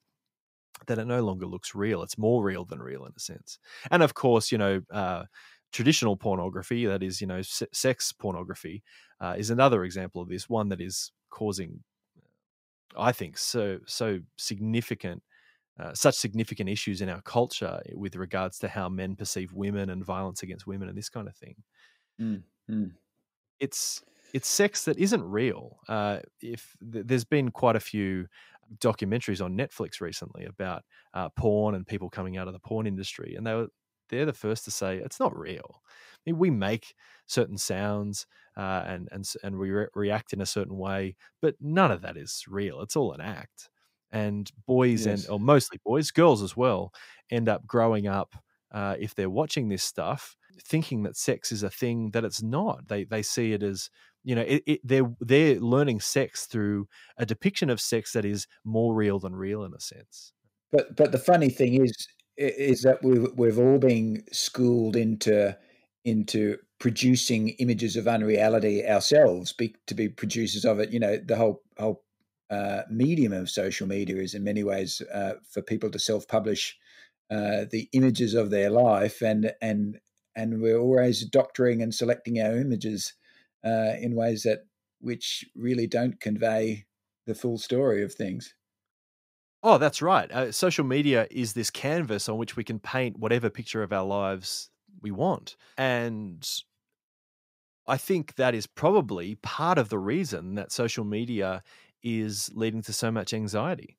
that 0.87 0.99
it 0.99 1.07
no 1.07 1.23
longer 1.23 1.47
looks 1.47 1.75
real. 1.75 2.03
It's 2.03 2.19
more 2.19 2.43
real 2.43 2.65
than 2.65 2.81
real 2.81 3.05
in 3.05 3.13
a 3.17 3.21
sense. 3.21 3.59
And 3.91 4.03
of 4.03 4.15
course, 4.15 4.51
you 4.51 4.59
know, 4.59 4.83
uh, 4.91 5.25
traditional 5.73 6.17
pornography, 6.17 6.87
that 6.87 7.03
is, 7.03 7.21
you 7.21 7.27
know, 7.27 7.43
sex 7.43 8.13
pornography, 8.13 8.83
uh, 9.21 9.35
is 9.39 9.51
another 9.51 9.85
example 9.85 10.23
of 10.23 10.29
this. 10.29 10.49
One 10.49 10.71
that 10.71 10.81
is 10.81 11.13
causing, 11.31 11.85
I 12.97 13.13
think, 13.13 13.39
so 13.39 13.79
so 13.87 14.21
significant 14.37 15.23
uh, 15.81 15.95
such 15.95 16.15
significant 16.15 16.69
issues 16.69 17.01
in 17.01 17.09
our 17.09 17.23
culture 17.23 17.81
with 17.95 18.17
regards 18.17 18.59
to 18.59 18.69
how 18.69 18.89
men 18.89 19.17
perceive 19.17 19.53
women 19.53 19.91
and 19.91 20.05
violence 20.05 20.43
against 20.43 20.67
women 20.67 20.89
and 20.89 20.99
this 20.99 21.09
kind 21.09 21.27
of 21.27 21.35
thing. 21.37 21.55
Mm, 22.21 22.43
mm. 22.71 22.91
It's 23.59 24.03
it's 24.35 24.49
sex 24.49 24.85
that 24.85 24.99
isn't 24.99 25.23
real. 25.23 25.79
Uh, 25.89 26.19
if 26.41 26.77
th- 26.93 27.07
there's 27.07 27.25
been 27.25 27.51
quite 27.51 27.77
a 27.77 27.81
few 27.81 28.27
documentaries 28.79 29.43
on 29.45 29.57
Netflix 29.57 30.01
recently 30.01 30.45
about 30.45 30.83
uh, 31.15 31.29
porn 31.31 31.75
and 31.75 31.87
people 31.87 32.11
coming 32.11 32.37
out 32.37 32.47
of 32.47 32.53
the 32.53 32.61
porn 32.61 32.87
industry, 32.87 33.35
and 33.37 33.47
they 33.47 33.55
were 33.55 33.69
they're 34.09 34.27
the 34.27 34.33
first 34.33 34.65
to 34.65 34.71
say 34.71 34.99
it's 34.99 35.21
not 35.21 35.37
real. 35.37 35.83
I 35.85 36.21
mean, 36.27 36.39
we 36.39 36.51
make 36.51 36.95
certain 37.27 37.57
sounds 37.57 38.27
uh, 38.57 38.83
and 38.87 39.09
and 39.13 39.27
and 39.43 39.59
we 39.59 39.71
re- 39.71 39.87
react 39.95 40.33
in 40.33 40.41
a 40.41 40.47
certain 40.47 40.77
way, 40.77 41.17
but 41.41 41.55
none 41.61 41.91
of 41.91 42.03
that 42.03 42.17
is 42.17 42.45
real. 42.49 42.83
It's 42.83 42.97
all 42.97 43.13
an 43.13 43.21
act 43.21 43.71
and 44.13 44.51
boys 44.67 45.07
yes. 45.07 45.25
and 45.25 45.33
or 45.33 45.41
mostly 45.41 45.79
boys, 45.85 46.11
girls 46.11 46.43
as 46.43 46.57
well, 46.57 46.93
end 47.31 47.49
up 47.49 47.67
growing 47.67 48.07
up 48.07 48.35
uh, 48.73 48.97
if 48.99 49.15
they're 49.15 49.31
watching 49.31 49.69
this 49.69 49.83
stuff, 49.83 50.37
thinking 50.65 51.03
that 51.03 51.17
sex 51.17 51.53
is 51.53 51.63
a 51.63 51.71
thing 51.71 52.11
that 52.11 52.25
it's 52.25 52.43
not. 52.43 52.89
They 52.89 53.05
they 53.05 53.23
see 53.23 53.53
it 53.53 53.63
as 53.63 53.91
you 54.25 54.35
know 54.35 54.43
it, 54.43 54.63
it, 54.67 54.81
they're 54.85 55.11
they're 55.21 55.61
learning 55.61 56.01
sex 56.01 56.47
through 56.47 56.87
a 57.17 57.27
depiction 57.27 57.71
of 57.71 57.81
sex 57.81 58.13
that 58.13 58.25
is 58.25 58.47
more 58.65 58.95
real 58.95 59.19
than 59.19 59.35
real 59.35 59.65
in 59.65 59.73
a 59.75 59.81
sense. 59.81 60.33
But 60.73 60.97
but 60.97 61.13
the 61.13 61.19
funny 61.19 61.51
thing 61.51 61.83
is 61.85 61.93
is 62.37 62.83
that 62.83 63.03
we've 63.03 63.29
we've 63.37 63.59
all 63.59 63.79
been 63.79 64.23
schooled 64.33 64.97
into 64.97 65.57
into 66.05 66.57
producing 66.79 67.51
images 67.59 67.95
of 67.97 68.09
unreality 68.09 68.87
ourselves 68.87 69.53
be, 69.53 69.75
to 69.87 69.95
be 69.95 70.09
producers 70.09 70.65
of 70.65 70.81
it. 70.81 70.91
You 70.91 70.99
know, 70.99 71.19
the 71.19 71.37
whole 71.37 71.63
whole 71.79 72.03
uh, 72.51 72.83
medium 72.91 73.33
of 73.33 73.49
social 73.49 73.87
media 73.87 74.17
is 74.17 74.35
in 74.35 74.45
many 74.45 74.65
ways 74.65 75.01
uh, 75.13 75.35
for 75.49 75.63
people 75.63 75.91
to 75.91 75.99
self 75.99 76.27
publish 76.27 76.77
uh, 77.31 77.65
the 77.71 77.89
images 77.93 78.35
of 78.35 78.51
their 78.51 78.71
life, 78.71 79.23
and 79.23 79.53
and 79.63 80.01
and 80.37 80.61
we're 80.61 80.79
always 80.79 81.25
doctoring 81.25 81.83
and 81.83 81.95
selecting 81.95 82.41
our 82.41 82.57
images 82.57 83.15
uh, 83.65 83.95
in 84.01 84.17
ways 84.17 84.43
that 84.43 84.61
which 85.01 85.45
really 85.55 85.87
don't 85.87 86.21
convey 86.21 86.87
the 87.27 87.35
full 87.35 87.59
story 87.59 88.03
of 88.03 88.13
things. 88.15 88.55
Oh, 89.63 89.79
that's 89.79 90.01
right. 90.01 90.31
Uh, 90.33 90.53
social 90.53 90.85
media 90.85 91.27
is 91.31 91.53
this 91.53 91.71
canvas 91.71 92.29
on 92.29 92.39
which 92.39 92.57
we 92.57 92.65
can 92.65 92.79
paint 92.79 93.19
whatever 93.19 93.51
picture 93.51 93.83
of 93.83 93.93
our 93.93 94.05
lives 94.05 94.71
we 95.03 95.11
want. 95.11 95.57
And 95.77 96.49
I 97.87 97.97
think 97.97 98.37
that 98.37 98.55
is 98.55 98.67
probably 98.67 99.35
part 99.37 99.77
of 99.77 99.89
the 99.89 99.99
reason 99.99 100.55
that 100.55 100.73
social 100.73 101.05
media 101.05 101.63
is 102.03 102.51
leading 102.55 102.83
to 102.83 102.93
so 102.93 103.11
much 103.11 103.33
anxiety. 103.35 103.97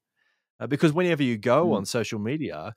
Uh, 0.59 0.67
because 0.67 0.93
whenever 0.93 1.23
you 1.23 1.37
go 1.37 1.67
mm. 1.67 1.75
on 1.75 1.85
social 1.85 2.19
media, 2.19 2.75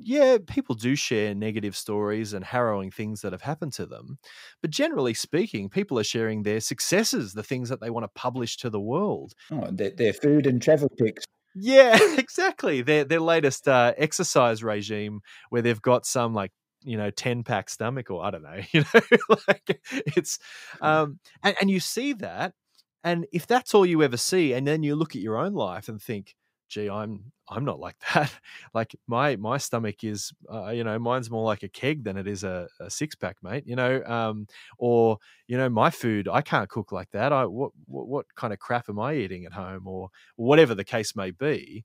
yeah, 0.00 0.38
people 0.46 0.74
do 0.74 0.96
share 0.96 1.34
negative 1.34 1.76
stories 1.76 2.32
and 2.32 2.44
harrowing 2.44 2.90
things 2.90 3.20
that 3.20 3.32
have 3.32 3.42
happened 3.42 3.72
to 3.74 3.86
them. 3.86 4.18
But 4.62 4.70
generally 4.70 5.14
speaking, 5.14 5.68
people 5.68 5.98
are 5.98 6.04
sharing 6.04 6.42
their 6.42 6.60
successes, 6.60 7.34
the 7.34 7.42
things 7.42 7.68
that 7.68 7.80
they 7.80 7.90
want 7.90 8.04
to 8.04 8.20
publish 8.20 8.56
to 8.58 8.70
the 8.70 8.80
world. 8.80 9.34
Oh, 9.50 9.68
their, 9.70 9.90
their 9.90 10.12
food 10.14 10.46
and 10.46 10.62
travel 10.62 10.88
pics. 10.88 11.24
Yeah, 11.54 11.98
exactly. 12.18 12.82
Their 12.82 13.04
their 13.04 13.20
latest 13.20 13.68
uh, 13.68 13.92
exercise 13.96 14.62
regime, 14.64 15.20
where 15.50 15.62
they've 15.62 15.82
got 15.82 16.06
some 16.06 16.32
like 16.34 16.52
you 16.84 16.96
know 16.96 17.10
10 17.10 17.42
pack 17.42 17.68
stomach 17.68 18.08
or 18.08 18.24
i 18.24 18.30
don't 18.30 18.44
know 18.44 18.60
you 18.72 18.84
know 18.94 19.00
like 19.48 19.80
it's 19.90 20.38
um 20.80 21.18
and, 21.42 21.56
and 21.60 21.70
you 21.70 21.80
see 21.80 22.12
that 22.12 22.54
and 23.04 23.26
if 23.32 23.46
that's 23.46 23.74
all 23.74 23.86
you 23.86 24.02
ever 24.02 24.16
see 24.16 24.52
and 24.52 24.66
then 24.66 24.82
you 24.82 24.96
look 24.96 25.14
at 25.16 25.22
your 25.22 25.36
own 25.36 25.54
life 25.54 25.88
and 25.88 26.00
think 26.02 26.34
gee, 26.68 26.88
I'm 26.88 27.32
I'm 27.48 27.64
not 27.64 27.80
like 27.80 27.96
that. 28.14 28.32
like 28.74 28.94
my 29.06 29.36
my 29.36 29.58
stomach 29.58 30.04
is, 30.04 30.32
uh, 30.52 30.68
you 30.68 30.84
know, 30.84 30.98
mine's 30.98 31.30
more 31.30 31.44
like 31.44 31.62
a 31.62 31.68
keg 31.68 32.04
than 32.04 32.16
it 32.16 32.28
is 32.28 32.44
a, 32.44 32.68
a 32.80 32.90
six 32.90 33.14
pack, 33.14 33.36
mate. 33.42 33.64
You 33.66 33.76
know, 33.76 34.02
um, 34.04 34.46
or 34.78 35.18
you 35.46 35.56
know, 35.56 35.68
my 35.68 35.90
food 35.90 36.28
I 36.28 36.42
can't 36.42 36.68
cook 36.68 36.92
like 36.92 37.10
that. 37.12 37.32
I 37.32 37.46
what, 37.46 37.72
what 37.86 38.08
what 38.08 38.26
kind 38.36 38.52
of 38.52 38.58
crap 38.58 38.88
am 38.88 38.98
I 38.98 39.14
eating 39.14 39.44
at 39.44 39.52
home, 39.52 39.86
or 39.86 40.10
whatever 40.36 40.74
the 40.74 40.84
case 40.84 41.16
may 41.16 41.30
be. 41.30 41.84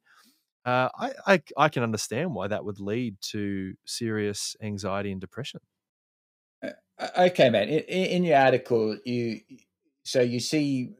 Uh, 0.65 0.89
I, 0.97 1.13
I 1.27 1.43
I 1.57 1.69
can 1.69 1.83
understand 1.83 2.35
why 2.35 2.47
that 2.47 2.65
would 2.65 2.79
lead 2.79 3.17
to 3.31 3.75
serious 3.85 4.55
anxiety 4.61 5.11
and 5.11 5.21
depression. 5.21 5.61
Uh, 6.63 6.71
okay, 7.17 7.49
man. 7.49 7.69
In, 7.69 7.79
in 7.83 8.23
your 8.23 8.37
article, 8.37 8.97
you 9.05 9.41
so 10.03 10.21
you 10.21 10.39
see 10.39 10.91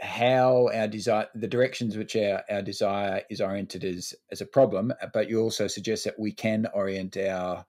how 0.00 0.70
our 0.72 0.86
desire, 0.86 1.26
the 1.34 1.48
directions 1.48 1.96
which 1.96 2.14
our, 2.16 2.42
our 2.48 2.62
desire 2.62 3.22
is 3.28 3.40
oriented 3.40 3.82
as, 3.84 4.14
as 4.30 4.40
a 4.40 4.46
problem, 4.46 4.92
but 5.12 5.28
you 5.28 5.40
also 5.40 5.66
suggest 5.66 6.04
that 6.04 6.18
we 6.18 6.30
can 6.32 6.66
orient 6.72 7.16
our 7.16 7.64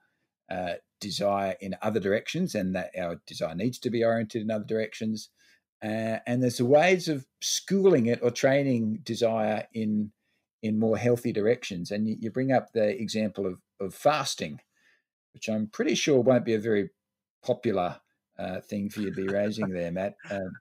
uh, 0.52 0.74
desire 1.02 1.56
in 1.60 1.76
other 1.82 2.00
directions 2.00 2.54
and 2.54 2.76
that 2.76 2.92
our 3.00 3.20
desire 3.26 3.56
needs 3.56 3.80
to 3.80 3.90
be 3.90 4.04
oriented 4.04 4.44
in 4.44 4.52
other 4.52 4.66
directions. 4.66 5.30
Uh, 5.84 6.20
and 6.28 6.42
there's 6.42 6.62
ways 6.62 7.08
of 7.08 7.26
schooling 7.42 8.06
it 8.06 8.20
or 8.22 8.32
training 8.32 9.00
desire 9.04 9.68
in 9.74 10.12
in 10.64 10.80
more 10.80 10.98
healthy 10.98 11.32
directions. 11.32 11.92
And 11.92 12.08
you, 12.08 12.18
you 12.20 12.32
bring 12.32 12.52
up 12.52 12.74
the 12.74 13.00
example 13.00 13.46
of, 13.46 13.60
of 13.80 13.94
fasting, 13.94 14.60
which 15.34 15.48
I'm 15.48 15.68
pretty 15.68 15.94
sure 15.94 16.20
won't 16.20 16.46
be 16.46 16.56
a 16.56 16.60
very 16.60 16.90
popular 17.44 17.98
uh, 18.40 18.62
thing 18.62 18.90
for 18.90 19.02
you 19.02 19.12
to 19.12 19.16
be 19.16 19.28
raising 19.28 19.70
there, 19.70 19.92
Matt. 19.92 20.16
Um, 20.32 20.52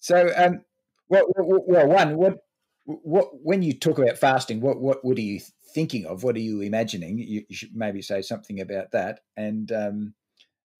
so, 0.00 0.30
um, 0.36 0.64
well, 1.08 1.26
well, 1.36 1.86
one, 1.86 2.16
what, 2.16 2.38
what, 2.84 3.28
when 3.32 3.62
you 3.62 3.72
talk 3.72 3.98
about 3.98 4.18
fasting, 4.18 4.60
what, 4.60 4.80
what, 4.80 5.04
what 5.04 5.16
are 5.18 5.22
you 5.22 5.40
thinking 5.74 6.06
of? 6.06 6.24
What 6.24 6.36
are 6.36 6.40
you 6.40 6.62
imagining? 6.62 7.18
You, 7.18 7.44
you 7.48 7.54
should 7.54 7.74
maybe 7.74 8.02
say 8.02 8.22
something 8.22 8.60
about 8.60 8.92
that. 8.92 9.20
And 9.36 9.70
um, 9.70 10.14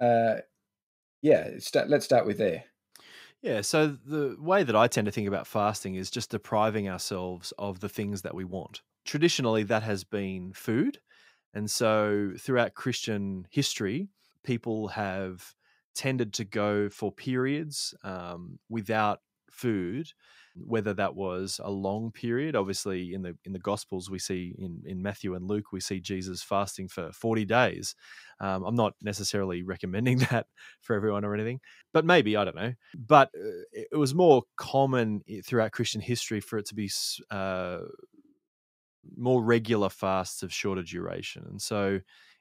uh, 0.01 0.37
yeah, 1.23 1.51
start, 1.59 1.89
let's 1.89 2.05
start 2.05 2.27
with 2.27 2.39
there. 2.39 2.65
Yeah, 3.43 3.63
so 3.63 3.97
the 4.05 4.37
way 4.39 4.65
that 4.65 4.77
I 4.77 4.87
tend 4.87 5.07
to 5.07 5.13
think 5.13 5.29
about 5.29 5.47
fasting 5.47 5.95
is 5.95 6.11
just 6.11 6.31
depriving 6.31 6.89
ourselves 6.89 7.53
of 7.59 7.81
the 7.81 7.89
things 7.89 8.23
that 8.23 8.35
we 8.35 8.45
want. 8.45 8.83
Traditionally, 9.05 9.63
that 9.65 9.83
has 9.83 10.05
been 10.05 10.53
food. 10.53 10.99
And 11.55 11.71
so 11.71 12.33
throughout 12.39 12.75
Christian 12.75 13.47
history, 13.51 14.09
people 14.45 14.89
have 14.89 15.55
tended 16.01 16.33
to 16.33 16.47
go 16.47 16.89
for 16.89 17.13
periods 17.13 17.95
um, 18.05 18.59
without 18.71 19.21
food 19.51 20.09
whether 20.57 20.95
that 20.95 21.15
was 21.15 21.61
a 21.63 21.71
long 21.71 22.11
period. 22.11 22.57
Obviously 22.57 23.13
in 23.13 23.23
the 23.23 23.37
in 23.45 23.53
the 23.53 23.59
gospels 23.59 24.11
we 24.11 24.19
see 24.19 24.55
in 24.59 24.83
in 24.87 25.03
matthew 25.03 25.35
and 25.35 25.47
luke 25.47 25.73
we 25.73 25.81
see 25.81 26.01
jesus 26.01 26.43
fasting 26.43 26.89
for 26.89 27.13
40 27.13 27.45
days. 27.45 27.95
Um, 28.41 28.65
i'm 28.65 28.75
not 28.75 28.95
necessarily 29.03 29.63
recommending 29.63 30.19
that 30.31 30.47
for 30.81 30.97
everyone 30.97 31.25
or 31.25 31.35
anything 31.35 31.61
but 31.93 32.07
maybe 32.07 32.35
i 32.37 32.45
don't 32.45 32.57
know. 32.57 32.73
But 32.97 33.29
uh, 33.37 33.63
it 33.73 33.97
was 33.97 34.15
more 34.15 34.45
common 34.57 35.23
throughout 35.45 35.73
christian 35.73 36.01
history 36.01 36.41
for 36.41 36.59
it 36.59 36.67
to 36.67 36.75
be 36.75 36.91
uh, 37.31 37.81
more 39.17 39.43
regular 39.43 39.89
fasts 39.89 40.43
of 40.43 40.53
shorter 40.53 40.83
duration. 40.83 41.45
And 41.49 41.61
so 41.61 42.01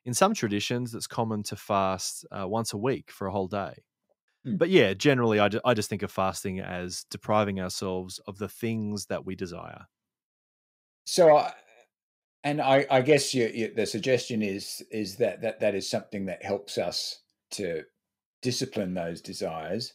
in 0.10 0.16
some 0.16 0.34
traditions, 0.34 0.96
it's 0.96 1.06
common 1.06 1.44
to 1.44 1.56
fast 1.56 2.26
uh, 2.32 2.48
once 2.48 2.74
a 2.74 2.78
week 2.78 3.12
for 3.12 3.28
a 3.28 3.32
whole 3.32 3.48
day. 3.48 3.74
Mm. 4.44 4.58
But 4.58 4.72
yeah, 4.72 4.96
generally, 4.96 5.40
I, 5.40 5.52
I 5.64 5.76
just 5.76 5.88
think 5.88 6.02
of 6.02 6.10
fasting 6.10 6.60
as 6.60 7.06
depriving 7.12 7.60
ourselves 7.60 8.20
of 8.26 8.40
the 8.40 8.50
things 8.50 9.06
that 9.06 9.24
we 9.24 9.36
desire. 9.36 9.86
So, 11.06 11.38
uh, 11.38 11.52
and 12.44 12.60
I, 12.60 12.88
I 12.90 13.02
guess 13.04 13.36
you, 13.36 13.52
you, 13.54 13.72
the 13.72 13.86
suggestion 13.86 14.42
is 14.42 14.82
is 14.90 15.18
that, 15.18 15.44
that 15.44 15.60
that 15.60 15.76
is 15.76 15.88
something 15.88 16.26
that 16.26 16.44
helps 16.44 16.80
us 16.80 17.20
to 17.52 17.84
discipline 18.42 18.96
those 18.96 19.22
desires. 19.22 19.94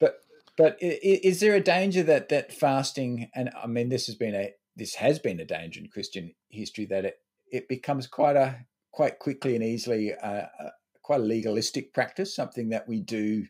But 0.00 0.16
but 0.58 0.78
is 0.80 1.38
there 1.38 1.54
a 1.54 1.60
danger 1.60 2.02
that 2.02 2.28
that 2.30 2.52
fasting 2.52 3.30
and 3.36 3.50
I 3.62 3.68
mean 3.68 3.88
this 3.88 4.06
has 4.06 4.16
been 4.16 4.34
a 4.34 4.54
this 4.74 4.96
has 4.96 5.20
been 5.20 5.38
a 5.38 5.44
danger 5.44 5.78
in 5.78 5.90
Christian 5.90 6.34
history 6.48 6.86
that 6.86 7.04
it 7.04 7.18
it 7.52 7.68
becomes 7.68 8.08
quite 8.08 8.34
a 8.34 8.66
quite 8.94 9.18
quickly 9.18 9.56
and 9.56 9.64
easily 9.64 10.14
uh, 10.14 10.46
uh, 10.60 10.70
quite 11.02 11.20
a 11.20 11.24
legalistic 11.24 11.92
practice, 11.92 12.34
something 12.34 12.68
that 12.68 12.88
we 12.88 13.00
do 13.00 13.44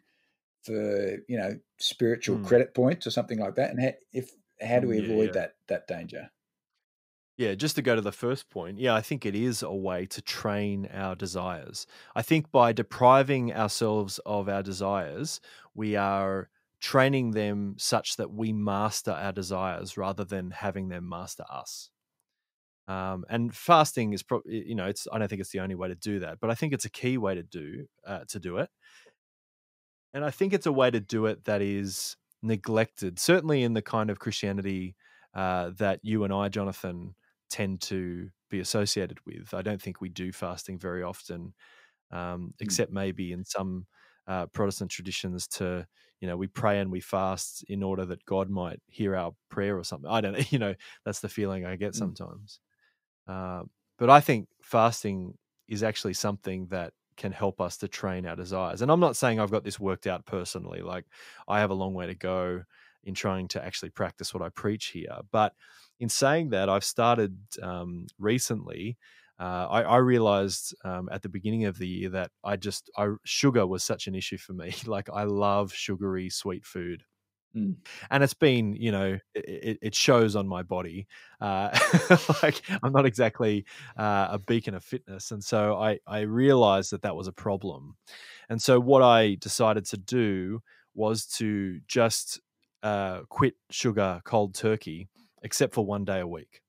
for 0.62 1.18
you 1.28 1.36
know 1.36 1.58
spiritual 1.78 2.38
mm. 2.38 2.46
credit 2.46 2.74
points 2.74 3.06
or 3.06 3.10
something 3.10 3.38
like 3.38 3.54
that. 3.56 3.70
And 3.70 3.80
how, 3.80 3.92
if 4.12 4.30
how 4.60 4.80
do 4.80 4.88
we 4.88 5.00
mm, 5.00 5.04
avoid 5.04 5.26
yeah. 5.26 5.32
that 5.32 5.54
that 5.68 5.86
danger? 5.86 6.30
Yeah, 7.36 7.54
just 7.54 7.74
to 7.76 7.82
go 7.82 7.96
to 7.96 8.00
the 8.00 8.12
first 8.12 8.48
point, 8.48 8.78
yeah, 8.78 8.94
I 8.94 9.00
think 9.00 9.26
it 9.26 9.34
is 9.34 9.62
a 9.62 9.74
way 9.74 10.06
to 10.06 10.22
train 10.22 10.88
our 10.94 11.16
desires. 11.16 11.86
I 12.14 12.22
think 12.22 12.50
by 12.52 12.72
depriving 12.72 13.52
ourselves 13.52 14.20
of 14.24 14.48
our 14.48 14.62
desires, 14.62 15.40
we 15.74 15.96
are 15.96 16.48
training 16.80 17.32
them 17.32 17.74
such 17.76 18.16
that 18.16 18.32
we 18.32 18.52
master 18.52 19.10
our 19.10 19.32
desires 19.32 19.96
rather 19.96 20.24
than 20.24 20.52
having 20.52 20.88
them 20.88 21.08
master 21.08 21.44
us. 21.50 21.90
Um, 22.86 23.24
and 23.30 23.54
fasting 23.54 24.12
is 24.12 24.22
probably, 24.22 24.66
you 24.66 24.74
know, 24.74 24.86
it's 24.86 25.08
I 25.12 25.18
don't 25.18 25.28
think 25.28 25.40
it's 25.40 25.52
the 25.52 25.60
only 25.60 25.74
way 25.74 25.88
to 25.88 25.94
do 25.94 26.20
that, 26.20 26.38
but 26.40 26.50
I 26.50 26.54
think 26.54 26.72
it's 26.72 26.84
a 26.84 26.90
key 26.90 27.16
way 27.16 27.34
to 27.34 27.42
do 27.42 27.86
uh, 28.06 28.20
to 28.28 28.38
do 28.38 28.58
it. 28.58 28.68
And 30.12 30.24
I 30.24 30.30
think 30.30 30.52
it's 30.52 30.66
a 30.66 30.72
way 30.72 30.90
to 30.90 31.00
do 31.00 31.26
it 31.26 31.44
that 31.44 31.60
is 31.62 32.16
neglected, 32.42 33.18
certainly 33.18 33.62
in 33.62 33.72
the 33.72 33.82
kind 33.82 34.10
of 34.10 34.18
Christianity 34.18 34.94
uh, 35.34 35.70
that 35.78 36.00
you 36.02 36.24
and 36.24 36.32
I, 36.32 36.48
Jonathan, 36.48 37.14
tend 37.50 37.80
to 37.82 38.28
be 38.50 38.60
associated 38.60 39.18
with. 39.26 39.54
I 39.54 39.62
don't 39.62 39.82
think 39.82 40.00
we 40.00 40.08
do 40.08 40.30
fasting 40.30 40.78
very 40.78 41.02
often, 41.02 41.54
um, 42.12 42.18
mm. 42.18 42.50
except 42.60 42.92
maybe 42.92 43.32
in 43.32 43.44
some 43.44 43.86
uh, 44.26 44.46
Protestant 44.46 44.90
traditions 44.90 45.48
to 45.48 45.86
you 46.20 46.28
know 46.28 46.36
we 46.36 46.46
pray 46.46 46.78
and 46.80 46.90
we 46.92 47.00
fast 47.00 47.64
in 47.68 47.82
order 47.82 48.04
that 48.06 48.24
God 48.24 48.48
might 48.48 48.80
hear 48.86 49.16
our 49.16 49.32
prayer 49.50 49.76
or 49.76 49.84
something. 49.84 50.10
I 50.10 50.20
don't 50.20 50.32
know. 50.34 50.44
You 50.50 50.58
know 50.58 50.74
that's 51.04 51.20
the 51.20 51.28
feeling 51.28 51.66
I 51.66 51.76
get 51.76 51.92
mm. 51.92 51.96
sometimes. 51.96 52.60
Uh, 53.26 53.62
but 53.98 54.10
I 54.10 54.20
think 54.20 54.48
fasting 54.62 55.36
is 55.68 55.82
actually 55.82 56.14
something 56.14 56.66
that 56.66 56.92
can 57.16 57.32
help 57.32 57.60
us 57.60 57.76
to 57.78 57.88
train 57.88 58.26
our 58.26 58.36
desires. 58.36 58.82
And 58.82 58.90
I'm 58.90 59.00
not 59.00 59.16
saying 59.16 59.38
I've 59.38 59.50
got 59.50 59.64
this 59.64 59.78
worked 59.78 60.06
out 60.06 60.26
personally. 60.26 60.82
Like 60.82 61.06
I 61.46 61.60
have 61.60 61.70
a 61.70 61.74
long 61.74 61.94
way 61.94 62.06
to 62.06 62.14
go 62.14 62.62
in 63.04 63.14
trying 63.14 63.48
to 63.48 63.64
actually 63.64 63.90
practice 63.90 64.34
what 64.34 64.42
I 64.42 64.48
preach 64.48 64.86
here. 64.86 65.18
But 65.30 65.52
in 66.00 66.08
saying 66.08 66.50
that, 66.50 66.68
I've 66.68 66.84
started 66.84 67.38
um, 67.62 68.06
recently 68.18 68.98
uh, 69.38 69.66
I, 69.68 69.82
I, 69.82 69.96
realized 69.96 70.76
um, 70.84 71.08
at 71.10 71.22
the 71.22 71.28
beginning 71.28 71.64
of 71.64 71.76
the 71.76 71.88
year 71.88 72.08
that 72.10 72.30
I 72.44 72.56
just 72.56 72.88
I, 72.96 73.14
sugar 73.24 73.66
was 73.66 73.82
such 73.82 74.06
an 74.06 74.14
issue 74.14 74.38
for 74.38 74.52
me. 74.52 74.74
like 74.86 75.08
I 75.12 75.24
love 75.24 75.72
sugary 75.72 76.30
sweet 76.30 76.64
food. 76.64 77.02
Mm. 77.56 77.76
And 78.10 78.24
it's 78.24 78.34
been, 78.34 78.74
you 78.74 78.90
know, 78.90 79.18
it, 79.34 79.78
it 79.80 79.94
shows 79.94 80.34
on 80.34 80.48
my 80.48 80.62
body. 80.62 81.06
Uh, 81.40 81.76
like 82.42 82.62
I'm 82.82 82.92
not 82.92 83.06
exactly 83.06 83.64
uh, 83.96 84.28
a 84.30 84.38
beacon 84.38 84.74
of 84.74 84.84
fitness, 84.84 85.30
and 85.30 85.42
so 85.42 85.76
I 85.76 85.98
I 86.06 86.20
realized 86.20 86.90
that 86.92 87.02
that 87.02 87.16
was 87.16 87.28
a 87.28 87.32
problem. 87.32 87.96
And 88.48 88.60
so 88.60 88.80
what 88.80 89.02
I 89.02 89.36
decided 89.36 89.84
to 89.86 89.96
do 89.96 90.62
was 90.94 91.26
to 91.26 91.80
just 91.86 92.40
uh, 92.82 93.20
quit 93.28 93.54
sugar 93.70 94.20
cold 94.24 94.54
turkey, 94.54 95.08
except 95.42 95.74
for 95.74 95.86
one 95.86 96.04
day 96.04 96.20
a 96.20 96.26
week. 96.26 96.60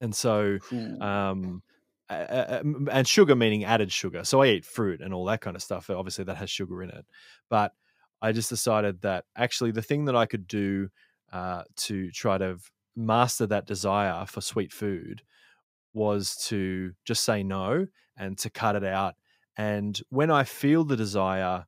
And 0.00 0.14
so, 0.14 0.58
um, 1.00 1.62
and 2.08 3.06
sugar 3.06 3.34
meaning 3.34 3.64
added 3.64 3.90
sugar. 3.92 4.24
So 4.24 4.42
I 4.42 4.48
eat 4.48 4.64
fruit 4.64 5.00
and 5.00 5.12
all 5.12 5.24
that 5.26 5.40
kind 5.40 5.56
of 5.56 5.62
stuff. 5.62 5.90
Obviously, 5.90 6.24
that 6.24 6.36
has 6.36 6.50
sugar 6.50 6.82
in 6.82 6.90
it. 6.90 7.04
But 7.48 7.72
I 8.22 8.32
just 8.32 8.48
decided 8.48 9.02
that 9.02 9.24
actually 9.36 9.72
the 9.72 9.82
thing 9.82 10.06
that 10.06 10.16
I 10.16 10.26
could 10.26 10.46
do 10.46 10.88
uh, 11.32 11.62
to 11.76 12.10
try 12.10 12.38
to 12.38 12.58
master 12.94 13.46
that 13.46 13.66
desire 13.66 14.24
for 14.26 14.40
sweet 14.40 14.72
food 14.72 15.22
was 15.92 16.36
to 16.48 16.92
just 17.04 17.24
say 17.24 17.42
no 17.42 17.86
and 18.16 18.38
to 18.38 18.50
cut 18.50 18.76
it 18.76 18.84
out. 18.84 19.14
And 19.56 19.98
when 20.10 20.30
I 20.30 20.44
feel 20.44 20.84
the 20.84 20.96
desire 20.96 21.66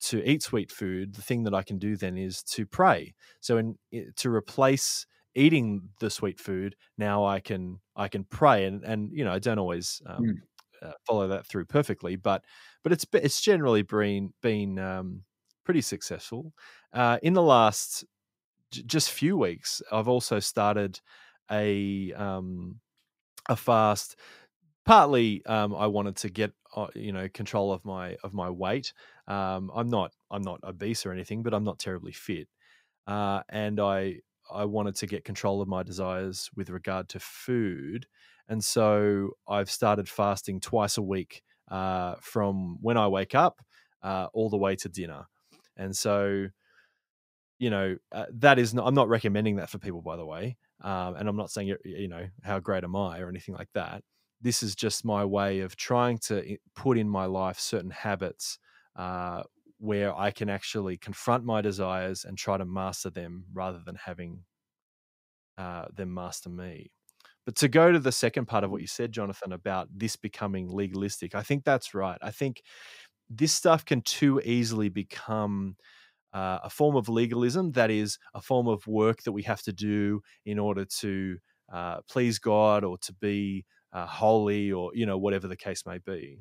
to 0.00 0.28
eat 0.28 0.42
sweet 0.42 0.70
food, 0.70 1.14
the 1.14 1.22
thing 1.22 1.44
that 1.44 1.54
I 1.54 1.62
can 1.62 1.78
do 1.78 1.96
then 1.96 2.16
is 2.16 2.42
to 2.44 2.66
pray. 2.66 3.14
So, 3.40 3.58
in, 3.58 3.76
to 4.16 4.30
replace 4.30 5.06
eating 5.34 5.90
the 6.00 6.10
sweet 6.10 6.40
food, 6.40 6.76
now 6.96 7.24
I 7.24 7.40
can 7.40 7.80
I 7.96 8.08
can 8.08 8.24
pray, 8.24 8.64
and 8.64 8.84
and 8.84 9.10
you 9.12 9.24
know 9.24 9.32
I 9.32 9.38
don't 9.38 9.58
always 9.58 10.02
um, 10.06 10.24
mm. 10.24 10.88
uh, 10.88 10.92
follow 11.06 11.28
that 11.28 11.46
through 11.46 11.66
perfectly, 11.66 12.16
but 12.16 12.44
but 12.82 12.92
it's 12.92 13.06
it's 13.12 13.40
generally 13.40 13.82
been 13.82 14.32
been 14.42 14.78
um, 14.78 15.22
pretty 15.68 15.82
successful. 15.82 16.54
Uh, 16.94 17.18
in 17.22 17.34
the 17.34 17.42
last 17.42 18.04
j- 18.72 18.82
just 18.84 19.12
few 19.12 19.36
weeks, 19.36 19.82
I've 19.92 20.08
also 20.08 20.40
started 20.40 21.00
a 21.50 22.12
um, 22.14 22.80
a 23.48 23.56
fast. 23.56 24.16
Partly, 24.86 25.44
um, 25.46 25.74
I 25.74 25.86
wanted 25.86 26.16
to 26.18 26.30
get 26.30 26.52
uh, 26.76 26.88
you 26.94 27.12
know 27.12 27.28
control 27.28 27.72
of 27.72 27.84
my 27.84 28.16
of 28.24 28.34
my 28.34 28.50
weight. 28.50 28.92
Um, 29.28 29.70
I'm 29.74 29.88
not 29.88 30.12
I'm 30.30 30.42
not 30.42 30.60
obese 30.64 31.06
or 31.06 31.12
anything, 31.12 31.42
but 31.42 31.54
I'm 31.54 31.64
not 31.64 31.78
terribly 31.78 32.12
fit, 32.12 32.48
uh, 33.06 33.42
and 33.48 33.80
I 33.80 34.20
I 34.50 34.64
wanted 34.64 34.96
to 34.96 35.06
get 35.06 35.24
control 35.24 35.60
of 35.60 35.68
my 35.68 35.82
desires 35.82 36.50
with 36.56 36.70
regard 36.70 37.08
to 37.10 37.20
food, 37.20 38.06
and 38.48 38.64
so 38.64 39.30
I've 39.48 39.70
started 39.70 40.08
fasting 40.08 40.60
twice 40.60 40.96
a 40.98 41.02
week 41.02 41.42
uh, 41.70 42.16
from 42.20 42.78
when 42.80 42.96
I 42.96 43.08
wake 43.08 43.34
up 43.34 43.60
uh, 44.02 44.28
all 44.32 44.50
the 44.50 44.56
way 44.58 44.76
to 44.76 44.88
dinner, 44.88 45.26
and 45.78 45.96
so 45.96 46.48
you 47.58 47.70
know 47.70 47.96
uh, 48.12 48.26
that 48.34 48.58
is 48.58 48.74
not, 48.74 48.86
I'm 48.86 48.94
not 48.94 49.08
recommending 49.08 49.56
that 49.56 49.70
for 49.70 49.78
people, 49.78 50.02
by 50.02 50.16
the 50.16 50.26
way, 50.26 50.56
um, 50.82 51.16
and 51.16 51.28
I'm 51.28 51.36
not 51.36 51.50
saying 51.50 51.74
you 51.84 52.08
know 52.08 52.26
how 52.42 52.58
great 52.60 52.84
am 52.84 52.96
I 52.96 53.20
or 53.20 53.28
anything 53.28 53.54
like 53.54 53.70
that. 53.74 54.02
This 54.40 54.62
is 54.62 54.74
just 54.74 55.04
my 55.04 55.24
way 55.24 55.60
of 55.60 55.76
trying 55.76 56.18
to 56.18 56.56
put 56.76 56.98
in 56.98 57.08
my 57.08 57.24
life 57.24 57.58
certain 57.58 57.90
habits 57.90 58.58
uh, 58.94 59.42
where 59.78 60.14
I 60.16 60.30
can 60.30 60.48
actually 60.48 60.96
confront 60.96 61.44
my 61.44 61.60
desires 61.60 62.24
and 62.24 62.36
try 62.36 62.56
to 62.56 62.64
master 62.64 63.10
them 63.10 63.44
rather 63.52 63.80
than 63.84 63.96
having 63.96 64.44
uh, 65.56 65.86
them 65.94 66.14
master 66.14 66.50
me. 66.50 66.92
But 67.48 67.56
to 67.56 67.68
go 67.68 67.90
to 67.90 67.98
the 67.98 68.12
second 68.12 68.46
part 68.46 68.62
of 68.62 68.70
what 68.70 68.78
mm. 68.78 68.82
you 68.82 68.86
said, 68.88 69.10
Jonathan, 69.10 69.52
about 69.52 69.88
this 69.90 70.16
becoming 70.16 70.68
legalistic, 70.68 71.34
I 71.34 71.42
think 71.42 71.64
that's 71.64 71.94
right. 71.94 72.18
I 72.20 72.30
think 72.30 72.62
this 73.30 73.52
stuff 73.52 73.84
can 73.84 74.02
too 74.02 74.40
easily 74.44 74.88
become 74.88 75.76
uh, 76.32 76.58
a 76.62 76.70
form 76.70 76.96
of 76.96 77.08
legalism 77.08 77.72
that 77.72 77.90
is 77.90 78.18
a 78.34 78.40
form 78.40 78.68
of 78.68 78.86
work 78.86 79.22
that 79.22 79.32
we 79.32 79.42
have 79.42 79.62
to 79.62 79.72
do 79.72 80.20
in 80.44 80.58
order 80.58 80.84
to 80.84 81.38
uh, 81.72 82.00
please 82.08 82.38
God 82.38 82.84
or 82.84 82.98
to 82.98 83.12
be 83.14 83.64
uh, 83.92 84.06
holy 84.06 84.70
or 84.70 84.90
you 84.94 85.06
know 85.06 85.18
whatever 85.18 85.48
the 85.48 85.56
case 85.56 85.84
may 85.86 85.98
be 85.98 86.38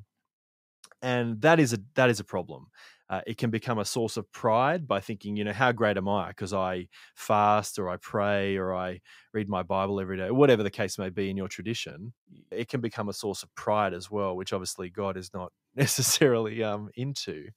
and 1.01 1.41
that 1.41 1.59
is 1.59 1.73
a 1.73 1.79
that 1.95 2.09
is 2.09 2.19
a 2.19 2.23
problem. 2.23 2.67
Uh, 3.09 3.21
it 3.25 3.37
can 3.37 3.49
become 3.49 3.79
a 3.79 3.85
source 3.85 4.17
of 4.17 4.29
pride 4.33 4.85
by 4.85 4.99
thinking, 4.99 5.37
you 5.37 5.43
know, 5.45 5.53
how 5.53 5.71
great 5.71 5.95
am 5.95 6.09
I 6.09 6.27
because 6.29 6.53
I 6.53 6.87
fast 7.15 7.79
or 7.79 7.89
I 7.89 7.95
pray 7.97 8.57
or 8.57 8.75
I 8.75 8.99
read 9.33 9.47
my 9.47 9.63
Bible 9.63 10.01
every 10.01 10.17
day, 10.17 10.29
whatever 10.29 10.61
the 10.61 10.69
case 10.69 10.97
may 10.97 11.09
be 11.09 11.29
in 11.29 11.37
your 11.37 11.47
tradition. 11.47 12.13
It 12.51 12.67
can 12.67 12.81
become 12.81 13.07
a 13.07 13.13
source 13.13 13.43
of 13.43 13.55
pride 13.55 13.93
as 13.93 14.11
well, 14.11 14.35
which 14.35 14.51
obviously 14.51 14.89
God 14.89 15.15
is 15.15 15.31
not 15.33 15.53
necessarily 15.75 16.61
um, 16.63 16.89
into. 16.95 17.47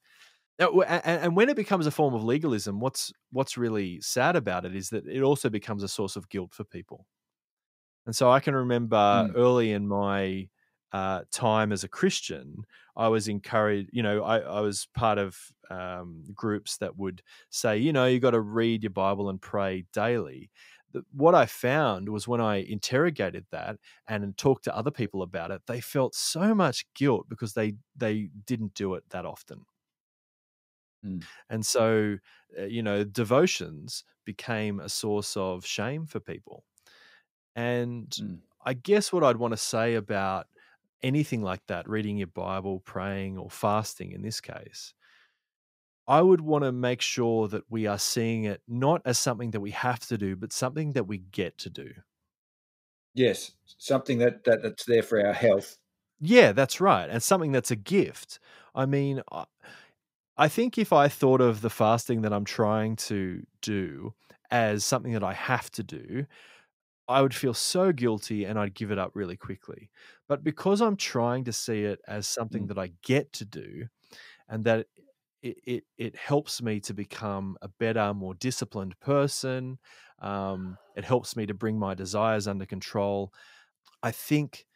And 0.61 1.35
when 1.35 1.49
it 1.49 1.57
becomes 1.57 1.87
a 1.87 1.91
form 1.91 2.15
of 2.15 2.23
legalism, 2.23 2.81
what's 2.81 3.13
what's 3.33 3.57
really 3.57 4.01
sad 4.03 4.37
about 4.37 4.67
it 4.67 4.77
is 4.77 4.91
that 4.91 5.07
it 5.07 5.23
also 5.23 5.49
becomes 5.49 5.83
a 5.83 5.89
source 5.89 6.17
of 6.17 6.29
guilt 6.29 6.53
for 6.53 6.65
people. 6.65 7.07
And 8.07 8.15
so 8.15 8.31
I 8.31 8.41
can 8.41 8.55
remember 8.55 8.97
mm. 8.97 9.33
early 9.37 9.73
in 9.73 9.89
my 9.89 10.49
uh, 10.93 11.23
time 11.31 11.73
as 11.73 11.85
a 11.85 11.89
Christian, 11.89 12.65
I 12.97 13.09
was 13.09 13.29
encouraged, 13.29 13.91
you 13.93 14.03
know, 14.03 14.23
I, 14.23 14.39
I 14.39 14.61
was 14.61 14.89
part 14.95 15.19
of 15.19 15.37
um, 15.71 16.25
groups 16.35 16.79
that 16.79 16.97
would 16.97 17.23
say, 17.49 17.79
you 17.79 17.93
know, 17.93 18.07
you 18.07 18.19
got 18.19 18.33
to 18.33 18.41
read 18.41 18.83
your 18.83 18.91
Bible 18.91 19.29
and 19.29 19.41
pray 19.41 19.85
daily. 19.93 20.51
what 21.13 21.37
I 21.37 21.47
found 21.47 22.09
was 22.09 22.27
when 22.27 22.41
I 22.41 22.57
interrogated 22.57 23.47
that 23.53 23.77
and 24.09 24.37
talked 24.37 24.65
to 24.65 24.77
other 24.77 24.91
people 24.91 25.23
about 25.23 25.53
it, 25.53 25.63
they 25.67 25.81
felt 25.81 26.15
so 26.15 26.55
much 26.55 26.85
guilt 26.95 27.27
because 27.29 27.55
they 27.55 27.75
they 27.97 28.31
didn't 28.47 28.75
do 28.75 28.95
it 28.95 29.05
that 29.11 29.25
often. 29.25 29.65
Mm. 31.07 31.25
And 31.49 31.65
so, 31.65 32.19
uh, 32.59 32.65
you 32.65 32.83
know, 32.83 33.05
devotions 33.05 34.05
became 34.25 34.81
a 34.81 34.89
source 34.89 35.37
of 35.37 35.65
shame 35.65 36.07
for 36.07 36.21
people. 36.21 36.65
And 37.57 38.11
mm. 38.11 38.39
I 38.65 38.75
guess 38.75 39.13
what 39.13 39.25
I'd 39.25 39.37
want 39.37 39.53
to 39.53 39.57
say 39.59 39.95
about 39.95 40.47
anything 41.03 41.43
like 41.43 41.67
that, 41.67 41.89
reading 41.89 42.17
your 42.17 42.27
Bible, 42.27 42.81
praying, 42.81 43.39
or 43.39 43.51
fasting 43.51 44.13
in 44.13 44.23
this 44.23 44.41
case, 44.41 44.95
I 46.07 46.23
would 46.23 46.41
want 46.41 46.65
to 46.65 46.73
make 46.73 47.01
sure 47.01 47.47
that 47.49 47.65
we 47.71 47.87
are 47.87 47.99
seeing 47.99 48.45
it 48.45 48.63
not 48.67 49.03
as 49.05 49.19
something 49.19 49.53
that 49.53 49.61
we 49.61 49.71
have 49.71 50.01
to 50.09 50.19
do, 50.19 50.37
but 50.37 50.53
something 50.53 50.93
that 50.93 51.07
we 51.07 51.19
get 51.19 51.59
to 51.59 51.71
do. 51.71 51.93
Yes, 53.15 53.53
something 53.79 54.19
that, 54.19 54.45
that 54.45 54.63
that's 54.63 54.85
there 54.85 55.03
for 55.03 55.25
our 55.25 55.33
health. 55.33 55.79
Yeah, 56.21 56.53
that's 56.53 56.81
right, 56.81 57.09
and 57.09 57.23
something 57.23 57.53
that's 57.53 57.71
a 57.71 57.77
gift. 57.77 58.39
I 58.75 58.87
mean, 58.87 59.23
I 60.37 60.49
think 60.49 60.79
if 60.79 60.93
I 60.93 61.09
thought 61.09 61.41
of 61.41 61.61
the 61.61 61.71
fasting 61.71 62.23
that 62.23 62.33
I'm 62.33 62.45
trying 62.45 62.97
to 62.97 63.45
do 63.63 64.15
as 64.51 64.85
something 64.85 65.13
that 65.13 65.25
I 65.25 65.33
have 65.33 65.71
to 65.73 65.83
do, 65.83 66.27
I 67.11 67.23
would 67.23 67.35
feel 67.35 67.55
so 67.55 67.91
guilty 67.93 68.45
and 68.45 68.57
I'd 68.59 68.75
give 68.75 68.93
it 68.93 68.99
up 68.99 69.11
really 69.15 69.37
quickly. 69.37 69.91
But 70.29 70.45
because 70.45 70.81
I'm 70.81 70.97
trying 70.97 71.45
to 71.45 71.53
see 71.53 71.83
it 71.83 72.01
as 72.07 72.29
something 72.29 72.65
mm. 72.65 72.69
that 72.69 72.79
I 72.79 72.93
get 73.03 73.33
to 73.35 73.45
do 73.45 73.87
and 74.49 74.63
that 74.65 74.87
it, 75.43 75.57
it, 75.67 75.85
it 75.99 76.17
helps 76.17 76.63
me 76.63 76.79
to 76.81 76.95
become 76.95 77.57
a 77.63 77.69
better, 77.69 78.15
more 78.15 78.35
disciplined 78.35 78.99
person, 79.01 79.79
um, 80.21 80.79
it 80.95 81.05
helps 81.05 81.35
me 81.35 81.47
to 81.47 81.55
bring 81.55 81.79
my 81.79 81.95
desires 81.95 82.47
under 82.47 82.67
control. 82.67 83.33
I 84.05 84.13
think 84.13 84.67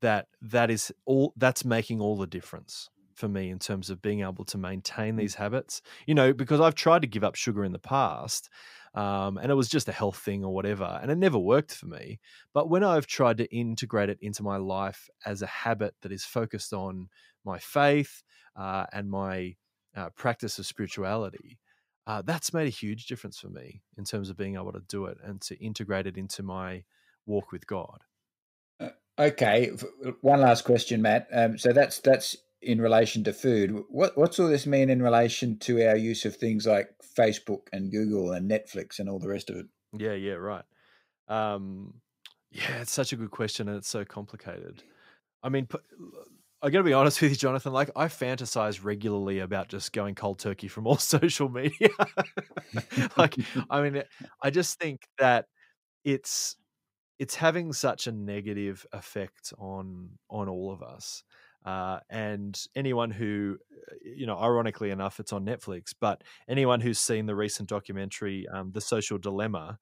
that 0.00 0.28
that 0.40 0.70
is 0.70 0.92
all 1.04 1.34
that's 1.36 1.64
making 1.64 2.00
all 2.00 2.16
the 2.16 2.26
difference 2.26 2.88
for 3.14 3.28
me 3.28 3.50
in 3.50 3.58
terms 3.58 3.90
of 3.90 4.00
being 4.00 4.22
able 4.22 4.44
to 4.46 4.56
maintain 4.56 5.14
mm. 5.14 5.18
these 5.18 5.34
habits. 5.34 5.82
You 6.06 6.14
know, 6.14 6.32
because 6.32 6.60
I've 6.60 6.74
tried 6.74 7.02
to 7.02 7.08
give 7.08 7.22
up 7.22 7.34
sugar 7.34 7.64
in 7.64 7.72
the 7.72 7.78
past 7.78 8.48
um, 8.94 9.38
and 9.38 9.50
it 9.50 9.54
was 9.54 9.68
just 9.68 9.88
a 9.88 9.92
health 9.92 10.18
thing 10.18 10.44
or 10.44 10.54
whatever, 10.54 10.98
and 11.02 11.10
it 11.10 11.18
never 11.18 11.38
worked 11.38 11.74
for 11.74 11.86
me. 11.86 12.20
But 12.52 12.68
when 12.68 12.84
I've 12.84 13.06
tried 13.06 13.38
to 13.38 13.54
integrate 13.54 14.10
it 14.10 14.18
into 14.20 14.42
my 14.42 14.56
life 14.56 15.08
as 15.24 15.42
a 15.42 15.46
habit 15.46 15.94
that 16.02 16.12
is 16.12 16.24
focused 16.24 16.72
on 16.72 17.08
my 17.44 17.58
faith 17.58 18.22
uh, 18.56 18.86
and 18.92 19.10
my 19.10 19.56
uh, 19.96 20.10
practice 20.10 20.58
of 20.58 20.66
spirituality, 20.66 21.58
uh, 22.06 22.20
that's 22.22 22.52
made 22.52 22.66
a 22.66 22.70
huge 22.70 23.06
difference 23.06 23.38
for 23.38 23.48
me 23.48 23.82
in 23.96 24.04
terms 24.04 24.28
of 24.28 24.36
being 24.36 24.56
able 24.56 24.72
to 24.72 24.82
do 24.88 25.06
it 25.06 25.18
and 25.24 25.40
to 25.40 25.58
integrate 25.62 26.06
it 26.06 26.16
into 26.16 26.42
my 26.42 26.84
walk 27.26 27.52
with 27.52 27.66
God. 27.66 28.00
Uh, 28.80 28.90
okay, 29.18 29.70
one 30.20 30.40
last 30.40 30.64
question, 30.64 31.00
Matt. 31.00 31.28
Um, 31.32 31.56
so 31.56 31.72
that's 31.72 32.00
that's 32.00 32.36
in 32.62 32.80
relation 32.80 33.24
to 33.24 33.32
food. 33.32 33.84
What 33.88 34.16
what's 34.16 34.38
all 34.38 34.48
this 34.48 34.66
mean 34.66 34.90
in 34.90 35.02
relation 35.02 35.58
to 35.60 35.86
our 35.86 35.96
use 35.96 36.24
of 36.24 36.36
things 36.36 36.66
like 36.66 36.88
Facebook 37.16 37.68
and 37.72 37.90
Google 37.90 38.32
and 38.32 38.50
Netflix 38.50 38.98
and 38.98 39.08
all 39.08 39.18
the 39.18 39.28
rest 39.28 39.50
of 39.50 39.56
it? 39.56 39.66
Yeah, 39.96 40.14
yeah, 40.14 40.34
right. 40.34 40.64
Um, 41.28 41.94
yeah, 42.50 42.80
it's 42.80 42.92
such 42.92 43.12
a 43.12 43.16
good 43.16 43.30
question 43.30 43.68
and 43.68 43.78
it's 43.78 43.88
so 43.88 44.04
complicated. 44.04 44.82
I 45.42 45.48
mean, 45.48 45.66
I 46.62 46.70
got 46.70 46.78
to 46.78 46.84
be 46.84 46.92
honest 46.92 47.20
with 47.20 47.32
you, 47.32 47.36
Jonathan. 47.36 47.72
Like, 47.72 47.90
I 47.96 48.06
fantasize 48.06 48.84
regularly 48.84 49.40
about 49.40 49.68
just 49.68 49.92
going 49.92 50.14
cold 50.14 50.38
turkey 50.38 50.68
from 50.68 50.86
all 50.86 50.96
social 50.98 51.48
media. 51.48 51.88
like, 53.16 53.36
I 53.70 53.82
mean, 53.82 54.02
I 54.42 54.50
just 54.50 54.78
think 54.78 55.08
that 55.18 55.46
it's 56.04 56.56
it's 57.18 57.34
having 57.34 57.72
such 57.72 58.06
a 58.06 58.12
negative 58.12 58.86
effect 58.92 59.52
on 59.58 60.10
on 60.30 60.48
all 60.48 60.72
of 60.72 60.82
us. 60.82 61.24
Uh, 61.64 62.00
and 62.10 62.60
anyone 62.74 63.10
who, 63.10 63.58
uh, 63.90 63.94
you 64.04 64.26
know, 64.26 64.38
ironically 64.38 64.90
enough, 64.90 65.20
it's 65.20 65.32
on 65.32 65.44
Netflix, 65.44 65.94
but 65.98 66.22
anyone 66.48 66.80
who's 66.80 66.98
seen 66.98 67.26
the 67.26 67.34
recent 67.34 67.68
documentary, 67.68 68.46
um, 68.48 68.72
The 68.72 68.80
Social 68.80 69.18
Dilemma, 69.18 69.78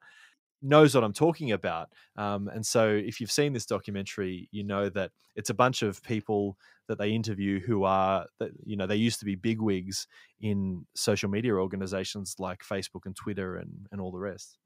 knows 0.63 0.95
what 0.95 1.05
I'm 1.05 1.13
talking 1.13 1.53
about. 1.53 1.89
Um, 2.17 2.49
and 2.49 2.65
so, 2.65 2.89
if 2.89 3.21
you've 3.21 3.31
seen 3.31 3.53
this 3.53 3.67
documentary, 3.67 4.49
you 4.53 4.65
know 4.65 4.89
that 4.91 5.13
it's 5.37 5.51
a 5.51 5.55
bunch 5.55 5.83
of 5.83 6.03
people 6.03 6.57
that 6.89 6.99
they 6.99 7.13
interview 7.13 7.61
who 7.61 7.85
are, 7.85 8.27
you 8.65 8.77
know, 8.77 8.87
they 8.87 8.97
used 8.97 9.21
to 9.21 9.25
be 9.25 9.37
bigwigs 9.37 10.07
in 10.41 10.87
social 10.95 11.31
media 11.31 11.55
organizations 11.55 12.35
like 12.39 12.63
Facebook 12.63 13.07
and 13.07 13.17
Twitter 13.17 13.57
and 13.57 13.87
and 13.93 14.01
all 14.01 14.13
the 14.13 14.19
rest, 14.19 14.59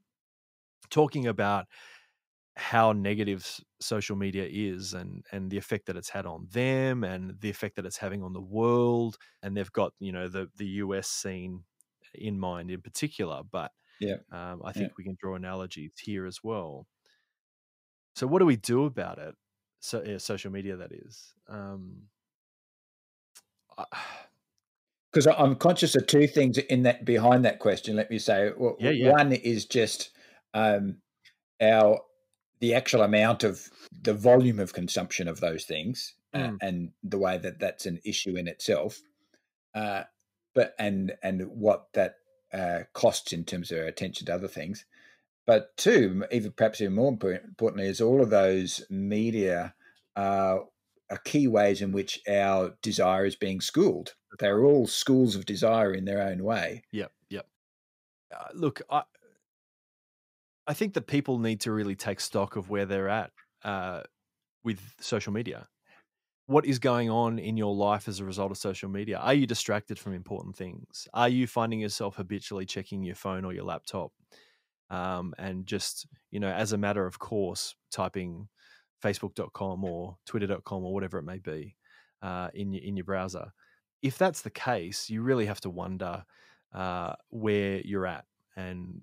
talking 0.91 1.27
about 1.27 1.67
how 2.57 2.93
negative 2.93 3.61
social 3.81 4.15
media 4.17 4.47
is 4.49 4.95
and 4.95 5.25
and 5.33 5.51
the 5.51 5.59
effect 5.59 5.87
that 5.87 5.97
it's 5.97 6.09
had 6.09 6.25
on 6.25 6.47
them 6.53 7.03
and 7.03 7.35
the 7.41 7.51
effect 7.51 7.75
that 7.77 7.85
it's 7.85 7.97
having 7.97 8.23
on 8.23 8.33
the 8.33 8.41
world 8.41 9.17
and 9.43 9.57
they've 9.57 9.73
got 9.73 9.93
you 9.99 10.13
know 10.13 10.29
the 10.29 10.49
the 10.57 10.67
US 10.67 11.09
scene 11.09 11.65
in 12.15 12.39
mind 12.39 12.71
in 12.71 12.81
particular 12.81 13.43
but 13.51 13.73
yeah. 14.01 14.17
Um, 14.33 14.63
I 14.65 14.73
think 14.73 14.89
yeah. 14.89 14.95
we 14.99 15.05
can 15.05 15.17
draw 15.21 15.35
analogies 15.35 15.93
here 16.01 16.27
as 16.27 16.41
well. 16.43 16.87
So, 18.17 18.27
what 18.27 18.39
do 18.39 18.47
we 18.47 18.57
do 18.57 18.85
about 18.85 19.19
it? 19.19 19.35
So, 19.81 20.03
yeah, 20.05 20.19
social 20.19 20.51
media, 20.51 20.77
that 20.77 20.93
is. 20.93 21.35
Um, 21.49 22.05
because 25.13 25.27
I'm 25.39 25.57
conscious 25.57 25.95
of 25.97 26.07
two 26.07 26.27
things 26.27 26.59
in 26.59 26.85
that 26.85 27.05
behind 27.05 27.45
that 27.45 27.59
question. 27.59 27.97
Let 27.97 28.11
me 28.11 28.19
say, 28.19 28.51
well, 28.57 28.77
yeah. 28.79 29.11
one 29.11 29.33
is 29.33 29.67
just 29.67 30.11
um, 30.53 30.99
our 31.61 32.01
the 32.65 32.73
actual 32.73 33.03
amount 33.03 33.45
of 33.45 33.69
the 34.01 34.15
volume 34.15 34.59
of 34.59 34.73
consumption 34.73 35.29
of 35.29 35.39
those 35.41 35.67
things 35.67 36.15
mm. 36.35 36.55
uh, 36.55 36.57
and 36.63 36.93
the 37.03 37.19
way 37.19 37.37
that 37.37 37.59
that's 37.59 37.85
an 37.85 38.01
issue 38.07 38.37
in 38.37 38.49
itself. 38.49 39.03
Uh, 39.75 40.05
but 40.55 40.75
and 40.79 41.13
and 41.23 41.43
what 41.49 41.89
that 41.93 42.15
uh, 42.55 42.81
costs 42.95 43.35
in 43.35 43.45
terms 43.45 43.71
of 43.71 43.79
our 43.79 43.85
attention 43.85 44.25
to 44.25 44.35
other 44.35 44.49
things. 44.49 44.87
But 45.47 45.77
two, 45.77 46.25
even 46.33 46.53
perhaps 46.53 46.81
even 46.81 46.95
more 46.95 47.11
importantly, 47.11 47.87
is 47.87 48.01
all 48.01 48.23
of 48.23 48.31
those 48.31 48.83
media 48.89 49.75
uh, 50.17 50.61
are 51.11 51.19
key 51.25 51.47
ways 51.47 51.83
in 51.83 51.93
which 51.93 52.21
our 52.27 52.73
desire 52.81 53.27
is 53.27 53.37
being 53.37 53.61
schooled. 53.61 54.15
They're 54.39 54.65
all 54.65 54.87
schools 54.87 55.37
of 55.37 55.45
desire 55.45 55.93
in 55.93 56.07
their 56.07 56.23
own 56.23 56.43
way. 56.43 56.85
Yep, 56.93 57.13
yep. 57.29 57.47
Uh, 58.35 58.49
look, 58.55 58.81
I, 58.89 59.03
I 60.67 60.75
think 60.75 60.95
that 60.95 61.07
people 61.07 61.39
need 61.39 61.61
to 61.63 61.73
really 61.73 61.95
take 61.95 62.21
stock 62.21 62.57
of 62.57 62.71
where 62.71 62.87
they're 62.87 63.09
at 63.09 63.31
uh, 63.65 64.03
with 64.63 64.81
social 65.01 65.33
media 65.33 65.69
what 66.47 66.67
is 66.67 66.79
going 66.79 67.09
on 67.09 67.39
in 67.39 67.57
your 67.57 67.75
life 67.75 68.07
as 68.07 68.21
a 68.21 68.25
result 68.25 68.51
of 68.51 68.59
social 68.59 68.89
media? 68.89 69.19
Are 69.19 69.35
you 69.35 69.47
distracted 69.47 69.99
from 69.99 70.13
important 70.13 70.57
things? 70.57 71.09
Are 71.15 71.29
you 71.29 71.47
finding 71.47 71.81
yourself 71.81 72.17
habitually 72.17 72.67
checking 72.67 73.03
your 73.03 73.15
phone 73.15 73.45
or 73.45 73.53
your 73.55 73.65
laptop? 73.65 74.13
Um, 74.91 75.33
and 75.39 75.65
just, 75.67 76.07
you 76.31 76.41
know, 76.41 76.51
as 76.51 76.73
a 76.73 76.79
matter 76.79 77.07
of 77.07 77.19
course, 77.19 77.75
typing 77.91 78.49
facebook.com 79.03 79.85
or 79.85 80.17
twitter.com 80.27 80.85
or 80.85 80.93
whatever 80.93 81.19
it 81.19 81.25
may 81.25 81.39
be 81.39 81.77
uh, 82.23 82.49
in, 82.53 82.73
your, 82.73 82.85
in 82.85 82.97
your 82.97 83.05
browser. 83.05 83.53
If 84.03 84.19
that's 84.19 84.43
the 84.43 84.51
case, 84.51 85.09
you 85.09 85.23
really 85.23 85.47
have 85.47 85.63
to 85.63 85.71
wonder 85.71 86.25
uh, 86.75 87.15
where 87.31 87.81
you're 87.81 88.07
at 88.07 88.27
and 88.55 89.01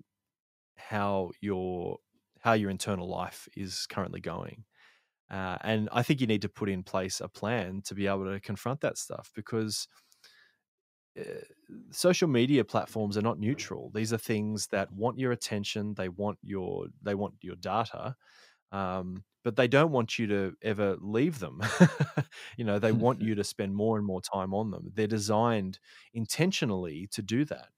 how 0.76 1.30
your 1.40 1.98
how 2.40 2.54
your 2.54 2.70
internal 2.70 3.08
life 3.08 3.48
is 3.56 3.86
currently 3.88 4.20
going. 4.20 4.64
Uh, 5.30 5.56
and 5.62 5.88
I 5.92 6.02
think 6.02 6.20
you 6.20 6.26
need 6.26 6.42
to 6.42 6.48
put 6.48 6.68
in 6.68 6.82
place 6.82 7.20
a 7.20 7.28
plan 7.28 7.80
to 7.86 7.94
be 7.94 8.06
able 8.06 8.30
to 8.30 8.40
confront 8.40 8.80
that 8.82 8.98
stuff 8.98 9.30
because 9.34 9.88
uh, 11.18 11.22
social 11.90 12.28
media 12.28 12.64
platforms 12.64 13.16
are 13.16 13.22
not 13.22 13.38
neutral. 13.38 13.90
These 13.94 14.12
are 14.12 14.18
things 14.18 14.66
that 14.68 14.92
want 14.92 15.18
your 15.18 15.32
attention. 15.32 15.94
They 15.94 16.08
want 16.08 16.38
your 16.42 16.86
they 17.02 17.14
want 17.14 17.34
your 17.42 17.56
data, 17.56 18.16
um, 18.72 19.24
but 19.44 19.56
they 19.56 19.68
don't 19.68 19.90
want 19.90 20.18
you 20.18 20.26
to 20.28 20.54
ever 20.62 20.96
leave 21.00 21.38
them. 21.38 21.62
you 22.56 22.64
know, 22.64 22.78
they 22.78 22.92
want 22.92 23.20
you 23.22 23.34
to 23.34 23.44
spend 23.44 23.74
more 23.74 23.98
and 23.98 24.06
more 24.06 24.20
time 24.20 24.54
on 24.54 24.70
them. 24.70 24.90
They're 24.94 25.06
designed 25.06 25.78
intentionally 26.14 27.08
to 27.12 27.22
do 27.22 27.44
that. 27.46 27.68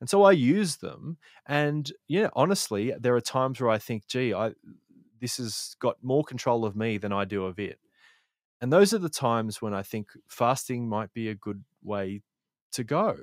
And 0.00 0.08
so 0.08 0.22
I 0.22 0.32
use 0.32 0.76
them. 0.76 1.18
And 1.46 1.90
yeah, 2.06 2.28
honestly, 2.34 2.92
there 2.98 3.16
are 3.16 3.20
times 3.20 3.60
where 3.60 3.70
I 3.70 3.78
think, 3.78 4.06
gee, 4.06 4.32
I 4.32 4.52
this 5.20 5.38
has 5.38 5.74
got 5.80 5.96
more 6.02 6.22
control 6.22 6.64
of 6.64 6.76
me 6.76 6.98
than 6.98 7.12
I 7.12 7.24
do 7.24 7.44
of 7.44 7.58
it. 7.58 7.78
And 8.60 8.72
those 8.72 8.92
are 8.92 8.98
the 8.98 9.08
times 9.08 9.60
when 9.62 9.74
I 9.74 9.82
think 9.82 10.10
fasting 10.28 10.88
might 10.88 11.12
be 11.12 11.28
a 11.28 11.34
good 11.34 11.64
way 11.82 12.22
to 12.72 12.84
go. 12.84 13.16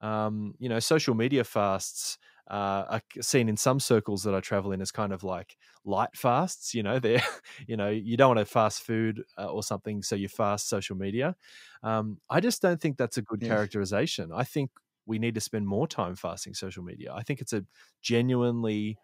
Um, 0.00 0.54
you 0.58 0.68
know, 0.68 0.78
social 0.78 1.14
media 1.14 1.44
fasts 1.44 2.18
uh, 2.50 2.84
are 2.88 3.02
seen 3.20 3.48
in 3.48 3.56
some 3.56 3.80
circles 3.80 4.22
that 4.22 4.34
I 4.34 4.40
travel 4.40 4.72
in 4.72 4.80
as 4.80 4.90
kind 4.90 5.12
of 5.12 5.22
like 5.22 5.56
light 5.84 6.14
fasts. 6.14 6.74
You 6.74 6.82
know, 6.82 6.98
they're, 6.98 7.22
you 7.66 7.76
know, 7.76 7.90
you 7.90 8.16
don't 8.16 8.36
want 8.36 8.38
to 8.38 8.44
fast 8.44 8.82
food 8.82 9.22
uh, 9.36 9.46
or 9.46 9.62
something, 9.62 10.02
so 10.02 10.16
you 10.16 10.28
fast 10.28 10.68
social 10.68 10.96
media. 10.96 11.36
Um, 11.82 12.18
I 12.30 12.40
just 12.40 12.62
don't 12.62 12.80
think 12.80 12.96
that's 12.96 13.18
a 13.18 13.22
good 13.22 13.42
yeah. 13.42 13.48
characterization. 13.48 14.30
I 14.34 14.44
think 14.44 14.70
we 15.08 15.18
need 15.18 15.34
to 15.34 15.40
spend 15.40 15.66
more 15.66 15.88
time 15.88 16.14
fasting 16.14 16.54
social 16.54 16.84
media. 16.84 17.12
I 17.12 17.22
think 17.22 17.40
it's 17.40 17.54
a 17.54 17.64
genuinely 18.02 18.98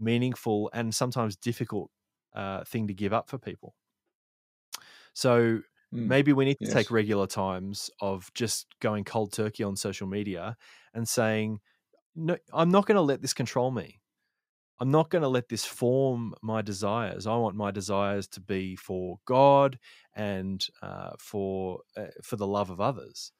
meaningful 0.00 0.70
and 0.72 0.94
sometimes 0.94 1.36
difficult 1.36 1.90
uh, 2.34 2.64
thing 2.64 2.88
to 2.88 2.94
give 2.94 3.12
up 3.12 3.28
for 3.28 3.38
people. 3.38 3.74
So 5.12 5.38
mm, 5.38 5.62
maybe 5.92 6.32
we 6.32 6.46
need 6.46 6.58
to 6.60 6.64
yes. 6.64 6.72
take 6.72 6.90
regular 6.90 7.26
times 7.26 7.90
of 8.00 8.32
just 8.34 8.66
going 8.80 9.04
cold 9.04 9.32
turkey 9.32 9.62
on 9.62 9.76
social 9.76 10.06
media 10.06 10.56
and 10.94 11.06
saying, 11.06 11.60
no, 12.16 12.38
I'm 12.52 12.70
not 12.70 12.86
going 12.86 12.96
to 12.96 13.02
let 13.02 13.20
this 13.20 13.34
control 13.34 13.70
me. 13.70 14.00
I'm 14.80 14.90
not 14.90 15.10
going 15.10 15.22
to 15.22 15.28
let 15.28 15.50
this 15.50 15.66
form 15.66 16.32
my 16.40 16.62
desires. 16.62 17.26
I 17.26 17.36
want 17.36 17.54
my 17.54 17.70
desires 17.70 18.26
to 18.28 18.40
be 18.40 18.76
for 18.76 19.18
God 19.26 19.78
and 20.16 20.66
uh, 20.80 21.10
for 21.18 21.80
uh, 21.98 22.06
for 22.22 22.36
the 22.36 22.46
love 22.46 22.70
of 22.70 22.80
others. 22.80 23.32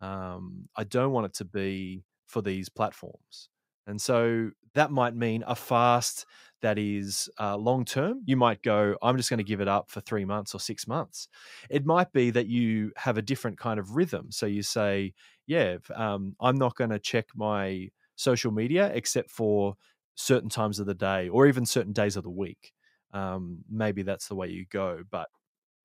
Um, 0.00 0.68
I 0.76 0.84
don't 0.84 1.12
want 1.12 1.26
it 1.26 1.34
to 1.34 1.44
be 1.44 2.04
for 2.26 2.42
these 2.42 2.68
platforms. 2.68 3.48
And 3.86 4.00
so 4.00 4.50
that 4.74 4.90
might 4.90 5.16
mean 5.16 5.42
a 5.46 5.56
fast 5.56 6.26
that 6.60 6.78
is 6.78 7.28
uh, 7.40 7.56
long 7.56 7.84
term. 7.84 8.22
You 8.26 8.36
might 8.36 8.62
go, 8.62 8.96
I'm 9.02 9.16
just 9.16 9.30
going 9.30 9.38
to 9.38 9.44
give 9.44 9.60
it 9.60 9.68
up 9.68 9.90
for 9.90 10.00
three 10.00 10.24
months 10.24 10.54
or 10.54 10.60
six 10.60 10.86
months. 10.86 11.28
It 11.70 11.86
might 11.86 12.12
be 12.12 12.30
that 12.30 12.48
you 12.48 12.92
have 12.96 13.16
a 13.16 13.22
different 13.22 13.58
kind 13.58 13.80
of 13.80 13.96
rhythm. 13.96 14.30
So 14.30 14.46
you 14.46 14.62
say, 14.62 15.14
yeah, 15.46 15.78
um, 15.94 16.36
I'm 16.40 16.56
not 16.56 16.76
going 16.76 16.90
to 16.90 16.98
check 16.98 17.28
my 17.34 17.88
social 18.16 18.52
media 18.52 18.90
except 18.92 19.30
for 19.30 19.74
certain 20.16 20.50
times 20.50 20.80
of 20.80 20.86
the 20.86 20.94
day 20.94 21.28
or 21.28 21.46
even 21.46 21.64
certain 21.64 21.92
days 21.92 22.16
of 22.16 22.24
the 22.24 22.30
week. 22.30 22.72
Um, 23.14 23.60
maybe 23.70 24.02
that's 24.02 24.28
the 24.28 24.34
way 24.34 24.48
you 24.48 24.66
go, 24.70 25.02
but 25.10 25.28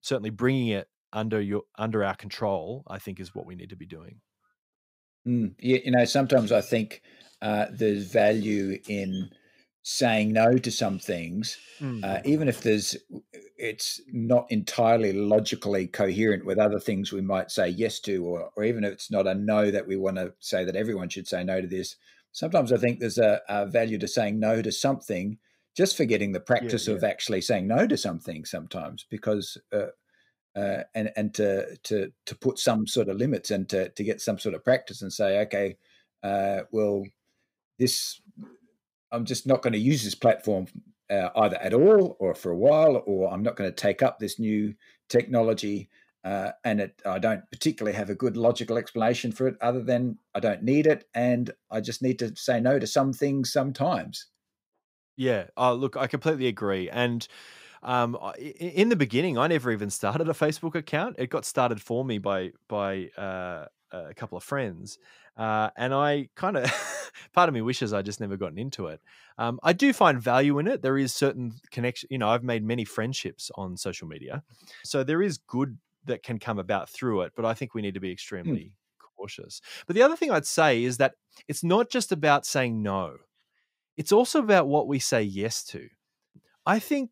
certainly 0.01 0.31
bringing 0.31 0.69
it 0.69 0.87
under 1.13 1.39
your 1.39 1.61
under 1.77 2.03
our 2.03 2.15
control, 2.15 2.83
I 2.87 2.99
think, 2.99 3.19
is 3.19 3.33
what 3.33 3.45
we 3.45 3.55
need 3.55 3.69
to 3.69 3.77
be 3.77 3.85
doing. 3.85 4.19
Mm, 5.27 5.55
yeah, 5.59 5.79
you 5.85 5.91
know, 5.91 6.05
sometimes 6.05 6.51
I 6.51 6.61
think 6.61 7.01
uh, 7.41 7.67
there's 7.71 8.11
value 8.11 8.79
in 8.89 9.29
saying 9.83 10.31
no 10.31 10.57
to 10.57 10.71
some 10.71 10.97
things, 10.97 11.57
mm. 11.79 12.03
uh, 12.03 12.21
even 12.25 12.47
if 12.47 12.61
there's 12.61 12.97
it's 13.57 14.01
not 14.11 14.45
entirely 14.49 15.13
logically 15.13 15.87
coherent 15.87 16.45
with 16.45 16.57
other 16.57 16.79
things 16.79 17.11
we 17.11 17.21
might 17.21 17.51
say 17.51 17.67
yes 17.69 17.99
to, 17.99 18.25
or, 18.25 18.49
or 18.57 18.63
even 18.63 18.83
if 18.83 18.91
it's 18.91 19.11
not 19.11 19.27
a 19.27 19.35
no 19.35 19.71
that 19.71 19.87
we 19.87 19.95
want 19.95 20.17
to 20.17 20.33
say 20.39 20.65
that 20.65 20.75
everyone 20.75 21.09
should 21.09 21.27
say 21.27 21.43
no 21.43 21.61
to 21.61 21.67
this. 21.67 21.95
Sometimes 22.31 22.73
I 22.73 22.77
think 22.77 22.99
there's 22.99 23.19
a, 23.19 23.41
a 23.47 23.65
value 23.67 23.97
to 23.99 24.07
saying 24.07 24.39
no 24.39 24.61
to 24.61 24.71
something, 24.71 25.37
just 25.77 25.95
for 25.95 26.05
getting 26.05 26.31
the 26.31 26.39
practice 26.39 26.87
yeah, 26.87 26.93
yeah. 26.93 26.97
of 26.97 27.03
actually 27.03 27.41
saying 27.41 27.67
no 27.67 27.85
to 27.87 27.97
something 27.97 28.43
sometimes, 28.43 29.05
because 29.09 29.57
uh, 29.71 29.87
uh, 30.55 30.83
and 30.93 31.11
and 31.15 31.33
to 31.35 31.75
to 31.83 32.11
to 32.25 32.35
put 32.35 32.59
some 32.59 32.87
sort 32.87 33.09
of 33.09 33.17
limits 33.17 33.51
and 33.51 33.67
to 33.69 33.89
to 33.89 34.03
get 34.03 34.21
some 34.21 34.39
sort 34.39 34.55
of 34.55 34.63
practice 34.63 35.01
and 35.01 35.11
say, 35.11 35.39
okay, 35.41 35.77
uh, 36.23 36.61
well, 36.71 37.03
this 37.79 38.21
I'm 39.11 39.25
just 39.25 39.47
not 39.47 39.61
going 39.61 39.73
to 39.73 39.79
use 39.79 40.03
this 40.03 40.15
platform 40.15 40.67
uh, 41.09 41.29
either 41.35 41.57
at 41.57 41.73
all 41.73 42.17
or 42.19 42.33
for 42.33 42.51
a 42.51 42.57
while, 42.57 43.03
or 43.05 43.31
I'm 43.31 43.43
not 43.43 43.55
going 43.55 43.69
to 43.69 43.75
take 43.75 44.01
up 44.01 44.19
this 44.19 44.39
new 44.39 44.73
technology. 45.09 45.89
Uh, 46.23 46.51
and 46.63 46.79
it, 46.79 47.01
I 47.05 47.19
don't 47.19 47.43
particularly 47.51 47.95
have 47.97 48.09
a 48.09 48.15
good 48.15 48.37
logical 48.37 48.77
explanation 48.77 49.33
for 49.33 49.45
it, 49.47 49.57
other 49.59 49.83
than 49.83 50.17
I 50.33 50.39
don't 50.39 50.63
need 50.63 50.87
it, 50.87 51.03
and 51.13 51.51
I 51.69 51.81
just 51.81 52.01
need 52.01 52.17
to 52.19 52.33
say 52.37 52.61
no 52.61 52.79
to 52.79 52.87
some 52.87 53.11
things 53.11 53.51
sometimes. 53.51 54.27
Yeah, 55.17 55.47
oh, 55.57 55.73
look, 55.73 55.97
I 55.97 56.07
completely 56.07 56.47
agree, 56.47 56.89
and 56.89 57.27
um, 57.83 58.17
in 58.37 58.89
the 58.89 58.95
beginning, 58.95 59.37
I 59.37 59.47
never 59.47 59.71
even 59.71 59.89
started 59.89 60.29
a 60.29 60.33
Facebook 60.33 60.75
account. 60.75 61.17
It 61.19 61.29
got 61.29 61.45
started 61.45 61.81
for 61.81 62.05
me 62.05 62.17
by 62.17 62.51
by 62.67 63.09
uh, 63.17 63.65
a 63.91 64.13
couple 64.13 64.37
of 64.37 64.43
friends, 64.43 64.97
uh, 65.37 65.69
and 65.77 65.93
I 65.93 66.29
kind 66.35 66.57
of 66.57 67.11
part 67.33 67.49
of 67.49 67.53
me 67.53 67.61
wishes 67.61 67.93
I 67.93 68.01
just 68.01 68.19
never 68.19 68.37
gotten 68.37 68.57
into 68.57 68.87
it. 68.87 69.01
Um, 69.37 69.59
I 69.63 69.73
do 69.73 69.91
find 69.91 70.21
value 70.21 70.59
in 70.59 70.67
it. 70.67 70.81
There 70.81 70.97
is 70.97 71.13
certain 71.13 71.53
connection. 71.71 72.07
You 72.09 72.17
know, 72.17 72.29
I've 72.29 72.43
made 72.43 72.63
many 72.63 72.85
friendships 72.85 73.51
on 73.55 73.75
social 73.75 74.07
media, 74.07 74.43
so 74.83 75.03
there 75.03 75.21
is 75.21 75.37
good 75.37 75.77
that 76.05 76.23
can 76.23 76.39
come 76.39 76.59
about 76.59 76.89
through 76.89 77.21
it. 77.21 77.33
But 77.35 77.45
I 77.45 77.53
think 77.53 77.73
we 77.73 77.81
need 77.81 77.95
to 77.95 77.99
be 77.99 78.11
extremely 78.11 78.61
mm. 78.61 78.71
cautious. 79.17 79.61
But 79.87 79.95
the 79.95 80.03
other 80.03 80.15
thing 80.15 80.31
I'd 80.31 80.45
say 80.45 80.83
is 80.83 80.97
that 80.97 81.15
it's 81.47 81.63
not 81.63 81.89
just 81.89 82.13
about 82.13 82.45
saying 82.45 82.81
no; 82.81 83.17
it's 83.97 84.13
also 84.13 84.39
about 84.39 84.67
what 84.67 84.87
we 84.87 84.99
say 84.99 85.21
yes 85.21 85.63
to. 85.65 85.89
I 86.65 86.79
think 86.79 87.09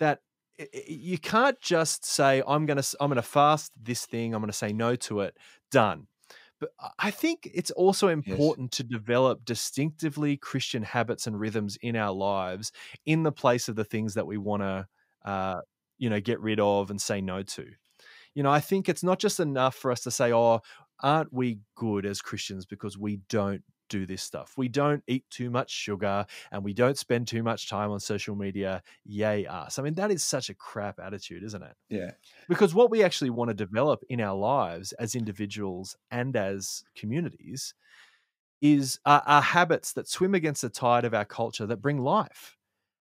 that 0.00 0.20
you 0.86 1.18
can't 1.18 1.60
just 1.60 2.04
say 2.04 2.42
I'm 2.46 2.66
going 2.66 2.82
to 2.82 2.96
I'm 3.00 3.08
going 3.08 3.16
to 3.16 3.22
fast 3.22 3.72
this 3.80 4.04
thing, 4.04 4.34
I'm 4.34 4.40
going 4.40 4.50
to 4.50 4.56
say 4.56 4.72
no 4.72 4.96
to 4.96 5.20
it, 5.20 5.36
done. 5.70 6.06
But 6.58 6.70
I 6.98 7.10
think 7.10 7.48
it's 7.54 7.70
also 7.70 8.08
important 8.08 8.72
yes. 8.72 8.76
to 8.78 8.82
develop 8.82 9.46
distinctively 9.46 10.36
Christian 10.36 10.82
habits 10.82 11.26
and 11.26 11.40
rhythms 11.40 11.78
in 11.80 11.96
our 11.96 12.12
lives 12.12 12.70
in 13.06 13.22
the 13.22 13.32
place 13.32 13.68
of 13.68 13.76
the 13.76 13.84
things 13.84 14.12
that 14.14 14.26
we 14.26 14.36
want 14.36 14.62
to, 14.62 14.86
uh, 15.24 15.60
you 15.96 16.10
know, 16.10 16.20
get 16.20 16.38
rid 16.40 16.60
of 16.60 16.90
and 16.90 17.00
say 17.00 17.22
no 17.22 17.42
to. 17.42 17.66
You 18.34 18.42
know, 18.42 18.50
I 18.50 18.60
think 18.60 18.88
it's 18.88 19.02
not 19.02 19.18
just 19.18 19.40
enough 19.40 19.74
for 19.74 19.90
us 19.90 20.02
to 20.02 20.10
say, 20.10 20.32
"Oh, 20.32 20.60
aren't 21.02 21.32
we 21.32 21.60
good 21.74 22.04
as 22.04 22.20
Christians 22.20 22.66
because 22.66 22.98
we 22.98 23.20
don't 23.28 23.62
do 23.90 24.06
this 24.06 24.22
stuff. 24.22 24.54
We 24.56 24.68
don't 24.68 25.02
eat 25.06 25.24
too 25.28 25.50
much 25.50 25.70
sugar 25.70 26.24
and 26.50 26.64
we 26.64 26.72
don't 26.72 26.96
spend 26.96 27.28
too 27.28 27.42
much 27.42 27.68
time 27.68 27.90
on 27.90 28.00
social 28.00 28.34
media. 28.34 28.82
Yay, 29.04 29.44
us. 29.46 29.78
I 29.78 29.82
mean, 29.82 29.94
that 29.94 30.10
is 30.10 30.24
such 30.24 30.48
a 30.48 30.54
crap 30.54 30.98
attitude, 30.98 31.42
isn't 31.42 31.62
it? 31.62 31.74
Yeah. 31.90 32.12
Because 32.48 32.74
what 32.74 32.90
we 32.90 33.02
actually 33.02 33.30
want 33.30 33.50
to 33.50 33.54
develop 33.54 34.02
in 34.08 34.22
our 34.22 34.34
lives 34.34 34.92
as 34.92 35.14
individuals 35.14 35.96
and 36.10 36.34
as 36.34 36.84
communities 36.96 37.74
is 38.62 38.98
uh, 39.04 39.20
are 39.26 39.42
habits 39.42 39.92
that 39.94 40.08
swim 40.08 40.34
against 40.34 40.62
the 40.62 40.70
tide 40.70 41.04
of 41.04 41.14
our 41.14 41.24
culture 41.24 41.66
that 41.66 41.82
bring 41.82 41.98
life. 41.98 42.56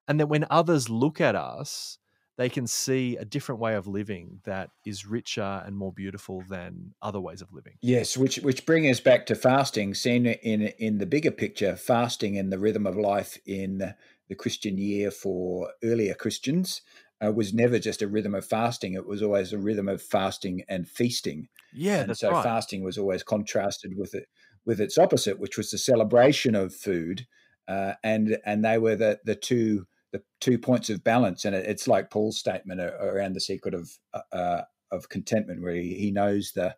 And 0.07 0.19
that 0.19 0.27
when 0.27 0.47
others 0.49 0.89
look 0.89 1.21
at 1.21 1.35
us, 1.35 1.99
they 2.39 2.47
can 2.47 2.65
see 2.65 3.17
a 3.17 3.25
different 3.25 3.59
way 3.59 3.75
of 3.75 3.85
living 3.85 4.39
that 4.45 4.69
is 4.85 5.05
richer 5.05 5.61
and 5.65 5.75
more 5.75 5.91
beautiful 5.91 6.41
than 6.47 6.93
other 7.01 7.19
ways 7.19 7.41
of 7.41 7.51
living. 7.51 7.73
Yes, 7.81 8.15
which 8.15 8.37
which 8.37 8.65
bring 8.65 8.89
us 8.89 9.01
back 9.01 9.25
to 9.25 9.35
fasting, 9.35 9.93
seen 9.93 10.25
in 10.25 10.61
in 10.79 10.99
the 10.99 11.05
bigger 11.05 11.31
picture, 11.31 11.75
fasting 11.75 12.37
and 12.37 12.49
the 12.49 12.57
rhythm 12.57 12.87
of 12.87 12.95
life 12.95 13.37
in 13.45 13.93
the 14.29 14.35
Christian 14.35 14.77
year 14.77 15.11
for 15.11 15.73
earlier 15.83 16.13
Christians 16.13 16.81
uh, 17.21 17.29
was 17.33 17.53
never 17.53 17.77
just 17.77 18.01
a 18.01 18.07
rhythm 18.07 18.33
of 18.33 18.45
fasting; 18.45 18.93
it 18.93 19.05
was 19.05 19.21
always 19.21 19.51
a 19.51 19.57
rhythm 19.57 19.89
of 19.89 20.01
fasting 20.01 20.63
and 20.69 20.87
feasting. 20.87 21.49
Yeah, 21.73 22.03
and 22.03 22.17
so 22.17 22.31
right. 22.31 22.43
fasting 22.43 22.85
was 22.85 22.97
always 22.97 23.21
contrasted 23.21 23.97
with 23.97 24.15
it 24.15 24.27
with 24.65 24.79
its 24.79 24.97
opposite, 24.97 25.39
which 25.39 25.57
was 25.57 25.71
the 25.71 25.77
celebration 25.77 26.55
of 26.55 26.73
food, 26.73 27.27
uh, 27.67 27.95
and 28.01 28.37
and 28.45 28.63
they 28.63 28.77
were 28.77 28.95
the 28.95 29.19
the 29.25 29.35
two 29.35 29.87
the 30.11 30.21
two 30.39 30.57
points 30.57 30.89
of 30.89 31.03
balance, 31.03 31.45
and 31.45 31.55
it, 31.55 31.65
it's 31.65 31.87
like 31.87 32.09
Paul's 32.09 32.39
statement 32.39 32.81
around 32.81 33.33
the 33.33 33.41
secret 33.41 33.73
of 33.73 33.89
uh, 34.13 34.35
uh, 34.35 34.61
of 34.91 35.09
contentment, 35.09 35.61
where 35.61 35.75
he, 35.75 35.93
he 35.95 36.11
knows 36.11 36.51
the 36.53 36.75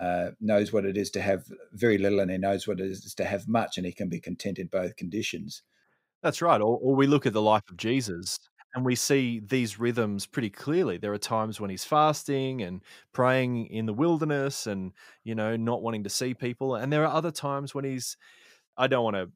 uh, 0.00 0.30
knows 0.40 0.72
what 0.72 0.84
it 0.84 0.96
is 0.96 1.10
to 1.12 1.22
have 1.22 1.44
very 1.72 1.98
little, 1.98 2.20
and 2.20 2.30
he 2.30 2.38
knows 2.38 2.66
what 2.66 2.80
it 2.80 2.86
is 2.86 3.14
to 3.14 3.24
have 3.24 3.46
much, 3.48 3.76
and 3.76 3.86
he 3.86 3.92
can 3.92 4.08
be 4.08 4.20
content 4.20 4.58
in 4.58 4.66
both 4.66 4.96
conditions. 4.96 5.62
That's 6.22 6.42
right. 6.42 6.60
Or, 6.60 6.78
or 6.80 6.94
we 6.94 7.06
look 7.06 7.26
at 7.26 7.32
the 7.32 7.42
life 7.42 7.68
of 7.70 7.76
Jesus, 7.76 8.38
and 8.74 8.84
we 8.84 8.96
see 8.96 9.40
these 9.40 9.78
rhythms 9.78 10.26
pretty 10.26 10.50
clearly. 10.50 10.96
There 10.96 11.12
are 11.12 11.18
times 11.18 11.60
when 11.60 11.70
he's 11.70 11.84
fasting 11.84 12.62
and 12.62 12.82
praying 13.12 13.66
in 13.66 13.86
the 13.86 13.92
wilderness, 13.92 14.66
and 14.66 14.92
you 15.24 15.34
know, 15.34 15.56
not 15.56 15.82
wanting 15.82 16.04
to 16.04 16.10
see 16.10 16.34
people, 16.34 16.74
and 16.74 16.92
there 16.92 17.04
are 17.04 17.14
other 17.14 17.30
times 17.30 17.74
when 17.74 17.84
he's 17.84 18.16
I 18.76 18.86
don't 18.86 19.04
want 19.04 19.16
to 19.16 19.30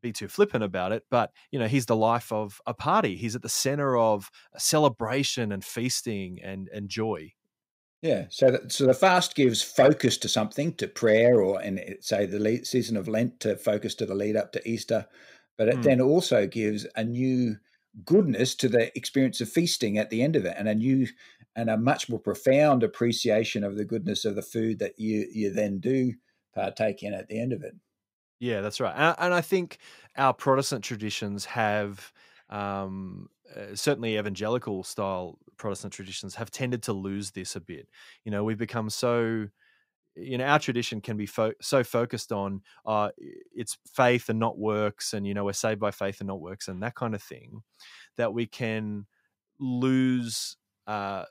be 0.00 0.12
too 0.12 0.28
flippant 0.28 0.64
about 0.64 0.92
it, 0.92 1.04
but 1.10 1.32
you 1.50 1.58
know, 1.58 1.68
he's 1.68 1.86
the 1.86 1.96
life 1.96 2.32
of 2.32 2.60
a 2.66 2.74
party. 2.74 3.16
He's 3.16 3.36
at 3.36 3.42
the 3.42 3.48
center 3.48 3.96
of 3.96 4.30
celebration 4.56 5.52
and 5.52 5.64
feasting 5.64 6.38
and 6.42 6.68
and 6.72 6.88
joy. 6.88 7.32
Yeah, 8.00 8.26
so 8.30 8.52
that, 8.52 8.70
so 8.70 8.86
the 8.86 8.94
fast 8.94 9.34
gives 9.34 9.60
focus 9.60 10.18
to 10.18 10.28
something, 10.28 10.72
to 10.74 10.86
prayer, 10.86 11.40
or 11.40 11.60
and 11.60 11.80
say 12.00 12.26
the 12.26 12.60
season 12.64 12.96
of 12.96 13.08
Lent 13.08 13.40
to 13.40 13.56
focus 13.56 13.94
to 13.96 14.06
the 14.06 14.14
lead 14.14 14.36
up 14.36 14.52
to 14.52 14.68
Easter, 14.68 15.06
but 15.56 15.68
it 15.68 15.78
mm. 15.78 15.82
then 15.82 16.00
also 16.00 16.46
gives 16.46 16.86
a 16.94 17.02
new 17.02 17.56
goodness 18.04 18.54
to 18.54 18.68
the 18.68 18.96
experience 18.96 19.40
of 19.40 19.48
feasting 19.48 19.98
at 19.98 20.10
the 20.10 20.22
end 20.22 20.36
of 20.36 20.44
it, 20.44 20.54
and 20.56 20.68
a 20.68 20.74
new 20.74 21.08
and 21.56 21.68
a 21.68 21.76
much 21.76 22.08
more 22.08 22.20
profound 22.20 22.84
appreciation 22.84 23.64
of 23.64 23.76
the 23.76 23.84
goodness 23.84 24.24
of 24.24 24.36
the 24.36 24.42
food 24.42 24.78
that 24.78 24.98
you 24.98 25.26
you 25.32 25.52
then 25.52 25.80
do 25.80 26.12
partake 26.54 27.02
in 27.02 27.12
at 27.12 27.28
the 27.28 27.40
end 27.40 27.52
of 27.52 27.62
it. 27.64 27.74
Yeah, 28.40 28.60
that's 28.60 28.80
right. 28.80 28.94
And, 28.96 29.16
and 29.18 29.34
I 29.34 29.40
think 29.40 29.78
our 30.16 30.32
Protestant 30.32 30.84
traditions 30.84 31.44
have, 31.46 32.12
um, 32.50 33.28
uh, 33.56 33.74
certainly 33.74 34.16
evangelical 34.18 34.82
style 34.84 35.38
Protestant 35.56 35.92
traditions 35.92 36.34
have 36.36 36.50
tended 36.50 36.82
to 36.84 36.92
lose 36.92 37.32
this 37.32 37.56
a 37.56 37.60
bit. 37.60 37.88
You 38.24 38.30
know, 38.30 38.44
we've 38.44 38.58
become 38.58 38.90
so 38.90 39.48
you 40.16 40.38
know 40.38 40.44
our 40.46 40.58
tradition 40.58 41.00
can 41.00 41.16
be 41.16 41.26
fo- 41.26 41.54
so 41.62 41.84
focused 41.84 42.32
on 42.32 42.62
uh, 42.86 43.10
it's 43.54 43.78
faith 43.86 44.28
and 44.28 44.38
not 44.40 44.58
works 44.58 45.14
and 45.14 45.26
you 45.26 45.34
know 45.34 45.44
we're 45.44 45.52
saved 45.54 45.80
by 45.80 45.90
faith 45.90 46.20
and 46.20 46.28
not 46.28 46.40
works 46.40 46.68
and 46.68 46.82
that 46.82 46.94
kind 46.96 47.14
of 47.14 47.22
thing 47.22 47.62
that 48.16 48.32
we 48.34 48.46
can 48.46 49.06
lose 49.60 50.56
uh, 50.86 51.24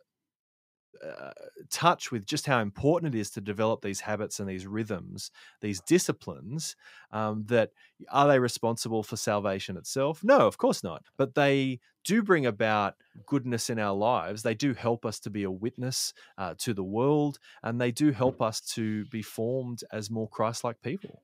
uh, 1.05 1.31
touch 1.69 2.11
with 2.11 2.25
just 2.25 2.45
how 2.45 2.59
important 2.59 3.15
it 3.15 3.19
is 3.19 3.29
to 3.31 3.41
develop 3.41 3.81
these 3.81 3.99
habits 3.99 4.39
and 4.39 4.49
these 4.49 4.67
rhythms, 4.67 5.31
these 5.61 5.81
disciplines. 5.81 6.75
Um, 7.11 7.45
that 7.47 7.71
are 8.11 8.27
they 8.27 8.39
responsible 8.39 9.03
for 9.03 9.15
salvation 9.15 9.77
itself? 9.77 10.23
No, 10.23 10.39
of 10.39 10.57
course 10.57 10.83
not. 10.83 11.05
But 11.17 11.35
they 11.35 11.79
do 12.03 12.21
bring 12.23 12.45
about 12.45 12.95
goodness 13.25 13.69
in 13.69 13.79
our 13.79 13.95
lives. 13.95 14.43
They 14.43 14.55
do 14.55 14.73
help 14.73 15.05
us 15.05 15.19
to 15.21 15.29
be 15.29 15.43
a 15.43 15.51
witness 15.51 16.13
uh, 16.37 16.55
to 16.59 16.73
the 16.73 16.83
world, 16.83 17.39
and 17.63 17.79
they 17.79 17.91
do 17.91 18.11
help 18.11 18.41
us 18.41 18.61
to 18.75 19.05
be 19.05 19.21
formed 19.21 19.83
as 19.91 20.09
more 20.09 20.29
Christ-like 20.29 20.81
people. 20.81 21.21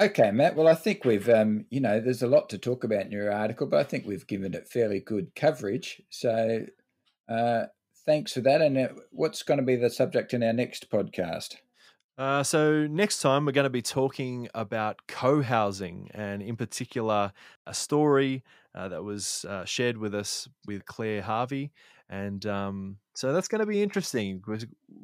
Okay, 0.00 0.32
Matt. 0.32 0.56
Well, 0.56 0.66
I 0.66 0.74
think 0.74 1.04
we've, 1.04 1.28
um, 1.28 1.66
you 1.70 1.80
know, 1.80 2.00
there's 2.00 2.22
a 2.22 2.26
lot 2.26 2.48
to 2.48 2.58
talk 2.58 2.82
about 2.82 3.02
in 3.02 3.12
your 3.12 3.30
article, 3.30 3.68
but 3.68 3.78
I 3.78 3.84
think 3.84 4.04
we've 4.04 4.26
given 4.26 4.52
it 4.52 4.66
fairly 4.66 4.98
good 4.98 5.36
coverage. 5.36 6.02
So, 6.10 6.66
uh, 7.28 7.66
thanks 8.06 8.32
for 8.32 8.40
that. 8.42 8.60
And 8.60 8.78
uh, 8.78 8.88
what's 9.10 9.42
going 9.42 9.58
to 9.58 9.64
be 9.64 9.76
the 9.76 9.90
subject 9.90 10.34
in 10.34 10.42
our 10.42 10.52
next 10.52 10.90
podcast? 10.90 11.56
Uh, 12.16 12.44
so 12.44 12.86
next 12.86 13.20
time 13.20 13.44
we're 13.44 13.52
going 13.52 13.64
to 13.64 13.70
be 13.70 13.82
talking 13.82 14.48
about 14.54 15.00
co-housing, 15.08 16.08
and 16.14 16.42
in 16.42 16.54
particular, 16.54 17.32
a 17.66 17.74
story 17.74 18.44
uh, 18.72 18.86
that 18.86 19.02
was 19.02 19.44
uh, 19.48 19.64
shared 19.64 19.96
with 19.96 20.14
us 20.14 20.48
with 20.64 20.86
Claire 20.86 21.22
Harvey, 21.22 21.72
and 22.08 22.46
um, 22.46 22.98
so 23.14 23.32
that's 23.32 23.48
going 23.48 23.60
to 23.60 23.66
be 23.66 23.82
interesting. 23.82 24.40
We're, 24.46 24.60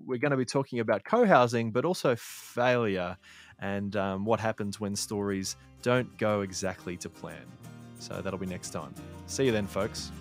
we're 0.06 0.18
going 0.18 0.30
to 0.30 0.36
be 0.36 0.44
talking 0.44 0.78
about 0.78 1.02
co-housing, 1.02 1.72
but 1.72 1.84
also 1.84 2.14
failure, 2.16 3.16
and 3.58 3.96
um, 3.96 4.24
what 4.24 4.38
happens 4.38 4.78
when 4.78 4.94
stories 4.94 5.56
don't 5.82 6.16
go 6.16 6.42
exactly 6.42 6.96
to 6.98 7.08
plan. 7.08 7.42
So 7.98 8.22
that'll 8.22 8.38
be 8.38 8.46
next 8.46 8.70
time. 8.70 8.94
See 9.26 9.46
you 9.46 9.52
then, 9.52 9.66
folks. 9.66 10.12